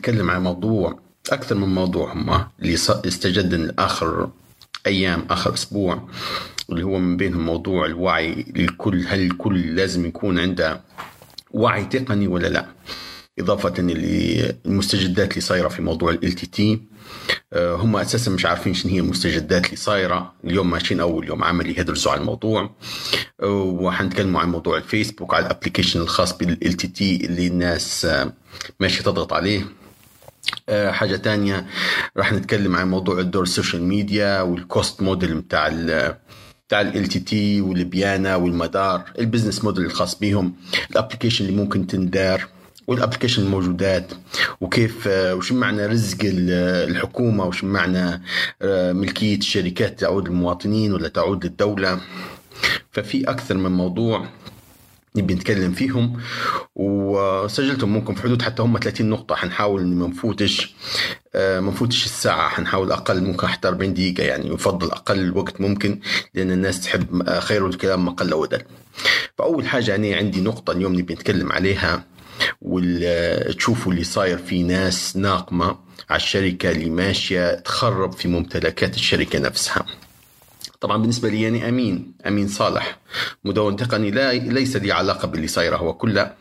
نتكلم 0.00 0.30
عن 0.30 0.42
موضوع 0.42 0.98
أكثر 1.32 1.54
من 1.54 1.68
موضوع 1.68 2.12
هم 2.12 2.46
اللي 2.62 2.74
استجد 2.74 3.74
آخر 3.78 4.30
أيام 4.86 5.26
آخر 5.30 5.54
أسبوع 5.54 6.08
اللي 6.70 6.82
هو 6.82 6.98
من 6.98 7.16
بينهم 7.16 7.46
موضوع 7.46 7.86
الوعي 7.86 8.44
للكل 8.56 9.06
هل 9.06 9.20
الكل 9.20 9.76
لازم 9.76 10.06
يكون 10.06 10.38
عنده 10.38 10.80
وعي 11.50 11.84
تقني 11.84 12.26
ولا 12.26 12.46
لا؟ 12.46 12.66
إضافة 13.38 13.74
للمستجدات 13.82 15.30
اللي 15.30 15.40
صايرة 15.40 15.68
في 15.68 15.82
موضوع 15.82 16.10
LTT 16.10 16.80
آه، 17.52 17.74
هم 17.74 17.96
أساسا 17.96 18.30
مش 18.30 18.46
عارفين 18.46 18.74
شنو 18.74 18.92
هي 18.92 19.00
المستجدات 19.00 19.64
اللي 19.64 19.76
صايرة 19.76 20.32
اليوم 20.44 20.70
ماشيين 20.70 21.00
أول 21.00 21.28
يوم 21.28 21.44
عملي 21.44 21.78
يدرسوا 21.78 22.12
على 22.12 22.20
الموضوع 22.20 22.70
آه، 23.42 23.62
وحنتكلموا 23.62 24.40
عن 24.40 24.50
موضوع 24.50 24.76
الفيسبوك 24.76 25.34
على 25.34 25.46
ال 25.46 25.50
application 25.50 26.00
الخاص 26.00 26.38
بال 26.38 26.72
LTT 26.72 27.26
اللي 27.26 27.46
الناس 27.46 28.04
آه، 28.04 28.32
ماشية 28.80 29.02
تضغط 29.02 29.32
عليه 29.32 29.79
حاجة 30.90 31.16
تانية 31.16 31.66
راح 32.16 32.32
نتكلم 32.32 32.76
عن 32.76 32.90
موضوع 32.90 33.18
الدور 33.20 33.42
ال 33.42 33.48
social 33.48 33.82
media 33.82 34.40
وال 34.40 34.61
cost 34.61 35.02
model 35.02 35.34
بتاع 35.34 35.68
بتاع 36.68 36.80
LTT 36.80 37.60
والبيانا 37.60 38.36
والمدار 38.36 39.02
ال 39.18 39.23
business 39.23 39.64
model 39.64 39.84
الخاص 39.84 40.18
بهم 40.18 40.54
ال 40.90 40.94
application 40.94 41.44
اللي 41.44 41.56
ممكن 41.56 41.86
تندار 41.86 42.46
وال 42.86 42.95
application 42.95 43.42
الموجودات 43.42 44.12
وكيف 44.60 45.08
آه، 45.08 45.34
وش 45.34 45.52
معنى 45.52 45.86
رزق 45.86 46.18
الحكومة 46.22 47.44
وش 47.44 47.64
معنى 47.64 48.22
آه، 48.62 48.92
ملكية 48.92 49.38
الشركات 49.38 50.00
تعود 50.00 50.28
للمواطنين 50.28 50.92
ولا 50.92 51.08
تعود 51.08 51.44
للدوله 51.44 52.00
ففي 52.92 53.30
أكثر 53.30 53.56
من 53.56 53.70
موضوع. 53.70 54.28
نبي 55.16 55.34
نتكلم 55.34 55.72
فيهم. 55.72 56.20
وسجلتهم 56.74 57.92
ممكن 57.92 58.14
في 58.14 58.22
حدود 58.22 58.42
حتى 58.42 58.62
هم 58.62 58.78
30 58.78 59.10
نقطة. 59.10 59.34
حنحاول 59.34 59.86
ما 59.86 60.06
نفوتش 60.06 60.74
آه، 61.34 61.60
ما 61.60 61.70
نفوتش 61.70 62.04
الساعة. 62.04 62.48
حنحاول 62.48 62.92
أقل 62.92 63.24
ممكن 63.24 63.46
حتى 63.46 63.68
40 63.68 63.94
دقيقة. 63.94 64.22
يعني 64.22 64.54
يفضل 64.54 64.90
أقل 64.90 65.36
وقت 65.36 65.60
ممكن 65.60 66.00
لأن 66.34 66.50
الناس 66.50 66.80
تحب 66.80 67.30
خير 67.38 67.66
الكلام 67.66 68.04
ما 68.04 68.10
قل 68.10 68.34
ودل 68.34 68.62
فأول 69.38 69.66
حاجة 69.68 69.94
أنا 69.94 70.16
عندي 70.16 70.40
نقطة 70.40 70.70
اليوم 70.72 70.94
نبي 70.94 71.14
نتكلم 71.14 71.52
عليها 71.52 72.04
وتشوفوا 72.62 73.92
اللي 73.92 74.04
صاير 74.04 74.38
في 74.38 74.62
ناس 74.62 75.16
ناقمة 75.16 75.76
على 76.10 76.16
الشركة 76.16 76.70
اللي 76.70 76.90
ماشية 76.90 77.54
تخرب 77.54 78.12
في 78.12 78.28
ممتلكات 78.28 78.94
الشركة 78.94 79.38
نفسها. 79.38 79.86
طبعا 80.80 80.96
بالنسبة 80.96 81.28
لي 81.28 81.42
يعني 81.42 81.68
أمين 81.68 82.12
أمين 82.26 82.48
صالح. 82.48 82.98
مدون 83.44 83.76
تقني 83.76 84.10
لا 84.10 84.32
ليس 84.32 84.76
لي 84.76 84.92
علاقة 84.92 85.28
باللي 85.28 85.46
صايره 85.46 85.76
هو 85.76 85.94
كله 85.94 86.34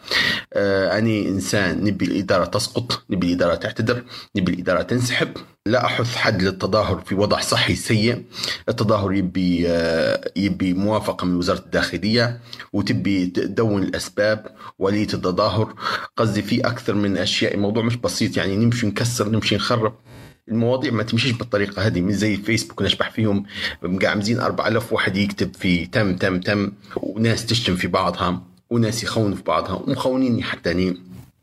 آه 0.54 0.98
أني 0.98 1.30
إنسان 1.30 1.84
نبي 1.84 2.06
الإدارة 2.06 2.46
تسقط 2.46 3.04
نبي 3.10 3.28
الإدارة 3.28 3.56
تعتذر 3.56 4.04
نبي 4.36 4.52
الإدارة 4.52 4.82
تنسحب. 4.82 5.28
لا 5.66 5.86
أحث 5.86 6.16
حد 6.16 6.42
للتظاهر 6.42 7.02
في 7.06 7.16
وضع 7.16 7.40
صحي 7.40 7.76
سيء. 7.76 8.24
التظاهر 8.70 9.14
يبي 9.14 9.64
آه 9.68 10.32
يبي 10.36 10.74
موافقة 10.74 11.26
من 11.26 11.36
وزارة 11.36 11.60
الداخلية 11.60 12.40
وتبي 12.74 13.26
تدون 13.26 13.84
الأسباب 13.84 14.56
وليه 14.80 15.04
التظاهر. 15.14 15.74
قصدي 16.18 16.42
في 16.42 16.62
أكثر 16.62 16.96
من 16.96 17.18
أشياء. 17.18 17.54
الموضوع 17.54 17.84
مش 17.84 17.96
بسيط 17.96 18.38
يعني 18.38 18.56
نمشي 18.56 18.88
نكسر 18.88 19.30
نمشي 19.30 19.56
نخرب. 19.56 19.94
المواضيع 20.50 20.92
ما 20.92 21.04
تمشيش 21.04 21.32
بالطريقة 21.32 21.88
هذه 21.88 22.02
مش 22.02 22.14
زي 22.14 22.36
الفيسبوك 22.36 22.82
نشبح 22.82 23.12
فيهم 23.12 23.46
مقعمزين 23.84 24.40
4000 24.40 24.94
واحد 24.94 25.18
يكتب 25.18 25.56
في 25.56 25.86
تم 25.86 26.16
تم 26.16 26.40
تم 26.40 26.72
وناس 26.96 27.46
تشتم 27.46 27.76
في 27.76 27.88
بعضها 27.88 28.42
وناس 28.70 29.04
يخونوا 29.04 29.36
في 29.36 29.44
بعضها 29.44 29.74
ومخونيني 29.74 30.44
حتى 30.44 30.96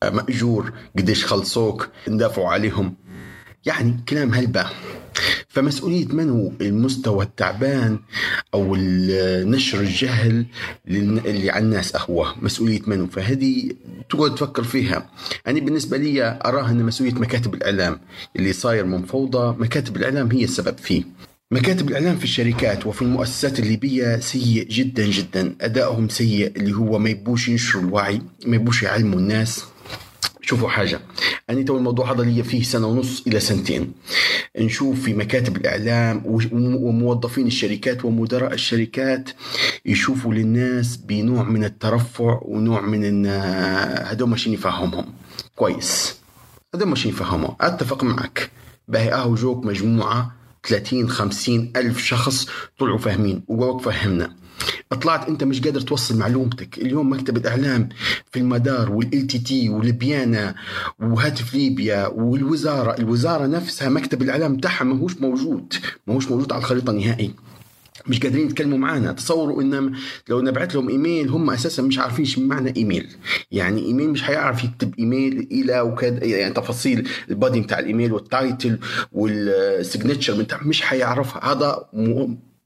مأجور 0.04 0.72
قديش 0.98 1.24
خلصوك 1.24 1.88
ندافعوا 2.08 2.48
عليهم. 2.48 2.94
يعني 3.66 3.96
كلام 4.08 4.34
هلبة. 4.34 4.66
فمسؤولية 5.48 6.06
من 6.06 6.30
هو؟ 6.30 6.50
المستوى 6.60 7.24
التعبان 7.24 7.98
أو 8.54 8.76
نشر 9.46 9.80
الجهل 9.80 10.46
اللي 10.88 11.50
على 11.50 11.64
الناس 11.64 11.96
هو 11.96 12.34
مسؤولية 12.42 12.80
من 12.86 13.06
فهذه 13.06 13.70
تقعد 14.10 14.34
تفكر 14.34 14.64
فيها. 14.64 15.10
أنا 15.46 15.60
بالنسبة 15.60 15.96
لي 15.96 16.40
أراها 16.44 16.70
أن 16.70 16.84
مسؤولية 16.84 17.14
مكاتب 17.14 17.54
الإعلام. 17.54 18.00
اللي 18.36 18.52
صاير 18.52 18.84
من 18.84 19.02
فوضى 19.04 19.56
مكاتب 19.58 19.96
الإعلام 19.96 20.32
هي 20.32 20.44
السبب 20.44 20.78
فيه. 20.78 21.02
مكاتب 21.50 21.88
الإعلام 21.88 22.16
في 22.16 22.24
الشركات 22.24 22.86
وفي 22.86 23.02
المؤسسات 23.02 23.58
الليبية 23.58 24.18
سيء 24.18 24.68
جدا 24.68 25.06
جدا. 25.06 25.54
أدائهم 25.60 26.08
سيء 26.08 26.52
اللي 26.56 26.72
هو 26.72 26.98
ما 26.98 27.10
يبوش 27.10 27.48
ينشروا 27.48 27.82
الوعي 27.82 28.20
ما 28.46 28.56
يبوش 28.56 28.82
يعلموا 28.82 29.18
الناس. 29.18 29.64
شوفوا 30.46 30.68
حاجة. 30.68 31.00
أنا 31.50 31.62
تو 31.62 31.76
الموضوع 31.76 32.12
هذا 32.12 32.22
لي 32.22 32.42
فيه 32.42 32.62
سنة 32.62 32.86
ونص 32.86 33.22
إلى 33.26 33.40
سنتين. 33.40 33.92
نشوف 34.58 35.00
في 35.00 35.14
مكاتب 35.14 35.56
الإعلام 35.56 36.22
وموظفين 36.82 37.46
الشركات 37.46 38.04
ومدراء 38.04 38.52
الشركات 38.52 39.30
يشوفوا 39.86 40.34
للناس 40.34 40.96
بنوع 40.96 41.42
من 41.42 41.64
الترفع 41.64 42.40
ونوع 42.42 42.80
من 42.80 43.04
إن 43.04 43.26
هذول 44.06 44.28
ماشيين 44.28 44.54
يفهمهم. 44.54 45.04
كويس. 45.56 46.16
هذول 46.74 46.88
ماشيين 46.88 47.14
يفهموا 47.14 47.50
أتفق 47.60 48.04
معك. 48.04 48.50
باهي 48.88 49.14
أهو 49.14 49.34
جوك 49.34 49.66
مجموعة 49.66 50.32
30 50.68 51.08
50 51.08 51.72
ألف 51.76 52.04
شخص 52.04 52.46
طلعوا 52.78 52.98
فاهمين. 52.98 53.42
وقوك 53.48 53.82
فهمنا. 53.82 54.45
طلعت 55.02 55.28
انت 55.28 55.44
مش 55.44 55.60
قادر 55.60 55.80
توصل 55.80 56.18
معلومتك. 56.18 56.78
اليوم 56.78 57.12
مكتب 57.12 57.36
الاعلام 57.36 57.88
في 58.32 58.38
المدار 58.38 58.92
وال 58.92 59.26
LTT 59.26 59.68
والبيانا 59.68 60.54
وهاتف 61.00 61.54
ليبيا 61.54 62.06
والوزارة. 62.06 62.98
الوزارة 62.98 63.46
نفسها 63.46 63.88
مكتب 63.88 64.22
الإعلام 64.22 64.56
بتاعها 64.56 64.84
ما 64.84 64.98
هوش 64.98 65.16
موجود 65.16 65.74
ما 66.06 66.14
هوش 66.14 66.30
موجود 66.30 66.52
على 66.52 66.60
الخريطة 66.60 66.92
نهائي. 66.92 67.34
مش 68.06 68.20
قادرين 68.20 68.46
يتكلموا 68.46 68.78
معنا 68.78 69.12
تصوروا 69.12 69.62
إن 69.62 69.92
لو 70.28 70.40
نبعت 70.40 70.74
لهم 70.74 70.88
إيميل 70.88 71.28
هم 71.28 71.50
أساسا 71.50 71.82
مش 71.82 71.98
عارفين 71.98 72.24
إيش 72.24 72.38
معنى 72.38 72.74
إيميل. 72.76 73.08
يعني 73.50 73.86
إيميل 73.86 74.10
مش 74.10 74.30
هيعرف 74.30 74.64
يكتب 74.64 74.94
إيميل 74.98 75.48
إلى 75.52 75.80
وكذا 75.80 76.24
يعني 76.24 76.54
تفاصيل. 76.54 77.08
ال 77.30 77.36
body 77.36 77.60
بتاع 77.60 77.78
الإيميل 77.78 78.12
وال 78.12 78.31
title 78.31 78.78
وال 79.12 79.36
signature 79.36 80.42
بتاع 80.42 80.60
مش 80.62 80.92
هيعرفها 80.92 81.52
هذا 81.52 81.88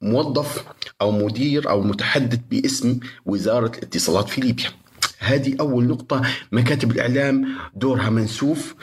موظف 0.03 0.65
أو 1.01 1.11
مدير 1.11 1.71
أو 1.71 1.83
متحدث 1.83 2.39
باسم 2.51 3.01
وزارة 3.27 3.73
الاتصالات 3.79 4.29
في 4.29 4.41
ليبيا. 4.41 4.71
هذه 5.19 5.57
أول 5.61 5.85
نقطة. 5.85 6.23
مكاتب 6.53 6.91
الإعلام 6.91 7.49
دورها 7.75 8.11
منسوف. 8.11 8.75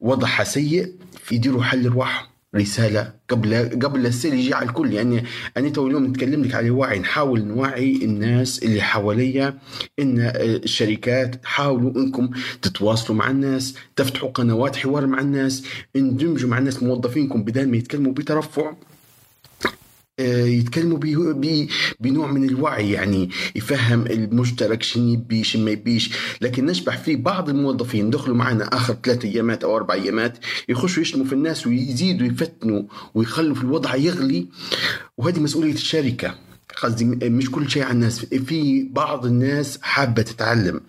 وضعها 0.00 0.44
سيء. 0.44 0.92
يديروا 1.32 1.62
حل 1.62 1.86
رواحهم 1.86 2.26
رسالة 2.56 3.12
قبل 3.28 3.54
قبل 3.82 4.06
السيل 4.06 4.34
يجي 4.34 4.54
على 4.54 4.68
الكل. 4.68 4.92
يعني 4.92 5.24
أنا 5.56 5.68
تو 5.68 5.86
اليوم 5.86 6.04
نتكلم 6.04 6.44
لك 6.44 6.54
على 6.54 6.70
وعي. 6.70 6.98
نحاول 6.98 7.44
نوعي 7.44 8.04
الناس 8.04 8.62
اللي 8.62 8.82
حواليا. 8.82 9.58
إن 9.98 10.32
الشركات 10.36 11.40
حاولوا 11.44 11.96
إنكم 11.96 12.30
تتواصلوا 12.62 13.18
مع 13.18 13.30
الناس. 13.30 13.74
تفتحوا 13.96 14.28
قنوات 14.28 14.76
حوار 14.76 15.06
مع 15.06 15.20
الناس. 15.20 15.64
اندمجوا 15.96 16.50
مع 16.50 16.58
الناس 16.58 16.82
موظفينكم 16.82 17.44
بدل 17.44 17.68
ما 17.68 17.76
يتكلموا 17.76 18.12
بترفع. 18.12 18.74
يتكلموا 20.20 20.98
بي 20.98 21.68
بنوع 22.00 22.32
من 22.32 22.44
الوعي 22.48 22.90
يعني 22.90 23.30
يفهم 23.56 24.06
المشترك 24.06 24.82
شنو 24.82 25.12
يبي 25.12 25.42
ما 25.54 25.70
يبيش. 25.70 26.10
لكن 26.40 26.66
نشبح 26.66 26.98
في 26.98 27.16
بعض 27.16 27.48
الموظفين 27.48 28.10
دخلوا 28.10 28.36
معنا 28.36 28.64
آخر 28.64 28.96
ثلاث 29.04 29.24
أيامات 29.24 29.64
أو 29.64 29.76
أربع 29.76 29.94
أيامات 29.94 30.38
يخشوا 30.68 31.02
يشتموا 31.02 31.26
في 31.26 31.32
الناس 31.32 31.66
ويزيدوا 31.66 32.26
يفتنوا 32.26 32.82
ويخلوا 33.14 33.54
في 33.54 33.62
الوضع 33.62 33.94
يغلي. 33.94 34.48
وهذه 35.18 35.40
مسؤولية 35.40 35.72
الشركة. 35.72 36.51
قصدي 36.82 37.04
مش 37.04 37.50
كل 37.50 37.70
شيء 37.70 37.82
على 37.82 37.92
الناس 37.92 38.18
في 38.24 38.88
بعض 38.92 39.26
الناس 39.26 39.78
حابة 39.82 40.22
تتعلم 40.22 40.80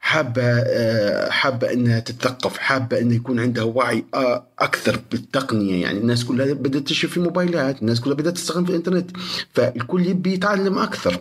حابة 0.00 0.42
آه، 0.44 1.30
حابة 1.30 1.72
إنها 1.72 2.00
تتثقف 2.00 2.58
حابة 2.58 2.98
إنه 3.00 3.14
يكون 3.14 3.40
عندها 3.40 3.64
وعي 3.64 4.04
آه، 4.14 4.46
أكثر 4.58 5.00
بالتقنية. 5.10 5.82
يعني 5.82 5.98
الناس 5.98 6.24
كلها 6.24 6.52
بدأت 6.52 6.82
تشوف 6.86 7.10
في 7.12 7.20
موبايلات 7.20 7.82
الناس 7.82 8.00
كلها 8.00 8.14
بدأت 8.14 8.34
تستخدم 8.34 8.64
في 8.64 8.70
الإنترنت 8.70 9.10
فالكل 9.54 10.06
يبي 10.06 10.32
يتعلم 10.32 10.78
أكثر. 10.78 11.20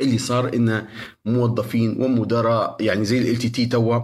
اللي 0.00 0.18
صار 0.18 0.54
إن 0.54 0.84
موظفين 1.24 2.02
ومدراء 2.02 2.76
يعني 2.80 3.04
زي 3.04 3.18
LTT 3.30 3.66
توا 3.66 4.00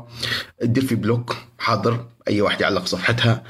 تدير 0.60 0.84
في 0.84 0.94
block 0.94 1.36
حاضر 1.58 2.04
أي 2.28 2.40
واحد 2.40 2.60
يعلق 2.60 2.86
صفحتها 2.86 3.42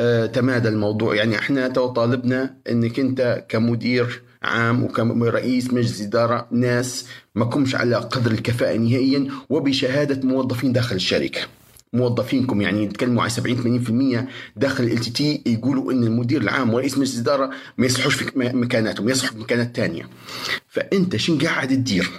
آه 0.00 0.26
تمادى 0.26 0.68
الموضوع. 0.68 1.14
يعني 1.14 1.38
إحنا 1.38 1.68
تو 1.68 1.86
طالبنا 1.88 2.54
إنك 2.70 3.00
أنت 3.00 3.44
كمدير 3.48 4.22
عام 4.42 4.84
وكرئيس 4.84 5.72
مجلس 5.72 6.00
إدارة 6.00 6.46
ناس 6.50 7.06
ما 7.34 7.44
كمش 7.44 7.74
على 7.74 7.96
قدر 7.96 8.30
الكفاءة 8.30 8.76
نهائيا 8.76 9.28
وبشهادة 9.50 10.28
موظفين 10.28 10.72
داخل 10.72 10.96
الشركة. 10.96 11.40
موظفينكم 11.92 12.60
يعني 12.60 12.84
يتكلموا 12.84 13.22
على 13.22 13.30
70 13.30 14.24
80% 14.26 14.28
داخل 14.56 14.84
LTT 14.84 15.42
يقولوا 15.46 15.92
إن 15.92 16.02
المدير 16.02 16.40
العام 16.40 16.74
ورئيس 16.74 16.98
مجلس 16.98 17.14
الاداره 17.14 17.50
ما 17.78 17.86
يصلحوش 17.86 18.14
في 18.14 18.30
مكاناتهم 18.36 19.08
يصلحوا 19.08 19.36
في 19.36 19.42
مكانات 19.42 19.76
ثانية 19.76 20.08
فأنت 20.68 21.16
شن 21.16 21.38
قاعد 21.38 21.68
تدير؟ 21.68 22.10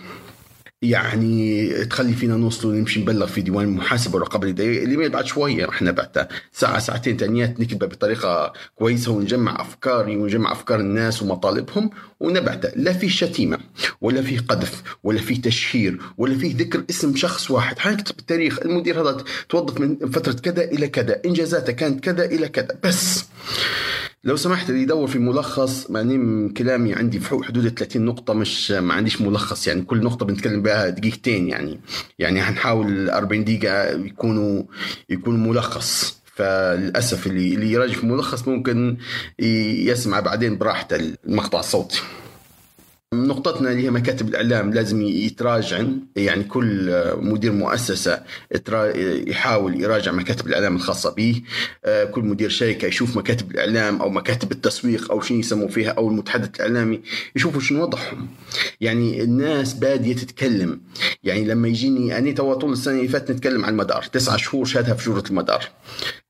يعني 0.83 1.69
تخلي 1.85 2.13
فينا 2.13 2.35
نوصل 2.35 2.67
ونمشي 2.67 3.01
نبلغ 3.01 3.25
في 3.25 3.41
ديوان 3.41 3.65
المحاسبه 3.65 4.13
والرقابه 4.13 4.43
الاداريه 4.45 4.83
الايميل 4.83 5.09
بعد 5.09 5.25
شوية. 5.25 5.65
رح 5.65 5.81
نبعته 5.81 6.27
ساعة 6.51 6.79
ساعتين 6.79 7.17
تانيات 7.17 7.59
نكتبه 7.59 7.87
بطريقة 7.87 8.53
كويسة 8.75 9.11
ونجمع 9.11 9.61
افكاري 9.61 10.17
ونجمع 10.17 10.51
أفكار 10.51 10.79
الناس 10.79 11.23
ومطالبهم 11.23 11.89
ونبعته 12.19 12.69
لا 12.75 12.93
في 12.93 13.09
شتيمة 13.09 13.57
ولا 14.01 14.21
في 14.21 14.37
قذف 14.37 14.83
ولا 15.03 15.19
في 15.19 15.35
تشهير 15.35 15.99
ولا 16.17 16.37
في 16.37 16.47
ذكر 16.47 16.83
اسم 16.89 17.15
شخص 17.15 17.51
واحد. 17.51 17.79
حنكتب 17.79 18.19
التاريخ. 18.19 18.59
المدير 18.59 19.01
هذا 19.01 19.23
توظف 19.49 19.79
من 19.79 20.11
فترة 20.11 20.33
كذا 20.33 20.63
إلى 20.63 20.87
كذا. 20.87 21.21
إنجازاته 21.25 21.73
كانت 21.73 22.03
كذا 22.03 22.25
إلى 22.25 22.47
كذا. 22.47 22.77
بس 22.83 23.25
لو 24.25 24.35
سمحت 24.35 24.69
اللي 24.69 24.81
يدور 24.81 25.07
في 25.07 25.19
ملخص 25.19 25.91
معني 25.91 26.49
كلامي 26.49 26.93
عندي 26.93 27.19
في 27.19 27.39
حدود 27.43 27.67
30 27.67 28.01
نقطة 28.05 28.33
مش 28.33 28.71
ما 28.71 28.93
عنديش 28.93 29.21
ملخص 29.21 29.67
يعني 29.67 29.81
كل 29.81 30.03
نقطة 30.03 30.25
بنتكلم 30.25 30.61
بها 30.61 30.89
دقيقتين 30.89 31.49
يعني. 31.49 31.79
يعني 32.19 32.41
هنحاول 32.41 33.09
40 33.09 33.43
دقيقة 33.43 33.89
يكونوا 33.89 34.63
يكونوا 35.09 35.53
ملخص. 35.53 36.23
فللأسف 36.35 37.27
اللي 37.27 37.53
اللي 37.55 37.71
يراجع 37.71 37.93
في 37.93 38.05
ملخص 38.05 38.47
ممكن 38.47 38.97
يسمع 39.39 40.19
بعدين 40.19 40.57
براحته 40.57 40.95
المقطع 41.25 41.59
الصوتي. 41.59 42.01
نقطتنا 43.13 43.71
اللي 43.71 43.83
هي 43.83 43.91
مكاتب 43.91 44.27
الإعلام 44.27 44.73
لازم 44.73 45.01
يتراجعن. 45.01 45.99
يعني 46.15 46.43
كل 46.43 46.93
مدير 47.17 47.51
مؤسسة 47.51 48.23
يحاول 49.27 49.81
يراجع 49.81 50.11
مكاتب 50.11 50.47
الإعلام 50.47 50.75
الخاصة 50.75 51.09
به. 51.15 51.41
آه، 51.85 52.03
كل 52.03 52.21
مدير 52.21 52.49
شركة 52.49 52.85
يشوف 52.85 53.17
مكاتب 53.17 53.51
الإعلام 53.51 54.01
أو 54.01 54.09
مكاتب 54.09 54.51
التسويق 54.51 55.11
أو 55.11 55.21
شيء 55.21 55.39
يسموا 55.39 55.67
فيها 55.67 55.89
أو 55.89 56.09
المتحدث 56.09 56.55
الإعلامي 56.55 57.01
يشوفوا 57.35 57.61
شنو 57.61 57.83
وضعهم. 57.83 58.27
يعني 58.81 59.23
الناس 59.23 59.73
بادية 59.73 60.13
تتكلم. 60.15 60.79
يعني 61.23 61.45
لما 61.45 61.67
يجيني 61.67 62.17
أنا 62.17 62.31
تو 62.31 62.53
طول 62.53 62.71
السنة 62.71 62.97
اللي 62.97 63.07
فاتت 63.07 63.31
نتكلم 63.31 63.65
عن 63.65 63.71
المدار. 63.71 64.03
تسعة 64.03 64.37
شهور 64.37 64.65
شهدها 64.65 64.93
في 64.93 65.05
جوره 65.09 65.23
المدار. 65.29 65.69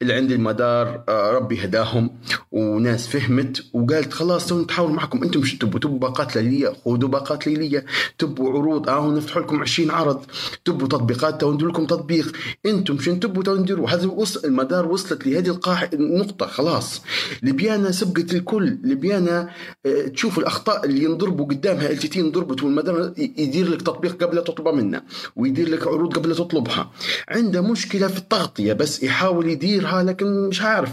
اللي 0.02 0.14
عند 0.14 0.32
المدار 0.32 1.04
آه، 1.10 1.32
ربي 1.32 1.64
هداهم 1.66 2.10
وناس 2.52 3.08
فهمت 3.08 3.64
وقالت 3.74 4.14
خلاص 4.14 4.54
نتحاور 4.54 4.92
معكم. 4.92 5.24
أنتم 5.24 5.40
مش 5.40 5.58
تبوا؟ 5.58 5.80
تبوا 5.80 6.00
باقات 6.00 6.36
ليلية؟ 6.36 6.74
خذوا 6.86 7.10
باقات 7.10 7.48
ليلية. 7.48 7.86
تبوا 8.18 8.50
عروض؟ 8.50 8.90
آه 8.90 9.12
نفتح 9.12 9.38
لكم 9.38 9.62
20 9.62 9.92
عرض. 9.92 10.26
تبوا 10.66 10.88
تطبيقات؟ 10.88 11.42
تو 11.42 11.54
ندير 11.54 11.68
لكم 11.68 11.86
تطبيق. 11.86 12.38
أنتم 12.66 13.00
شنو 13.00 13.16
تبوا؟ 13.16 13.44
تو 13.44 13.56
نديروا. 13.56 13.90
هذا 13.90 14.08
وصل 14.08 14.48
المدار 14.48 14.88
وصلت 14.88 15.28
لهذه 15.28 15.48
القاع 15.48 15.90
النقطة. 15.94 16.46
خلاص. 16.46 17.02
ليبيانا 17.44 17.92
سبقت 17.92 18.34
الكل. 18.34 18.78
ليبيانا 18.84 19.50
آه 19.86 20.08
تشوف 20.08 20.40
الأخطاء 20.40 20.86
اللي 20.86 21.04
ينضربوا 21.04 21.46
قدامها 21.46 21.90
LTT 21.92 22.20
انضربت 22.20 22.64
والمدار 22.64 23.14
يدير 23.18 23.70
لك 23.70 23.82
تطبيق 23.82 24.24
قبل 24.24 24.44
تطلبه 24.44 24.72
منه 24.84 25.02
ويدير 25.36 25.70
لك 25.70 25.88
عروض 25.88 26.14
قبل 26.14 26.36
تطلبها. 26.36 26.92
عنده 27.30 27.62
مشكلة 27.62 28.08
في 28.08 28.18
التغطية 28.18 28.74
بس 28.74 29.04
يحاول 29.04 29.50
يديرها 29.50 30.04
لكن 30.04 30.48
مش 30.50 30.62
عارف. 30.62 30.90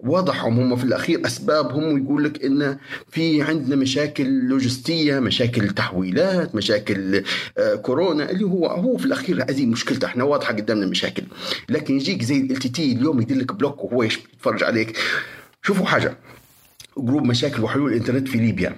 وضعهم 0.00 0.60
هم 0.60 0.76
في 0.76 0.84
الأخير 0.84 1.26
أسبابهم 1.26 1.84
ويقول 1.84 2.24
لك 2.24 2.44
إن 2.44 2.78
في 3.10 3.42
عندنا 3.42 3.76
مشاكل 3.76 4.24
لوجستية 4.48 5.18
مشاكل 5.18 5.70
تحويلات 5.70 6.54
مشاكل 6.54 7.22
آه، 7.58 7.74
كورونا 7.74 8.30
اللي 8.30 8.44
هو 8.44 8.66
هو 8.66 8.96
في 8.96 9.06
الأخير 9.06 9.42
هذه 9.42 9.66
مشكلته. 9.66 10.06
إحنا 10.06 10.24
واضحة 10.24 10.52
قدامنا 10.54 10.86
مشاكل. 10.86 11.22
لكن 11.68 11.94
يجيك 11.96 12.22
زي 12.22 12.36
LTT 12.36 12.92
اليوم 12.92 13.20
يدير 13.20 13.36
لك 13.36 13.52
block 13.52 13.84
وهو 13.84 14.02
يتفرج 14.02 14.64
عليك. 14.64 14.98
شوفوا 15.62 15.86
حاجة. 15.86 16.16
group 16.98 17.24
مشاكل 17.24 17.62
وحلول 17.62 17.92
الإنترنت 17.92 18.28
في 18.28 18.38
ليبيا. 18.38 18.76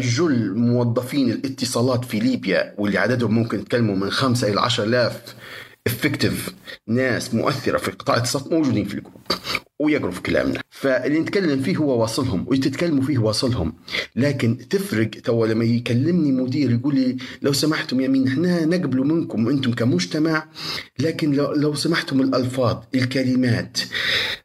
جل 0.00 0.54
موظفين 0.54 1.30
الاتصالات 1.30 2.04
في 2.04 2.18
ليبيا 2.18 2.74
واللي 2.78 2.98
عددهم 2.98 3.34
ممكن 3.34 3.58
يتكلموا 3.58 3.96
من 3.96 4.10
خمسة 4.10 4.48
إلى 4.48 4.60
عشر 4.60 4.84
آلاف 4.84 5.34
effective 5.86 6.48
ناس 6.86 7.34
مؤثرة 7.34 7.78
في 7.78 7.90
قطاع 7.90 8.14
الاتصالات 8.14 8.52
موجودين 8.52 8.84
في 8.84 8.94
ال 8.94 8.98
group 8.98 9.20
ويقروا 9.80 10.10
في 10.10 10.22
كلامنا. 10.22 10.60
فاللي 10.70 11.18
نتكلم 11.18 11.62
فيه 11.62 11.76
هو 11.76 12.00
واصلهم 12.00 12.44
وتتكلموا 12.48 13.02
فيه 13.02 13.18
واصلهم. 13.18 13.72
لكن 14.16 14.58
تفرق 14.70 15.10
تو 15.10 15.44
لما 15.44 15.64
يكلمني 15.64 16.32
مدير 16.32 16.70
يقول 16.70 16.94
لي 16.94 17.16
لو 17.42 17.52
سمحتم 17.52 18.00
يا 18.00 18.08
مين 18.08 18.28
إحنا 18.28 18.64
نقبل 18.64 18.98
منكم 18.98 19.48
أنتم 19.48 19.72
كمجتمع 19.72 20.48
لكن 20.98 21.32
لو, 21.32 21.52
لو 21.52 21.74
سمحتم 21.74 22.20
الألفاظ 22.20 22.76
الكلمات. 22.94 23.78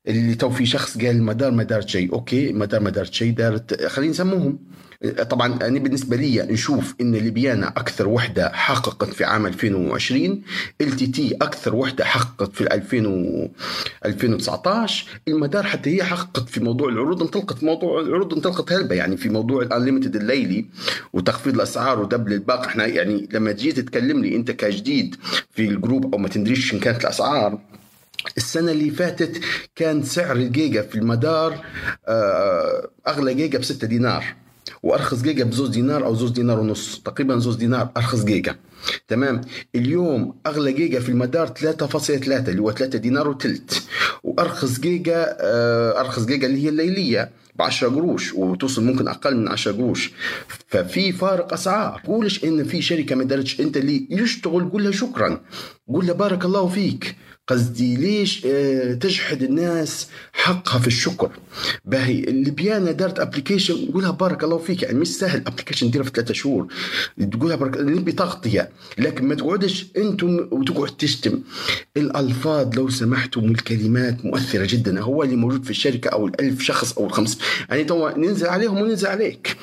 اللي 0.08 0.36
تو 0.36 0.50
في 0.50 0.66
شخص 0.66 0.98
قال 0.98 1.24
مدار 1.24 1.52
مدار 1.52 1.88
شيء 1.88 2.14
okay 2.14 2.54
مدار 2.54 2.84
مدار 2.84 3.06
شيء 3.06 3.34
دارت 3.34 3.86
خلينا 3.86 4.12
نسموهم. 4.12 4.60
طبعا 5.10 5.54
أنا 5.62 5.80
بالنسبة 5.80 6.16
لي 6.18 6.42
نشوف 6.42 6.96
إن 7.02 7.16
ليبيانا 7.16 7.68
أكثر 7.68 8.08
وحدة 8.08 8.50
حققت 8.54 9.14
في 9.14 9.24
عام 9.24 9.46
2020 9.46 10.42
LTT 10.82 11.38
أكثر 11.42 11.76
وحدة 11.76 12.06
حققت 12.06 12.56
في 12.56 12.74
2000 12.74 13.50
2019 14.06 15.06
المدار 15.28 15.64
حتى 15.64 15.96
هي 15.96 16.04
حققت 16.04 16.50
في 16.50 16.60
موضوع 16.60 16.90
العروض 16.90 17.22
انطلقت 17.22 17.64
موضوع 17.64 18.02
العروض 18.02 18.34
انطلقت 18.34 18.72
هلبة 18.72 18.96
يعني 18.96 19.18
في 19.18 19.30
موضوع 19.30 19.62
ال 19.62 19.67
unlimited 19.67 20.16
الليلي 20.16 20.66
وتخفيض 21.14 21.56
الأسعار 21.56 22.00
و 22.00 22.05
double 22.05 22.34
الباقي. 22.34 22.68
إحنا 22.68 22.86
يعني 22.86 23.30
لما 23.32 23.52
تجي 23.52 23.72
تتكلم 23.72 24.22
لي 24.22 24.36
أنت 24.36 24.52
كجديد 24.52 25.16
في 25.52 25.66
ال 25.66 25.74
group 25.74 26.14
أو 26.14 26.20
ما 26.20 26.28
تدريش 26.28 26.74
ان 26.74 26.80
كانت 26.80 27.02
الأسعار 27.02 27.60
السنة 28.38 28.72
اللي 28.72 28.90
فاتت 28.90 29.42
كان 29.76 30.04
سعر 30.04 30.36
الجيجا 30.36 30.82
في 30.82 30.96
المدار 30.96 31.66
آه، 32.08 32.90
أغلى 33.08 33.34
جيجا 33.34 33.60
بستة 33.60 33.88
دينار. 33.88 34.45
وأرخص 34.84 35.22
جيجا 35.22 35.44
بزوز 35.44 35.70
دينار 35.70 36.06
أو 36.06 36.16
زوز 36.16 36.32
دينار 36.32 36.60
ونص. 36.60 37.02
تقريبا 37.06 37.38
زوز 37.40 37.56
دينار 37.56 37.90
أرخص 37.98 38.24
جيجا. 38.24 38.56
تمام؟ 39.08 39.42
اليوم 39.76 40.36
أغلى 40.48 40.72
جيجا 40.74 41.00
في 41.00 41.10
المدار 41.10 41.48
3.3 41.48 42.50
اللي 42.50 42.62
هو 42.62 42.72
3 42.72 42.98
دينار 43.00 43.28
وتلت. 43.28 43.84
وأرخص 44.24 44.80
جيجا 44.80 45.38
آه، 45.40 46.00
أرخص 46.00 46.26
جيجا 46.26 46.48
اللي 46.48 46.64
هي 46.64 46.70
الليلية 46.70 47.32
ب 47.56 47.62
10 47.62 47.88
قروش 47.90 48.34
وتوصل 48.34 48.84
ممكن 48.84 49.08
أقل 49.08 49.36
من 49.38 49.48
10 49.48 49.72
قروش. 49.72 50.12
ففي 50.68 51.12
فارق 51.12 51.54
أسعار. 51.54 52.02
قولش 52.08 52.44
إن 52.44 52.64
في 52.64 52.82
شركة 52.82 53.16
ما 53.16 53.24
دارتش 53.24 53.62
أنت 53.62 53.78
اللي 53.78 54.08
يشتغل 54.10 54.70
قول 54.70 54.84
لها 54.84 54.92
شكرا. 54.92 55.42
قول 55.88 56.06
لها 56.08 56.14
بارك 56.14 56.46
الله 56.46 56.68
فيك. 56.68 57.16
قصدي 57.48 57.96
ليش 57.96 58.46
آه، 58.46 58.94
تجحد 58.94 59.44
الناس 59.44 60.08
حقها 60.34 60.80
في 60.80 60.88
الشكر. 60.88 61.32
باهي 61.86 62.20
اللي 62.20 62.94
دارت 62.94 63.20
application 63.20 63.92
قولها 63.94 64.12
بارك 64.12 64.44
الله 64.44 64.58
فيك 64.58 64.84
يعني 64.84 65.00
مش 65.00 65.08
سهل 65.08 65.44
application 65.48 65.90
ديرها 65.92 66.04
في 66.06 66.12
ثلاثة 66.16 66.34
شهور. 66.34 66.68
تقولها 67.32 67.56
بارك 67.56 67.78
نبي 67.78 68.12
تغطية. 68.12 68.70
لكن 68.98 69.26
ما 69.26 69.36
تقعدش 69.36 69.86
أنتم 69.98 70.48
وتقعد 70.52 70.90
تشتم. 70.98 71.40
الألفاظ 71.98 72.76
لو 72.76 72.90
سمحتم 72.90 73.46
الكلمات 73.46 74.26
مؤثرة 74.26 74.66
جدا 74.66 75.02
هو 75.02 75.24
اللي 75.24 75.36
موجود 75.36 75.64
في 75.64 75.70
الشركة 75.70 76.10
أو 76.10 76.28
الألف 76.28 76.62
شخص 76.62 76.98
أو 76.98 77.06
الخمس. 77.06 77.38
يعني 77.70 77.84
تو 77.84 78.10
ننزل 78.10 78.48
عليهم 78.48 78.78
وننزل 78.82 79.08
عليك. 79.08 79.58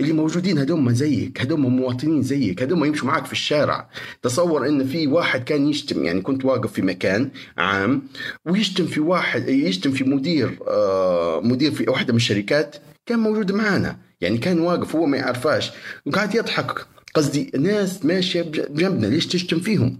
اللي 0.00 0.12
موجودين 0.12 0.58
هدوم 0.58 0.92
زيك 0.92 1.40
هدوم 1.40 1.60
مواطنين 1.76 2.22
زيك 2.22 2.62
هدوم 2.62 2.84
يمشوا 2.84 3.08
معك 3.08 3.26
في 3.26 3.32
الشارع. 3.32 3.88
تصور 4.22 4.68
إن 4.68 4.86
في 4.86 5.06
واحد 5.06 5.44
كان 5.44 5.68
يشتم 5.68 6.04
يعني 6.04 6.20
كنت 6.20 6.44
واقف 6.44 6.72
في 6.72 6.82
مكان 6.82 7.25
عام 7.58 8.02
ويشتم 8.44 8.86
في 8.86 9.00
واحد 9.00 9.48
يشتم 9.48 9.90
في 9.92 10.04
مدير 10.04 10.58
آه 10.68 11.40
مدير 11.44 11.72
في 11.72 11.90
واحدة 11.90 12.12
من 12.12 12.16
الشركات 12.16 12.76
كان 13.06 13.18
موجود 13.18 13.52
معنا 13.52 13.96
يعني 14.20 14.38
كان 14.38 14.58
واقف 14.60 14.96
هو 14.96 15.06
ما 15.06 15.16
يعرفاش 15.16 15.70
وقاعد 16.06 16.34
يضحك. 16.34 16.86
قصدي 17.14 17.50
ناس 17.58 18.04
ماشية 18.04 18.42
بجنبنا. 18.42 19.06
ليش 19.06 19.26
تشتم 19.26 19.60
فيهم؟ 19.60 19.98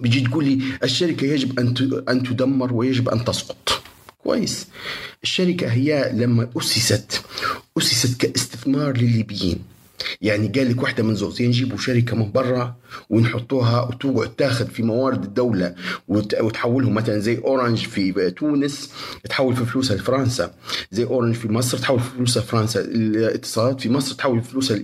بيجي 0.00 0.20
تقول 0.20 0.44
لي 0.44 0.58
الشركة 0.82 1.24
يجب 1.24 1.60
أن 1.60 1.74
أن 2.08 2.22
تدمر 2.22 2.74
ويجب 2.74 3.08
أن 3.08 3.24
تسقط. 3.24 3.82
كويس. 4.18 4.66
الشركة 5.22 5.66
هي 5.66 6.12
لما 6.14 6.50
أسست 6.56 7.22
أسست 7.78 8.20
كاستثمار 8.20 8.96
للليبيين. 8.96 9.58
يعني 10.20 10.48
قال 10.48 10.70
لك 10.70 10.82
واحدة 10.82 11.02
من 11.02 11.14
زوز 11.14 11.42
نجيبوا 11.42 11.78
شركة 11.78 12.16
من 12.16 12.32
برا 12.32 12.76
ونحطوها 13.10 13.82
وتقعد 13.82 14.36
تاخذ 14.36 14.66
في 14.66 14.82
موارد 14.82 15.24
الدولة 15.24 15.74
وتحولهم 16.08 16.94
مثلا 16.94 17.18
زي 17.18 17.38
Orange 17.38 17.78
في 17.78 18.30
تونس 18.30 18.90
تحول 19.28 19.56
في 19.56 19.64
فلوسها 19.64 19.96
لفرنسا. 19.96 20.54
زي 20.90 21.04
اورنج 21.04 21.34
في 21.34 21.48
مصر 21.48 21.78
تحول 21.78 22.00
في 22.00 22.10
فلوسها 22.10 22.42
لفرنسا. 22.42 22.80
الاتصالات 22.80 23.80
في 23.80 23.88
مصر 23.90 24.14
تحول 24.14 24.42
فلوسها 24.42 24.76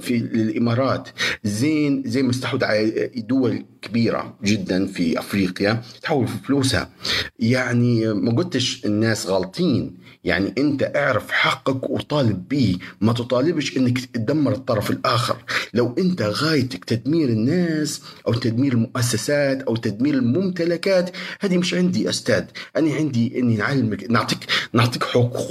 في 0.00 0.16
الامارات 0.16 1.08
زين 1.44 2.02
زي 2.06 2.22
ما 2.22 2.30
استحوذ 2.30 2.64
على 2.64 3.10
دول 3.16 3.64
كبيرة 3.82 4.36
جدا 4.44 4.86
في 4.86 5.18
أفريقيا 5.18 5.82
تحول 6.02 6.28
في 6.28 6.34
فلوسها. 6.46 6.90
يعني 7.38 8.14
ما 8.14 8.32
قلتش 8.32 8.84
الناس 8.86 9.26
غالطين 9.26 10.07
يعني 10.28 10.54
أنت 10.58 10.92
اعرف 10.96 11.30
حقك 11.30 11.90
وطالب 11.90 12.48
به. 12.48 12.78
ما 13.00 13.12
تطالبش 13.12 13.76
إنك 13.76 13.98
تدمر 13.98 14.52
الطرف 14.52 14.90
الآخر. 14.90 15.36
لو 15.74 15.94
أنت 15.98 16.22
غايتك 16.22 16.84
تدمير 16.84 17.28
الناس 17.28 18.02
أو 18.26 18.32
تدمير 18.32 18.72
المؤسسات 18.72 19.62
أو 19.62 19.76
تدمير 19.76 20.14
الممتلكات 20.14 21.10
هذه 21.40 21.58
مش 21.58 21.74
عندي 21.74 22.08
أستاذ. 22.08 22.44
أنا 22.76 22.94
عندي 22.94 23.38
إني 23.38 23.56
نعلمك 23.56 24.10
نعطيك 24.10 24.38
نعطيك 24.72 25.04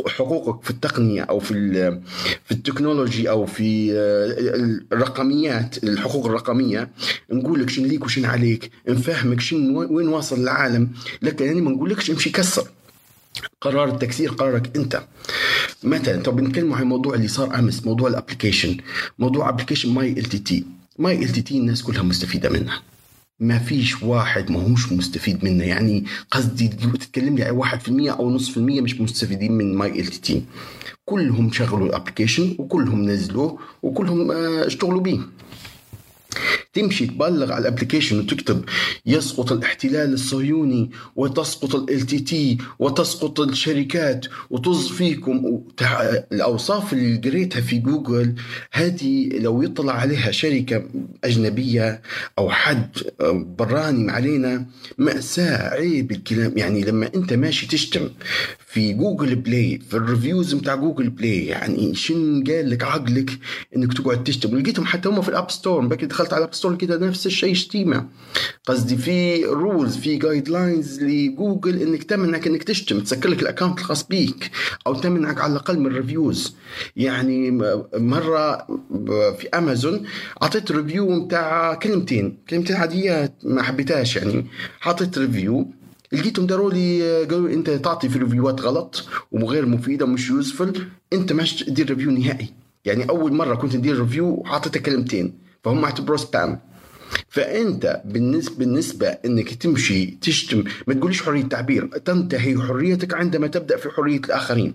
حقوقك 0.08 0.64
في 0.64 0.70
التقنية 0.70 1.22
أو 1.22 1.40
في 1.40 1.54
في 2.46 2.52
ال 2.52 2.59
technology 2.59 3.30
أو 3.30 3.46
في 3.46 3.92
آه، 3.94 4.96
الرقميات 4.96 5.84
الحقوق 5.84 6.26
الرقمية. 6.26 6.90
نقول 7.32 7.62
لك 7.62 7.70
شن 7.70 7.84
ليك 7.84 8.06
وشن 8.06 8.26
عليك. 8.26 8.72
نفهمك 8.90 9.40
شن 9.40 9.76
وين 9.76 10.08
واصل 10.08 10.40
العالم. 10.40 10.90
لكن 11.22 11.46
يعني 11.46 11.62
ما 11.62 11.72
نقولكش 11.72 12.12
امشي 12.12 12.30
كسر 12.30 12.68
قرار 13.62 13.88
التكسير 13.90 14.32
قرارك 14.32 14.78
انت. 14.78 15.04
مثلا 15.84 16.22
طب 16.24 16.36
بنتكلم 16.36 16.74
عن 16.74 16.82
الموضوع 16.82 17.14
اللي 17.16 17.28
صار 17.28 17.60
أمس 17.60 17.86
موضوع 17.86 18.10
ال 18.10 18.15
application 18.15 18.78
موضوع 19.20 19.50
application 19.50 19.90
My 19.94 20.12
LTT 20.12 20.64
My 21.00 21.24
LTT 21.24 21.58
الناس 21.58 21.84
كلها 21.84 22.02
مستفيدة 22.04 22.50
منها. 22.50 22.82
ما 23.40 23.60
فيش 23.60 24.04
واحد 24.04 24.52
ما 24.52 24.62
هوش 24.62 24.92
مستفيد 24.92 25.46
منه 25.46 25.64
يعني 25.64 26.06
قصدي 26.32 26.68
تتكلم 26.68 27.36
لي 27.36 27.44
عن 27.44 27.80
1% 27.80 28.10
أو 28.20 28.30
نصف 28.32 28.52
في 28.52 28.58
المية 28.58 28.82
مش 28.82 29.02
مستفيدين 29.02 29.52
من 29.52 29.76
My 29.76 30.00
LTT 30.00 30.44
كلهم 31.06 31.52
شغلوا 31.52 31.88
ال 31.88 31.93
application 31.93 32.56
وكلهم 32.60 33.10
نزلوه 33.10 33.60
وكلهم 33.84 34.32
آه، 34.32 34.68
اشتغلوا 34.68 35.02
به 35.02 35.20
تمشي 36.78 37.06
تبلغ 37.06 37.52
على 37.52 37.62
ال 37.62 37.66
application 37.66 38.20
وتكتب 38.20 38.66
يسقط 39.06 39.52
الاحتلال 39.52 40.14
الصهيوني 40.14 40.92
وتسقط 41.16 41.76
LTT 41.76 42.58
وتسقط 42.80 43.40
الشركات 43.40 44.26
وطز 44.50 44.88
فيكم. 44.88 45.62
الأوصاف 46.32 46.94
اللي 46.94 47.18
قريتها 47.18 47.62
في 47.62 47.78
جوجل 47.78 48.36
هذه 48.72 49.30
لو 49.40 49.62
يطلع 49.62 49.94
عليها 49.94 50.32
شركة 50.32 50.84
أجنبية 51.24 52.02
أو 52.38 52.50
حد 52.50 52.90
براني 53.60 54.12
علينا 54.12 54.66
مأساة 54.98 55.70
عيب 55.70 56.12
الكلام. 56.12 56.58
يعني 56.58 56.82
لما 56.82 57.10
أنت 57.16 57.34
ماشي 57.34 57.68
تشتم 57.68 58.10
في 58.68 58.94
Google 58.94 59.36
Play 59.36 59.80
في 59.90 59.98
ال 59.98 60.05
reviews 60.05 60.54
بتاع 60.54 60.76
Google 60.76 61.10
Play 61.10 61.46
يعني 61.46 61.96
شن 61.96 62.44
قال 62.44 62.70
لك 62.70 62.84
عقلك 62.84 63.40
إنك 63.76 63.94
تقعد 63.94 64.24
تشتم؟ 64.24 64.54
ولقيتهم 64.54 64.86
حتى 64.86 65.10
هم 65.10 65.22
في 65.22 65.30
ال 65.30 65.35
App 65.35 65.52
Store 65.52 65.86
دخلت 65.96 66.34
على 66.34 66.44
ال 66.44 66.46
App 66.46 66.54
Store. 66.54 66.67
كده 66.76 67.08
نفس 67.08 67.26
الشيء 67.26 67.54
شتيمه 67.54 68.08
قصدي 68.66 68.98
في 68.98 69.46
rules 69.46 69.98
في 69.98 70.16
guidelines 70.16 71.04
لجوجل 71.04 71.82
إنك 71.82 72.04
تمنعك 72.04 72.48
إنك 72.48 72.64
تشتم 72.64 73.00
تسكر 73.00 73.30
لك 73.30 73.42
ال 73.42 73.46
account 73.46 73.80
الخاص 73.80 74.08
بيك 74.08 74.52
أو 74.88 74.94
تمنعك 74.94 75.42
على 75.42 75.52
الأقل 75.52 75.80
من 75.80 75.86
ال 75.86 75.94
reviews 75.94 76.56
يعني 76.96 77.52
مرة 77.94 78.66
في 79.40 79.48
امازون 79.54 80.04
أعطيت 80.44 80.72
review 80.72 81.26
بتاع 81.26 81.74
كلمتين. 81.74 82.38
كلمتين 82.50 82.76
عاديات 82.76 83.34
ما 83.44 83.64
حبيتهاش 83.64 84.16
يعني. 84.16 84.46
حطيت 84.80 85.18
review 85.18 85.68
لقيتهم 86.12 86.46
داروا 86.48 86.72
لي 86.72 87.24
قالوا 87.26 87.50
أنت 87.50 87.70
تعطي 87.70 88.10
في 88.10 88.20
review 88.20 88.56
ات 88.56 88.62
غلط 88.62 89.06
وغير 89.32 89.66
مفيدة 89.66 90.06
ومش 90.06 90.30
useful 90.30 90.88
أنت 91.14 91.34
مش 91.34 91.56
تدير 91.56 91.90
review 91.90 92.12
نهائي. 92.12 92.54
يعني 92.86 93.10
أول 93.10 93.34
مرة 93.34 93.56
كنت 93.56 93.76
ندير 93.76 94.00
review 94.00 94.26
وحطيت 94.26 94.78
كلمتين. 94.78 95.47
فهم 95.64 95.84
اعتبروه 95.84 96.18
spam 96.18 96.60
فأنت 97.30 98.02
بالنسبة 98.06 98.56
بالنسبة 98.56 99.08
إنك 99.08 99.54
تمشي 99.54 100.06
تشتم 100.06 100.64
ما 100.88 100.94
تقوليش 100.94 101.22
حرية 101.24 101.44
تعبير 101.44 101.88
تنتهي 101.88 102.58
حريتك 102.58 103.14
عندما 103.14 103.48
تبدأ 103.48 103.78
في 103.78 103.90
حرية 103.90 104.18
الآخرين. 104.18 104.74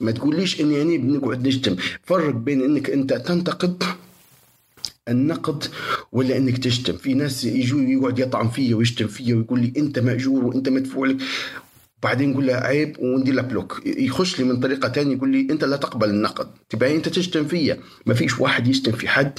ما 0.00 0.10
تقوليش 0.10 0.60
إني 0.60 0.74
يعني 0.74 0.98
بنقعد 0.98 1.48
نشتم. 1.48 1.76
فرق 2.02 2.34
بين 2.34 2.62
إنك 2.62 2.90
أنت 2.90 3.12
تنتقد 3.12 3.82
النقد 5.08 5.64
ولا 6.12 6.36
إنك 6.36 6.58
تشتم. 6.58 6.96
في 6.96 7.14
ناس 7.14 7.44
يجوا 7.44 7.80
يقعد 7.80 8.18
يطعن 8.18 8.48
فيا 8.48 8.76
ويشتم 8.76 9.06
فيا 9.06 9.34
ويقول 9.34 9.60
لي 9.60 9.72
أنت 9.76 9.98
مأجور 9.98 10.44
وأنت 10.44 10.68
مدفوع 10.68 11.06
لك. 11.06 11.16
بعدين 12.02 12.30
نقول 12.30 12.46
له 12.46 12.54
عيب 12.54 12.96
وندير 12.98 13.34
له 13.34 13.42
بلوك. 13.42 13.82
يخش 13.86 14.38
لي 14.38 14.44
من 14.44 14.60
طريقة 14.60 14.88
ثانية 14.88 15.16
يقول 15.16 15.32
لي 15.32 15.40
أنت 15.50 15.64
لا 15.64 15.76
تقبل 15.76 16.10
النقد. 16.10 16.48
تبقى 16.68 16.96
أنت 16.96 17.08
تشتم 17.08 17.44
فيا. 17.44 17.78
ما 18.06 18.14
فيش 18.14 18.40
واحد 18.40 18.66
يشتم 18.68 18.92
في 18.92 19.08
حد. 19.08 19.38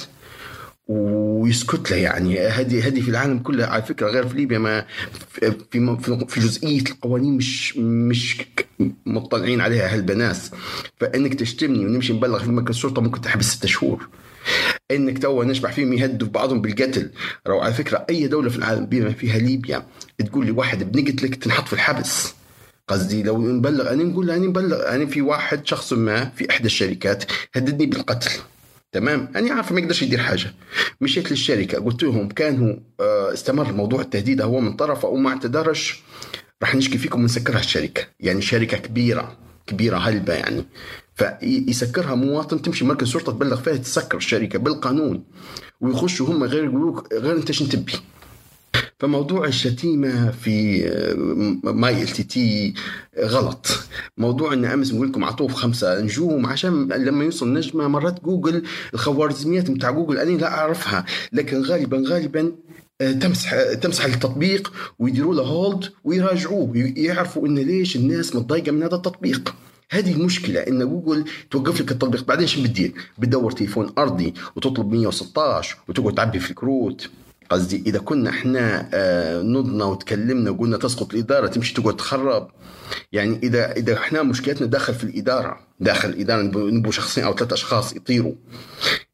ويسكت 0.88 1.90
له 1.90 1.96
يعني. 1.96 2.38
هذه 2.40 2.86
هذه 2.86 3.00
في 3.00 3.10
العالم 3.10 3.38
كله 3.38 3.66
على 3.66 3.82
فكرة 3.82 4.08
غير 4.10 4.28
في 4.28 4.36
ليبيا 4.36 4.58
ما 4.58 4.84
في 5.70 5.96
في 6.28 6.40
جزئية 6.40 6.80
القوانين 6.80 7.36
مش 7.36 7.76
مش 7.76 8.42
مطلعين 9.06 9.60
عليها 9.60 9.94
هالبناس 9.94 10.50
فإنك 11.00 11.34
تشتمني 11.34 11.86
ونمشي 11.86 12.12
نبلغ 12.12 12.38
في 12.38 12.50
مركز 12.50 12.74
الشرطه 12.74 13.02
ممكن 13.02 13.20
تحبس 13.20 13.44
ستة 13.44 13.68
شهور. 13.68 14.08
إنك 14.90 15.18
تو 15.18 15.42
نشبح 15.42 15.72
فيهم 15.72 15.92
يهدوا 15.92 16.28
بعضهم 16.28 16.60
بالقتل. 16.60 17.10
لو 17.46 17.60
على 17.60 17.74
فكرة 17.74 18.06
أي 18.10 18.26
دولة 18.26 18.50
في 18.50 18.56
العالم 18.58 18.86
بما 18.86 19.10
فيها 19.12 19.38
ليبيا 19.38 19.86
تقول 20.26 20.46
لي 20.46 20.52
واحد 20.52 20.92
بنقتلك 20.92 21.34
تنحط 21.34 21.66
في 21.66 21.72
الحبس. 21.72 22.34
قصدي 22.88 23.22
لو 23.22 23.52
نبلغ 23.52 23.92
أنا 23.92 24.04
نقول 24.04 24.30
أنا 24.30 24.46
نبلغ 24.46 24.94
أنا 24.94 25.06
في 25.06 25.22
واحد 25.22 25.66
شخص 25.66 25.92
ما 25.92 26.24
في 26.24 26.50
إحدى 26.50 26.66
الشركات 26.66 27.24
هددني 27.54 27.86
بالقتل. 27.86 28.30
تمام؟ 28.98 29.28
أنا 29.36 29.54
عارف 29.54 29.72
ما 29.72 29.80
يقدرش 29.80 30.02
يدير 30.02 30.18
حاجة. 30.18 30.54
مشيت 31.00 31.30
للشركة 31.30 31.78
قلت 31.78 32.02
لهم 32.02 32.28
كان 32.28 32.62
هو 32.62 32.78
آه، 33.00 33.32
استمر 33.32 33.72
موضوع 33.72 34.00
التهديد 34.00 34.40
هو 34.42 34.60
من 34.60 34.72
طرفه 34.72 35.08
وما 35.08 35.30
اعتذرش. 35.30 36.02
راح 36.62 36.74
نشكي 36.74 36.98
فيكم 36.98 37.20
ونسكرها 37.20 37.58
الشركة. 37.58 38.02
يعني 38.20 38.42
شركة 38.42 38.78
كبيرة 38.78 39.36
كبيرة 39.66 39.96
هلبة 39.96 40.34
يعني. 40.34 40.64
فيسكرها 41.14 42.14
مواطن 42.14 42.62
تمشي 42.62 42.84
مركز 42.84 43.08
شرطه 43.08 43.32
تبلغ 43.32 43.56
فيها 43.56 43.76
تسكر 43.76 44.16
الشركة 44.16 44.58
بالقانون. 44.58 45.24
ويخشوا 45.80 46.26
هم 46.26 46.44
غير 46.44 46.64
يقولوك 46.64 47.12
غير 47.12 47.36
انت 47.36 47.52
شنو 47.52 47.68
تبي. 47.68 47.92
فموضوع 48.98 49.44
الشتيمة 49.46 50.30
في 50.30 50.86
آه، 50.88 51.14
My 51.72 52.02
LTT 52.02 52.74
غلط. 53.20 53.66
موضوع 54.18 54.52
إن 54.52 54.64
أمس 54.64 54.92
نقول 54.94 55.08
لكم 55.08 55.24
عطوه 55.24 55.48
خمسة 55.48 56.00
نجوم 56.00 56.46
عشان 56.46 56.88
لما 56.92 57.24
يوصل 57.24 57.52
نجمة 57.52 57.88
مرات 57.88 58.24
جوجل 58.24 58.62
الخوارزميات 58.94 59.70
بتاع 59.70 59.90
جوجل 59.90 60.18
أنا 60.18 60.30
لا 60.38 60.48
أعرفها. 60.48 61.04
لكن 61.32 61.62
غالبا 61.62 62.02
غالبا 62.06 62.52
آه، 63.00 63.12
تمسح 63.12 63.72
تمسح 63.72 64.04
التطبيق 64.04 64.72
ويديروا 64.98 65.34
له 65.34 65.42
hold 65.42 65.84
ويراجعوه. 66.04 66.72
يعرفوا 66.96 67.46
إن 67.46 67.58
ليش 67.58 67.96
الناس 67.96 68.36
متضايقة 68.36 68.72
من 68.72 68.82
هذا 68.82 68.94
التطبيق. 68.94 69.54
هذه 69.90 70.12
المشكلة 70.12 70.60
إن 70.60 70.78
جوجل 70.88 71.24
توقف 71.50 71.80
لك 71.80 71.92
التطبيق. 71.92 72.24
بعدين 72.24 72.46
شو 72.46 72.62
بتدير؟ 72.62 72.92
بتدور 73.18 73.52
تليفون 73.52 73.92
أرضي 73.98 74.34
وتطلب 74.56 74.92
116 74.92 75.76
وتقعد 75.88 76.14
تعبي 76.14 76.38
في 76.38 76.50
الكروت. 76.50 77.10
قصدي 77.50 77.82
إذا 77.86 77.98
كنا 77.98 78.30
إحنا 78.30 78.88
آه، 78.94 79.42
نضنا 79.42 79.84
وتكلمنا 79.84 80.50
وقلنا 80.50 80.76
تسقط 80.76 81.14
الإدارة 81.14 81.46
تمشي 81.46 81.74
تقعد 81.74 81.96
تخرب. 81.96 82.50
يعني 83.12 83.40
إذا 83.42 83.72
إذا 83.72 83.94
إحنا 83.94 84.22
مشكلتنا 84.22 84.66
داخل 84.66 84.94
في 84.94 85.04
الإدارة 85.04 85.60
داخل 85.80 86.08
الإدارة 86.08 86.42
نبو 86.42 86.90
شخصين 86.90 87.24
أو 87.24 87.34
ثلاث 87.36 87.52
أشخاص 87.52 87.96
يطيروا. 87.96 88.34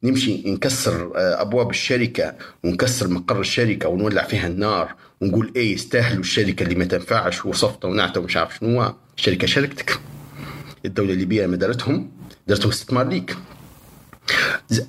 نمشي 0.03 0.51
نكسر 0.51 1.11
آه، 1.15 1.41
أبواب 1.41 1.69
الشركة 1.69 2.35
ونكسر 2.63 3.07
مقر 3.07 3.39
الشركة 3.39 3.89
ونولع 3.89 4.23
فيها 4.23 4.47
النار 4.47 4.95
ونقول 5.21 5.51
إيه 5.55 5.73
يستاهلوا 5.73 6.21
الشركة 6.21 6.63
اللي 6.63 6.75
ما 6.75 6.85
تنفعش 6.85 7.45
وصفطه 7.45 7.87
ونعته 7.87 8.21
ومش 8.21 8.37
عارف 8.37 8.57
شنو 8.59 8.93
الشركة 9.17 9.47
شركتك. 9.47 9.99
الدولة 10.85 11.13
الليبيه 11.13 11.47
ما 11.47 11.55
دارتهم 11.55 12.11
دارتهم 12.47 12.69
استثمار 12.69 13.07
ليك. 13.07 13.37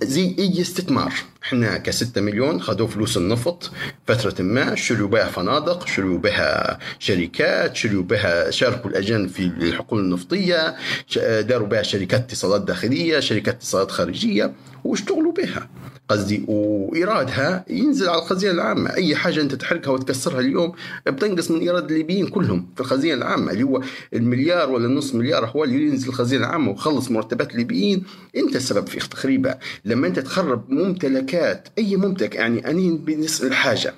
زي 0.02 0.36
أي 0.38 0.60
استثمار. 0.60 1.12
إحنا 1.46 1.78
كستة 1.78 2.20
مليون 2.20 2.60
خذوا 2.60 2.86
فلوس 2.86 3.16
النفط. 3.16 3.70
فترة 4.06 4.42
ما 4.42 4.74
شروا 4.74 5.08
بها 5.08 5.24
فنادق 5.24 5.86
شروا 5.86 6.18
بها 6.18 6.78
شركات 6.98 7.76
شروا 7.76 8.02
بها 8.02 8.50
شاركوا 8.50 8.90
الأجانب 8.90 9.28
في 9.28 9.40
الحقول 9.44 10.00
النفطية 10.00 10.76
داروا 11.40 11.68
بها 11.68 11.82
شركات 11.82 12.20
اتصالات 12.20 12.62
داخلية 12.62 13.20
شركات 13.20 13.54
اتصالات 13.54 13.90
خارجية 13.90 14.52
واشتغلوا 14.84 15.32
بها. 15.32 15.68
قصدي 16.08 16.44
وإيرادها 16.48 17.64
ينزل 17.70 18.08
على 18.08 18.22
الخزينة 18.22 18.52
العامة. 18.52 18.94
أي 18.94 19.16
حاجة 19.16 19.40
أنت 19.40 19.54
تحرقها 19.54 19.90
وتكسرها 19.90 20.40
اليوم 20.40 20.72
بتنقص 21.06 21.50
من 21.50 21.60
إيراد 21.60 21.90
الليبيين 21.90 22.26
كلهم 22.26 22.68
في 22.74 22.80
الخزينة 22.80 23.14
العامة. 23.14 23.52
اللي 23.52 23.62
هو 23.62 23.82
المليار 24.14 24.70
ولا 24.70 24.86
النص 24.86 25.14
مليار 25.14 25.46
هو 25.46 25.64
اللي 25.64 25.86
ينزل 25.86 26.08
الخزينة 26.08 26.46
العامة 26.46 26.70
وخلص 26.70 27.10
مرتبات 27.10 27.52
الليبيين. 27.52 28.04
أنت 28.36 28.56
السبب 28.56 28.86
في 28.86 29.08
تخريبها. 29.08 29.58
لما 29.84 30.06
أنت 30.06 30.18
تخرب 30.18 30.70
ممتلكات 30.70 31.35
أي 31.78 31.96
ممتلك 31.96 32.34
يعني 32.34 32.70
انين 32.70 32.98
بنسأل 32.98 33.46
الحاجة 33.46 33.94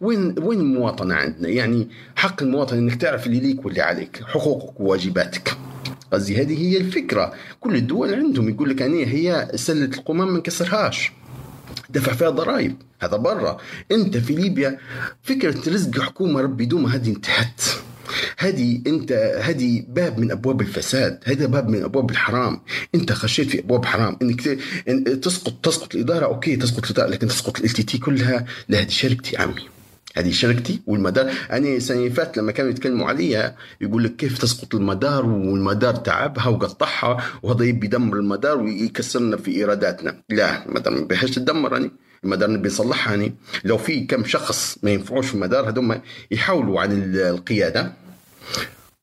وين 0.00 0.34
وين 0.38 0.60
المواطنة 0.60 1.14
عندنا؟ 1.14 1.48
يعني 1.48 1.88
حق 2.16 2.42
المواطن 2.42 2.78
إنك 2.78 2.94
تعرف 2.94 3.26
اللي 3.26 3.40
ليك 3.40 3.64
واللي 3.64 3.80
عليك، 3.80 4.22
حقوقك 4.26 4.80
وواجباتك. 4.80 5.56
قصدي 6.12 6.42
هذه 6.42 6.68
هي 6.68 6.76
الفكرة، 6.76 7.32
كل 7.60 7.76
الدول 7.76 8.14
عندهم 8.14 8.48
يقول 8.48 8.70
لك 8.70 8.80
يعني 8.80 9.06
هي 9.06 9.48
سلة 9.54 9.84
القمام 9.84 10.32
ما 10.32 10.38
نكسرهاش. 10.38 11.12
دفع 11.90 12.12
فيها 12.12 12.30
ضرائب 12.30 12.76
هذا 13.00 13.16
برا 13.16 13.56
أنت 13.92 14.16
في 14.16 14.32
ليبيا 14.32 14.78
فكرة 15.22 15.70
رزق 15.72 16.00
حكومه 16.00 16.40
ربي 16.40 16.64
دوما 16.64 16.94
هذه 16.94 17.08
انتهت 17.08 17.62
هذه 18.38 18.80
انت 18.86 19.12
هذه 19.42 19.84
باب 19.88 20.18
من 20.18 20.30
أبواب 20.30 20.60
الفساد 20.60 21.18
هذا 21.24 21.46
باب 21.46 21.68
من 21.68 21.82
أبواب 21.82 22.10
الحرام. 22.10 22.60
انت 22.94 23.12
خشيت 23.12 23.50
في 23.50 23.58
أبواب 23.58 23.84
حرام 23.84 24.16
انك 24.22 24.58
تسقط 25.22 25.54
تسقط 25.62 25.94
الإدارة 25.94 26.24
okay 26.26 26.56
تسقط 26.56 26.84
الاداره 26.84 27.08
لكن 27.08 27.28
تسقط 27.28 27.60
ال 27.60 27.68
TT 27.68 27.98
كلها 27.98 28.44
لا 28.68 28.80
هذه 28.80 28.88
شركتي 28.88 29.36
عمي. 29.36 29.62
هذه 30.16 30.30
شركتي 30.30 30.80
والمدار. 30.86 31.30
أنا 31.50 31.68
السنة 31.68 32.08
فاتت 32.08 32.38
لما 32.38 32.52
كانوا 32.52 32.70
يتكلموا 32.70 33.08
عليها 33.08 33.56
يقول 33.80 34.04
لك 34.04 34.16
كيف 34.16 34.38
تسقط 34.38 34.74
المدار 34.74 35.26
والمدار 35.26 35.94
تعبها 35.94 36.48
وقطعها 36.48 37.24
وهذا 37.42 37.64
يبي 37.64 37.86
يدمر 37.86 38.16
المدار 38.16 38.60
ويكسرنا 38.60 39.36
في 39.36 39.50
إيراداتنا. 39.50 40.22
لا 40.28 40.64
ما 40.68 40.80
بيحش 40.80 41.30
تدمر 41.30 41.72
يعني 41.72 41.90
المدار 42.24 42.50
نبي 42.50 42.68
نصلحها 42.68 43.10
يعني. 43.14 43.34
لو 43.64 43.78
في 43.78 44.00
كم 44.00 44.24
شخص 44.24 44.78
ما 44.82 44.90
ينفعوش 44.90 45.26
في 45.26 45.34
المدار 45.34 45.68
هذول 45.68 46.00
يحاولوا 46.30 46.80
عن 46.80 47.14
القيادة 47.14 47.92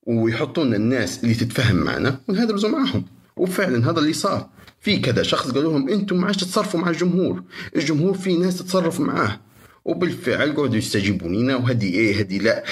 ويحطون 0.07 0.73
الناس 0.73 1.23
اللي 1.23 1.33
تتفهم 1.33 1.75
معنا 1.75 2.19
ونهدرزوا 2.27 2.69
معهم 2.69 3.05
وفعلا 3.37 3.91
هذا 3.91 3.99
اللي 3.99 4.13
صار. 4.13 4.49
في 4.81 4.97
كذا 4.97 5.23
شخص 5.23 5.51
قالوا 5.51 5.71
لهم 5.71 5.89
أنتم 5.89 6.17
ما 6.17 6.25
عادش 6.25 6.37
تتصرفوا 6.37 6.79
مع 6.79 6.89
الجمهور. 6.89 7.43
الجمهور 7.75 8.13
في 8.13 8.37
ناس 8.37 8.57
تتصرف 8.59 8.99
معاه. 8.99 9.39
وبالفعل 9.85 10.55
قعدوا 10.55 10.75
يستجيبوا 10.75 11.29
لنا 11.29 11.55
وهدي 11.55 11.93
إيه 11.93 12.19
هدي 12.19 12.39
لا. 12.39 12.63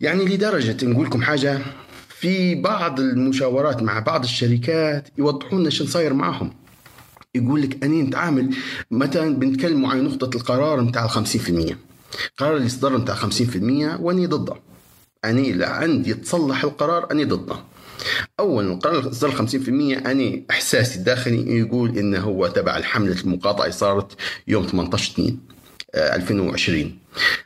يعني 0.00 0.24
لدرجة 0.24 0.86
نقول 0.86 1.06
لكم 1.06 1.22
حاجة 1.22 1.58
في 2.08 2.54
بعض 2.54 3.00
المشاورات 3.00 3.82
مع 3.82 3.98
بعض 3.98 4.22
الشركات 4.24 5.08
يوضحون 5.18 5.60
لنا 5.60 5.70
شو 5.70 5.86
صاير 5.86 6.14
معهم. 6.14 6.52
يقول 7.36 7.62
لك 7.62 7.84
أني 7.84 8.02
نتعامل 8.02 8.54
مثلا 8.90 9.36
بنتكلموا 9.36 9.90
عن 9.90 10.04
نقطة 10.04 10.36
القرار 10.36 10.80
نتاع 10.80 11.04
ال 11.04 11.10
50% 11.10 11.74
قرار 12.38 12.56
الإصدار 12.56 12.98
نتاع 12.98 13.14
50% 13.14 14.00
وأني 14.00 14.26
ضده. 14.26 14.54
أني 15.24 15.64
عندي 15.64 16.14
تصلح 16.14 16.64
القرار 16.64 17.12
أني 17.12 17.24
ضده. 17.24 17.56
اولا 18.40 18.72
القرار 18.72 18.98
الاصدار 18.98 19.30
50% 19.32 20.06
أني 20.06 20.46
إحساسي 20.50 20.98
الداخلي 20.98 21.58
يقول 21.58 21.98
إنه 21.98 22.20
هو 22.20 22.46
تبع 22.46 22.76
الحملة 22.76 23.20
المقاطعة 23.20 23.70
صارت 23.70 24.12
يوم 24.48 24.66
18 24.66 25.12
2 25.12 25.38
2020 25.94 26.98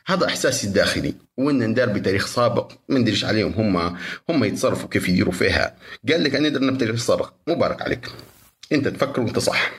هذا 0.05 0.25
إحساسي 0.25 0.67
الداخلي 0.67 1.13
وإن 1.37 1.69
ندار 1.69 1.89
بتاريخ 1.89 2.27
سابق 2.27 2.71
ما 2.89 2.99
ندريش 2.99 3.25
عليهم 3.25 3.51
هم 3.51 3.97
هم 4.29 4.43
يتصرفوا 4.43 4.89
كيف 4.89 5.09
يديروا 5.09 5.33
فيها. 5.33 5.75
قال 6.09 6.23
لك 6.23 6.35
انا 6.35 6.49
درنا 6.49 6.71
بتاريخ 6.71 6.95
سابق 6.95 7.33
مبارك 7.47 7.81
عليك. 7.81 8.07
انت 8.71 8.87
تفكر 8.87 9.21
وانت 9.21 9.39
صح. 9.39 9.71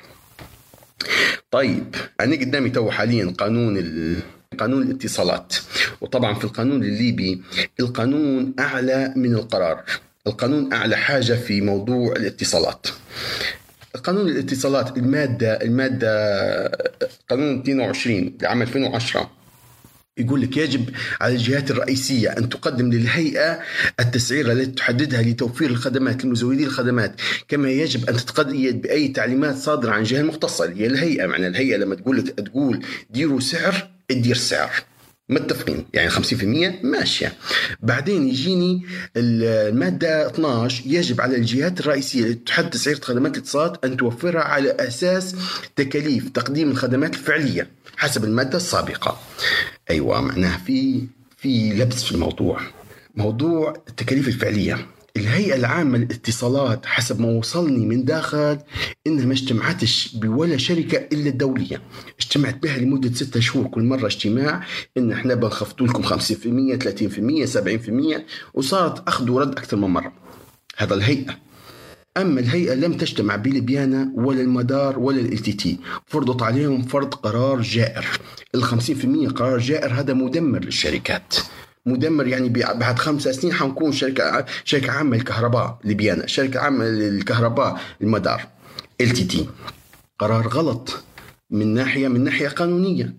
طيب 1.50 1.94
أنا 2.20 2.37
قدامي 2.37 2.70
تو 2.70 2.90
حاليا 2.90 3.34
قانون 3.38 3.76
ال... 3.76 4.16
قانون 4.58 4.82
الاتصالات. 4.82 5.54
وطبعا 6.00 6.34
في 6.34 6.44
القانون 6.44 6.82
الليبي 6.82 7.42
القانون 7.80 8.54
أعلى 8.58 9.12
من 9.16 9.34
القرار. 9.34 9.82
القانون 10.26 10.72
أعلى 10.72 10.96
حاجة 10.96 11.32
في 11.32 11.61
موضوع 11.61 12.12
الاتصالات. 12.12 12.87
قانون 14.04 14.28
الاتصالات 14.28 14.96
المادة 14.96 15.52
المادة 15.62 16.12
قانون 17.30 17.61
22 17.61 18.37
لعام 18.42 18.62
2010 18.62 19.30
يقول 20.19 20.42
لك 20.42 20.57
يجب 20.57 20.90
على 21.21 21.35
الجهات 21.35 21.71
الرئيسية 21.71 22.28
أن 22.28 22.49
تقدم 22.49 22.90
للهيئة 22.92 23.61
التسعير 24.00 24.52
التي 24.52 24.71
تحددها 24.71 25.23
لتوفير 25.23 25.71
الخدمات 25.71 26.25
لمزودي 26.25 26.64
الخدمات 26.64 27.21
كما 27.49 27.71
يجب 27.71 28.09
أن 28.09 28.16
تتقيد 28.16 28.83
بأي 28.83 29.09
تعليمات 29.09 29.57
صادرة 29.57 29.90
عن 29.92 30.02
جهة 30.02 30.23
مختصة 30.23 30.73
هي 30.73 30.87
الهيئة. 30.87 31.26
معنى 31.26 31.47
الهيئة 31.47 31.76
لما 31.76 31.95
تقول 31.95 32.23
تقول 32.23 32.85
ديروا 33.11 33.40
سعر 33.40 33.90
ادير 34.11 34.37
سعر. 34.37 34.71
متفقين. 35.29 35.87
يعني 35.95 36.11
50% 36.11 36.85
ماشية. 36.85 37.33
بعدين 37.81 38.29
يجيني 38.29 38.83
المادة 39.17 40.26
12 40.26 40.83
يجب 40.87 41.21
على 41.21 41.37
الجهات 41.37 41.81
الرئيسية 41.81 42.21
التي 42.25 42.35
تحدد 42.35 42.71
تسعير 42.71 43.00
خدمات 43.00 43.37
الاتصالات 43.37 43.85
أن 43.85 43.96
توفرها 43.96 44.42
على 44.42 44.70
أساس 44.70 45.37
تكاليف 45.77 46.29
تقديم 46.29 46.70
الخدمات 46.70 47.14
الفعلية 47.14 47.70
حسب 47.96 48.25
المادة 48.25 48.57
السابقة. 48.57 49.20
أيوه 49.90 50.20
معناها 50.20 50.59
في 50.66 51.07
في 51.37 51.73
لبس 51.73 52.03
في 52.05 52.12
الموضوع. 52.12 52.61
موضوع 53.14 53.75
التكاليف 53.88 54.29
الفعلية. 54.29 54.87
الهيئة 55.16 55.55
العامة 55.55 55.98
للاتصالات 55.98 56.87
حسب 56.87 57.20
ما 57.20 57.29
وصلني 57.29 57.87
من 57.87 58.05
داخل 58.05 58.59
إنها 59.07 59.25
ما 59.25 59.33
اجتمعتش 59.33 60.14
بولا 60.14 60.57
شركة 60.57 60.98
إلا 61.12 61.29
الدولية. 61.29 61.83
اجتمعت 62.20 62.62
بها 62.62 62.79
لمدة 62.79 63.14
ستة 63.14 63.40
شهور 63.40 63.66
كل 63.66 63.83
مرة 63.83 64.07
اجتماع. 64.07 64.66
إن 64.98 65.12
إحنا 65.12 65.35
بنخفضوا 65.35 65.87
لكم 65.87 66.03
50% 66.03 66.77
30% 66.77 67.46
70% 67.46 68.25
وصارت 68.55 69.09
أخذ 69.09 69.31
ورد 69.31 69.51
أكثر 69.51 69.77
من 69.77 69.88
مرة. 69.88 70.12
هذا 70.77 70.94
الهيئة. 70.94 71.38
أما 72.16 72.40
الهيئة 72.40 72.75
لم 72.75 72.92
تجتمع 72.92 73.37
بليبيانا 73.37 74.12
ولا 74.14 74.40
المدار 74.40 74.98
ولا 74.98 75.20
ال 75.20 75.38
TT 75.38 75.79
فرضت 76.07 76.42
عليهم 76.42 76.83
فرض 76.83 77.14
قرار 77.14 77.61
جائر. 77.61 78.07
ال 78.55 78.64
50% 78.64 79.29
قرار 79.29 79.59
جائر 79.59 79.92
هذا 79.92 80.12
مدمر 80.14 80.64
للشركات. 80.64 81.35
مدمر 81.87 82.27
يعني 82.27 82.49
بعد 82.49 82.99
خمس 82.99 83.23
سنين 83.23 83.53
حنكون 83.55 83.92
شركة 83.92 84.45
شركة 84.64 84.90
عامة 84.92 85.16
للكهرباء 85.16 85.79
ليبيانا 85.85 86.27
شركة 86.27 86.61
عامة 86.61 86.85
للكهرباء 86.85 87.81
المدار 88.01 88.47
ال 89.01 89.11
TT 89.11 89.48
قرار 90.18 90.49
غلط 90.49 91.03
من 91.51 91.75
ناحيه 91.75 92.09
من 92.09 92.25
ناحية 92.25 92.49
قانونية 92.49 93.14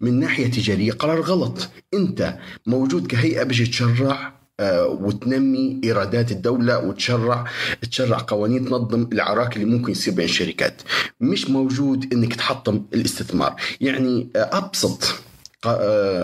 من 0.00 0.20
ناحية 0.20 0.46
تجارية 0.50 0.92
قرار 0.92 1.20
غلط. 1.20 1.68
انت 1.94 2.38
موجود 2.66 3.06
كهيئة 3.06 3.42
باش 3.42 3.58
تشرع 3.58 4.36
آه، 4.60 4.86
وتنمي 4.86 5.80
ايرادات 5.84 6.32
الدولة 6.32 6.78
وتشرع 6.78 7.44
تشرع 7.90 8.18
قوانين 8.28 8.64
تنظم 8.64 9.08
العراك 9.12 9.56
اللي 9.56 9.66
ممكن 9.66 9.92
يصير 9.92 10.14
بين 10.14 10.24
الشركات. 10.24 10.82
مش 11.20 11.50
موجود 11.50 12.12
انك 12.12 12.34
تحطم 12.34 12.82
الاستثمار. 12.94 13.56
يعني 13.80 14.28
آه، 14.36 14.50
أبسط 14.58 15.14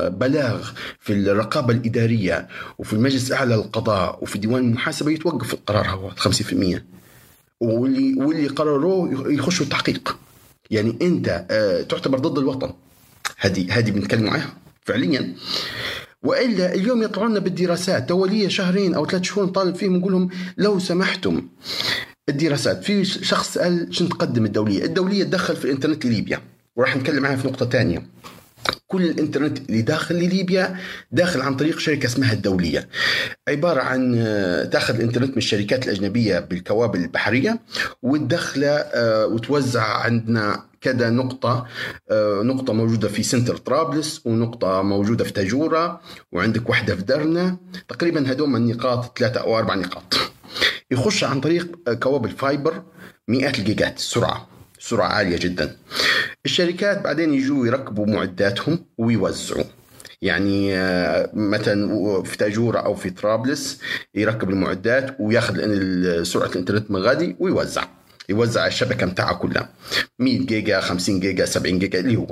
بلاغ 0.09 0.70
في 1.00 1.12
الرقابة 1.12 1.74
الإدارية 1.74 2.48
وفي 2.78 2.92
المجلس 2.92 3.28
الأعلى 3.28 3.55
للقضاء 3.55 4.18
وفي 4.22 4.38
ديوان 4.38 4.64
المحاسبة 4.64 5.11
يتوقف 5.11 5.55
القرار 5.55 5.88
هو 5.88 6.11
50% 6.11 6.83
واللي 7.62 8.14
واللي 8.14 8.48
قرروه 8.48 9.33
يخشوا 9.33 9.64
التحقيق. 9.64 10.18
يعني 10.70 10.98
أنت 11.02 11.46
آه، 11.50 11.83
تعتبر 11.83 12.18
ضد 12.18 12.38
الوطن. 12.38 12.72
هذه 13.38 13.78
هذه 13.78 13.90
بنتكلم 13.90 14.31
عنها 14.31 14.55
فعليا. 14.83 15.35
وإلا 16.22 16.74
اليوم 16.74 17.02
يطلعون 17.02 17.40
بالدراسات. 17.40 18.09
توليه 18.09 18.48
شهرين 18.48 18.94
أو 18.94 19.07
ثلاث 19.07 19.22
شهور 19.22 19.46
نطالب 19.46 19.74
فيهم 19.74 19.96
نقول 19.96 20.12
لهم 20.12 20.28
لو 20.57 20.78
سمحتم 20.78 21.48
الدراسات. 22.28 22.85
في 22.85 23.05
شخص 23.05 23.55
سأل 23.55 23.94
شنو 23.94 24.09
تقدم 24.09 24.44
الدولية؟ 24.44 24.85
الدولية 24.85 25.24
تدخل 25.24 25.57
في 25.57 25.64
الإنترنت 25.64 26.07
لليبيا 26.07 26.40
وراح 26.76 26.96
نتكلم 26.96 27.26
عنها 27.26 27.37
في 27.37 27.48
نقطة 27.48 27.66
ثانية. 27.66 28.07
كل 28.92 29.02
الإنترنت 29.02 29.59
اللي 29.70 29.83
داخل 29.83 30.14
لليبيا 30.14 30.76
داخل 31.12 31.40
عن 31.40 31.57
طريق 31.57 31.78
شركة 31.78 32.07
اسمها 32.07 32.33
الدولية. 32.33 32.88
عبارة 33.48 33.81
عن 33.81 34.14
آه، 34.18 34.64
تأخذ 34.64 34.94
الإنترنت 34.94 35.31
من 35.31 35.37
الشركات 35.37 35.87
الأجنبية 35.87 36.38
بالكوابل 36.38 36.98
البحرية 37.00 37.61
وتدخله 38.02 38.70
آه، 38.70 39.26
وتوزع 39.26 39.83
عندنا 39.85 40.64
كذا 40.81 41.11
نقطة 41.11 41.66
آه، 42.11 42.42
نقطة 42.42 42.72
موجودة 42.72 43.09
في 43.09 43.22
center 43.22 43.56
طرابلس 43.57 44.20
ونقطة 44.24 44.83
موجودة 44.83 45.24
في 45.24 45.33
تاجورة 45.33 46.00
وعندك 46.33 46.68
واحدة 46.68 46.96
في 46.96 47.02
درنة. 47.02 47.56
تقريبا 47.88 48.33
هدول 48.33 48.57
النقاط 48.57 49.18
ثلاثة 49.18 49.40
أو 49.40 49.59
أربع 49.59 49.74
نقاط. 49.74 50.14
يخش 50.90 51.24
عن 51.24 51.40
طريق 51.40 51.92
كوابل 51.92 52.31
fiber 52.30 52.82
مئات 53.28 53.59
الجيجات 53.59 53.96
السرعة 53.96 54.51
سرعة 54.82 55.08
عالية 55.08 55.36
جدا. 55.36 55.76
الشركات 56.44 57.02
بعدين 57.02 57.34
يجوا 57.34 57.66
يركبوا 57.66 58.06
معداتهم 58.06 58.84
ويوزعوا. 58.98 59.64
يعني 60.22 60.76
آه، 60.76 61.30
مثلا 61.34 62.22
في 62.22 62.36
تاجورة 62.36 62.78
أو 62.78 62.94
في 62.94 63.10
طرابلس 63.10 63.78
يركب 64.14 64.50
المعدات 64.50 65.16
وياخذ 65.20 65.54
سرعة 66.22 66.46
الإنترنت 66.46 66.90
من 66.90 67.00
غادي 67.00 67.36
ويوزع. 67.38 67.84
يوزع 68.28 68.66
الشبكة 68.66 69.06
متاعها 69.06 69.34
كلها. 69.34 69.68
100 70.18 70.46
جيجا 70.46 70.80
50 70.80 71.20
جيجا 71.20 71.44
70 71.44 71.78
جيجا 71.78 72.00
اللي 72.00 72.16
هو. 72.16 72.26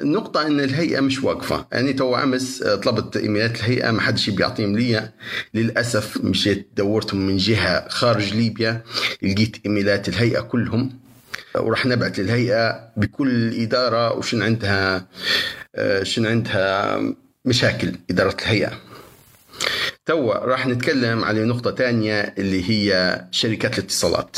النقطة 0.00 0.46
أن 0.46 0.60
الهيئة 0.60 1.00
مش 1.00 1.22
واقفة، 1.24 1.66
يعني 1.72 1.92
تو 1.92 2.16
أمس 2.16 2.62
آه، 2.62 2.74
طلبت 2.74 3.16
إيميلات 3.16 3.56
الهيئة 3.56 3.90
ما 3.90 4.00
حدش 4.00 4.30
بيعطيهم 4.30 4.76
لي. 4.76 5.10
للأسف 5.54 6.24
مشيت 6.24 6.68
دورتهم 6.76 7.26
من 7.26 7.36
جهة 7.36 7.88
خارج 7.88 8.34
ليبيا 8.34 8.82
لقيت 9.22 9.56
إيميلات 9.66 10.08
الهيئة 10.08 10.40
كلهم 10.40 11.05
وراح 11.60 11.86
نبعث 11.86 12.18
للهيئة 12.18 12.88
بكل 12.96 13.54
إدارة 13.54 14.12
وشن 14.18 14.42
عندها 14.42 15.06
آه، 15.74 16.02
شن 16.02 16.26
عندها 16.26 17.00
مشاكل 17.44 17.92
إدارة 18.10 18.36
الهيئة. 18.42 18.72
توا 20.06 20.34
راح 20.34 20.66
نتكلم 20.66 21.24
على 21.24 21.44
نقطة 21.44 21.70
تانية 21.70 22.34
اللي 22.38 22.70
هي 22.70 23.20
شركات 23.30 23.78
الاتصالات. 23.78 24.36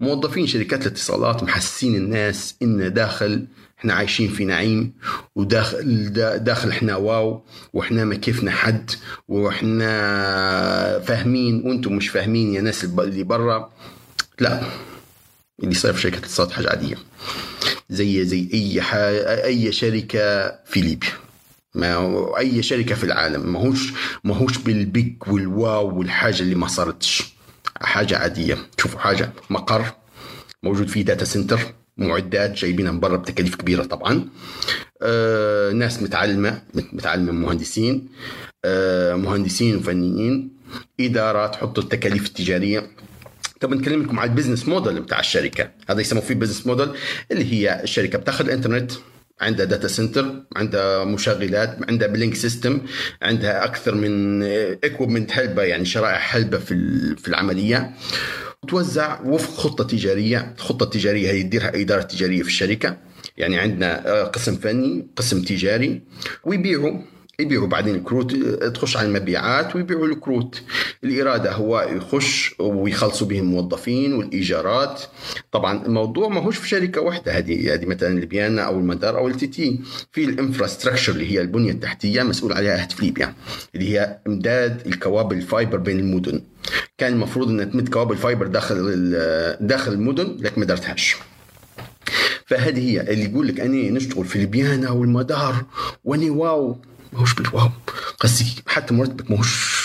موظفين 0.00 0.46
شركات 0.46 0.86
الاتصالات 0.86 1.42
محسين 1.42 1.94
الناس 1.94 2.54
إن 2.62 2.92
داخل 2.92 3.46
إحنا 3.78 3.94
عايشين 3.94 4.28
في 4.28 4.44
نعيم 4.44 4.92
وداخل 5.36 6.12
داخل 6.44 6.68
إحنا 6.68 6.96
واو 6.96 7.42
وإحنا 7.72 8.04
ما 8.04 8.14
كيفنا 8.14 8.50
حد 8.50 8.90
وإحنا 9.28 9.88
فاهمين 10.98 11.62
وأنتم 11.66 11.96
مش 11.96 12.08
فاهمين 12.08 12.54
يا 12.54 12.60
ناس 12.60 12.84
اللي 12.84 13.22
برا. 13.22 13.72
لا. 14.38 14.62
اللي 15.62 15.74
صار 15.74 15.92
في 15.92 16.00
شركة 16.00 16.18
الاتصالات 16.18 16.52
حاجة 16.52 16.68
عادية. 16.70 16.96
زي 17.90 18.24
زي 18.24 18.48
أي 18.54 18.80
أي 19.44 19.72
شركة 19.72 20.48
في 20.66 20.80
ليبيا. 20.80 21.08
ما 21.74 22.38
أي 22.38 22.62
شركة 22.62 22.94
في 22.94 23.04
العالم. 23.04 23.52
ماهوش 23.52 23.92
ماهوش 24.24 24.58
بالبيج 24.58 25.14
والواو 25.26 25.98
والحاجة 25.98 26.40
اللي 26.42 26.54
ما 26.54 26.66
صارتش. 26.68 27.22
حاجة 27.80 28.18
عادية. 28.18 28.58
شوفوا 28.80 29.00
حاجة. 29.00 29.32
مقر 29.50 29.84
موجود 30.62 30.88
فيه 30.88 31.02
data 31.02 31.24
center 31.24 31.60
معدات 31.96 32.52
جايبينها 32.52 32.92
من 32.92 33.00
برا 33.00 33.16
بتكاليف 33.16 33.54
كبيرة 33.54 33.84
طبعا. 33.84 34.28
آه، 35.02 35.72
ناس 35.72 36.02
متعلمة. 36.02 36.62
متعلمة 36.74 37.32
مهندسين. 37.32 38.08
آه، 38.64 39.14
مهندسين 39.14 39.76
وفنيين. 39.76 40.50
إدارة 41.00 41.46
تحط 41.46 41.78
التكاليف 41.78 42.26
التجارية. 42.26 42.90
طب 43.60 43.74
نتكلم 43.74 44.02
لكم 44.02 44.18
على 44.18 44.30
ال 44.30 44.34
business 44.34 44.68
model 44.68 45.00
بتاع 45.00 45.20
الشركة. 45.20 45.70
هذا 45.88 46.00
يسموه 46.00 46.22
فيه 46.22 46.34
business 46.34 46.66
model 46.66 46.88
اللي 47.32 47.52
هي 47.52 47.82
الشركة. 47.82 48.18
بتاخذ 48.18 48.44
الإنترنت 48.44 48.92
عندها 49.40 49.66
data 49.66 49.88
center 49.88 50.42
عندها 50.56 51.04
مشغلات 51.04 51.78
عندها 51.88 52.08
billing 52.08 52.34
system 52.34 52.80
عندها 53.22 53.64
أكثر 53.64 53.94
من 53.94 54.42
equipment 54.84 55.30
حلبة 55.30 55.62
يعني 55.62 55.84
شرائح 55.84 56.20
حلبة 56.20 56.58
في 56.58 56.74
في 57.16 57.28
العملية. 57.28 57.94
توزع 58.68 59.20
وفق 59.20 59.54
خطة 59.54 59.84
تجارية. 59.84 60.54
الخطة 60.58 60.84
التجارية 60.84 61.30
هي 61.30 61.42
تديرها 61.42 61.80
إدارة 61.80 62.02
تجارية 62.02 62.42
في 62.42 62.48
الشركة. 62.48 62.96
يعني 63.36 63.58
عندنا 63.58 64.24
قسم 64.24 64.56
فني 64.56 65.06
قسم 65.16 65.42
تجاري. 65.42 66.02
ويبيعوا. 66.44 66.98
يبيعوا 67.40 67.66
بعدين 67.66 67.94
الكروت 67.94 68.34
تخش 68.74 68.96
على 68.96 69.08
المبيعات 69.08 69.76
ويبيعوا 69.76 70.06
الكروت. 70.06 70.62
الإرادة 71.04 71.52
هو 71.52 71.88
يخش 71.96 72.54
ويخلصوا 72.58 73.26
بهم 73.26 73.44
الموظفين 73.44 74.12
والإيجارات. 74.12 75.02
طبعا 75.52 75.86
الموضوع 75.86 76.28
ما 76.28 76.40
هوش 76.40 76.56
في 76.56 76.68
شركة 76.68 77.00
واحدة 77.00 77.38
هذه 77.38 77.74
هذه 77.74 77.86
مثلا 77.86 78.08
ليبيانا 78.18 78.62
أو 78.62 78.78
المدار 78.78 79.18
أو 79.18 79.28
ال 79.28 79.46
TT 79.46 79.80
في 80.12 80.24
ال 80.24 80.30
infrastructure 80.30 81.12
اللي 81.12 81.32
هي 81.32 81.40
البنية 81.40 81.70
التحتية 81.72 82.22
مسؤول 82.22 82.52
عليها 82.52 82.82
هاتف 82.82 83.02
ليبيا 83.02 83.34
اللي 83.74 83.90
هي 83.92 84.18
إمداد 84.26 84.86
الكوابل 84.86 85.36
ال 85.36 85.43
fiber 85.43 85.78
بين 85.78 85.98
المدن. 85.98 86.42
كان 86.98 87.12
المفروض 87.12 87.48
أنها 87.48 87.64
تمد 87.64 87.88
كوابل 87.88 88.16
fiber 88.16 88.46
داخل 88.46 89.10
داخل 89.60 89.92
المدن 89.92 90.36
لكن 90.40 90.60
ما 90.60 90.66
درتهاش. 90.66 91.16
فهذه 92.46 92.90
هي 92.90 93.00
اللي 93.00 93.24
يقول 93.24 93.48
لك 93.48 93.60
أني 93.60 93.90
نشتغل 93.90 94.24
في 94.24 94.36
ليبيانا 94.36 94.90
والمدار 94.90 95.64
وأني 96.04 96.30
واو. 96.30 96.76
ماهوش 97.12 97.34
بالواو. 97.34 97.70
قصدي 98.20 98.62
حتى 98.66 98.94
مرتبك 98.94 99.30
ماهوش 99.30 99.80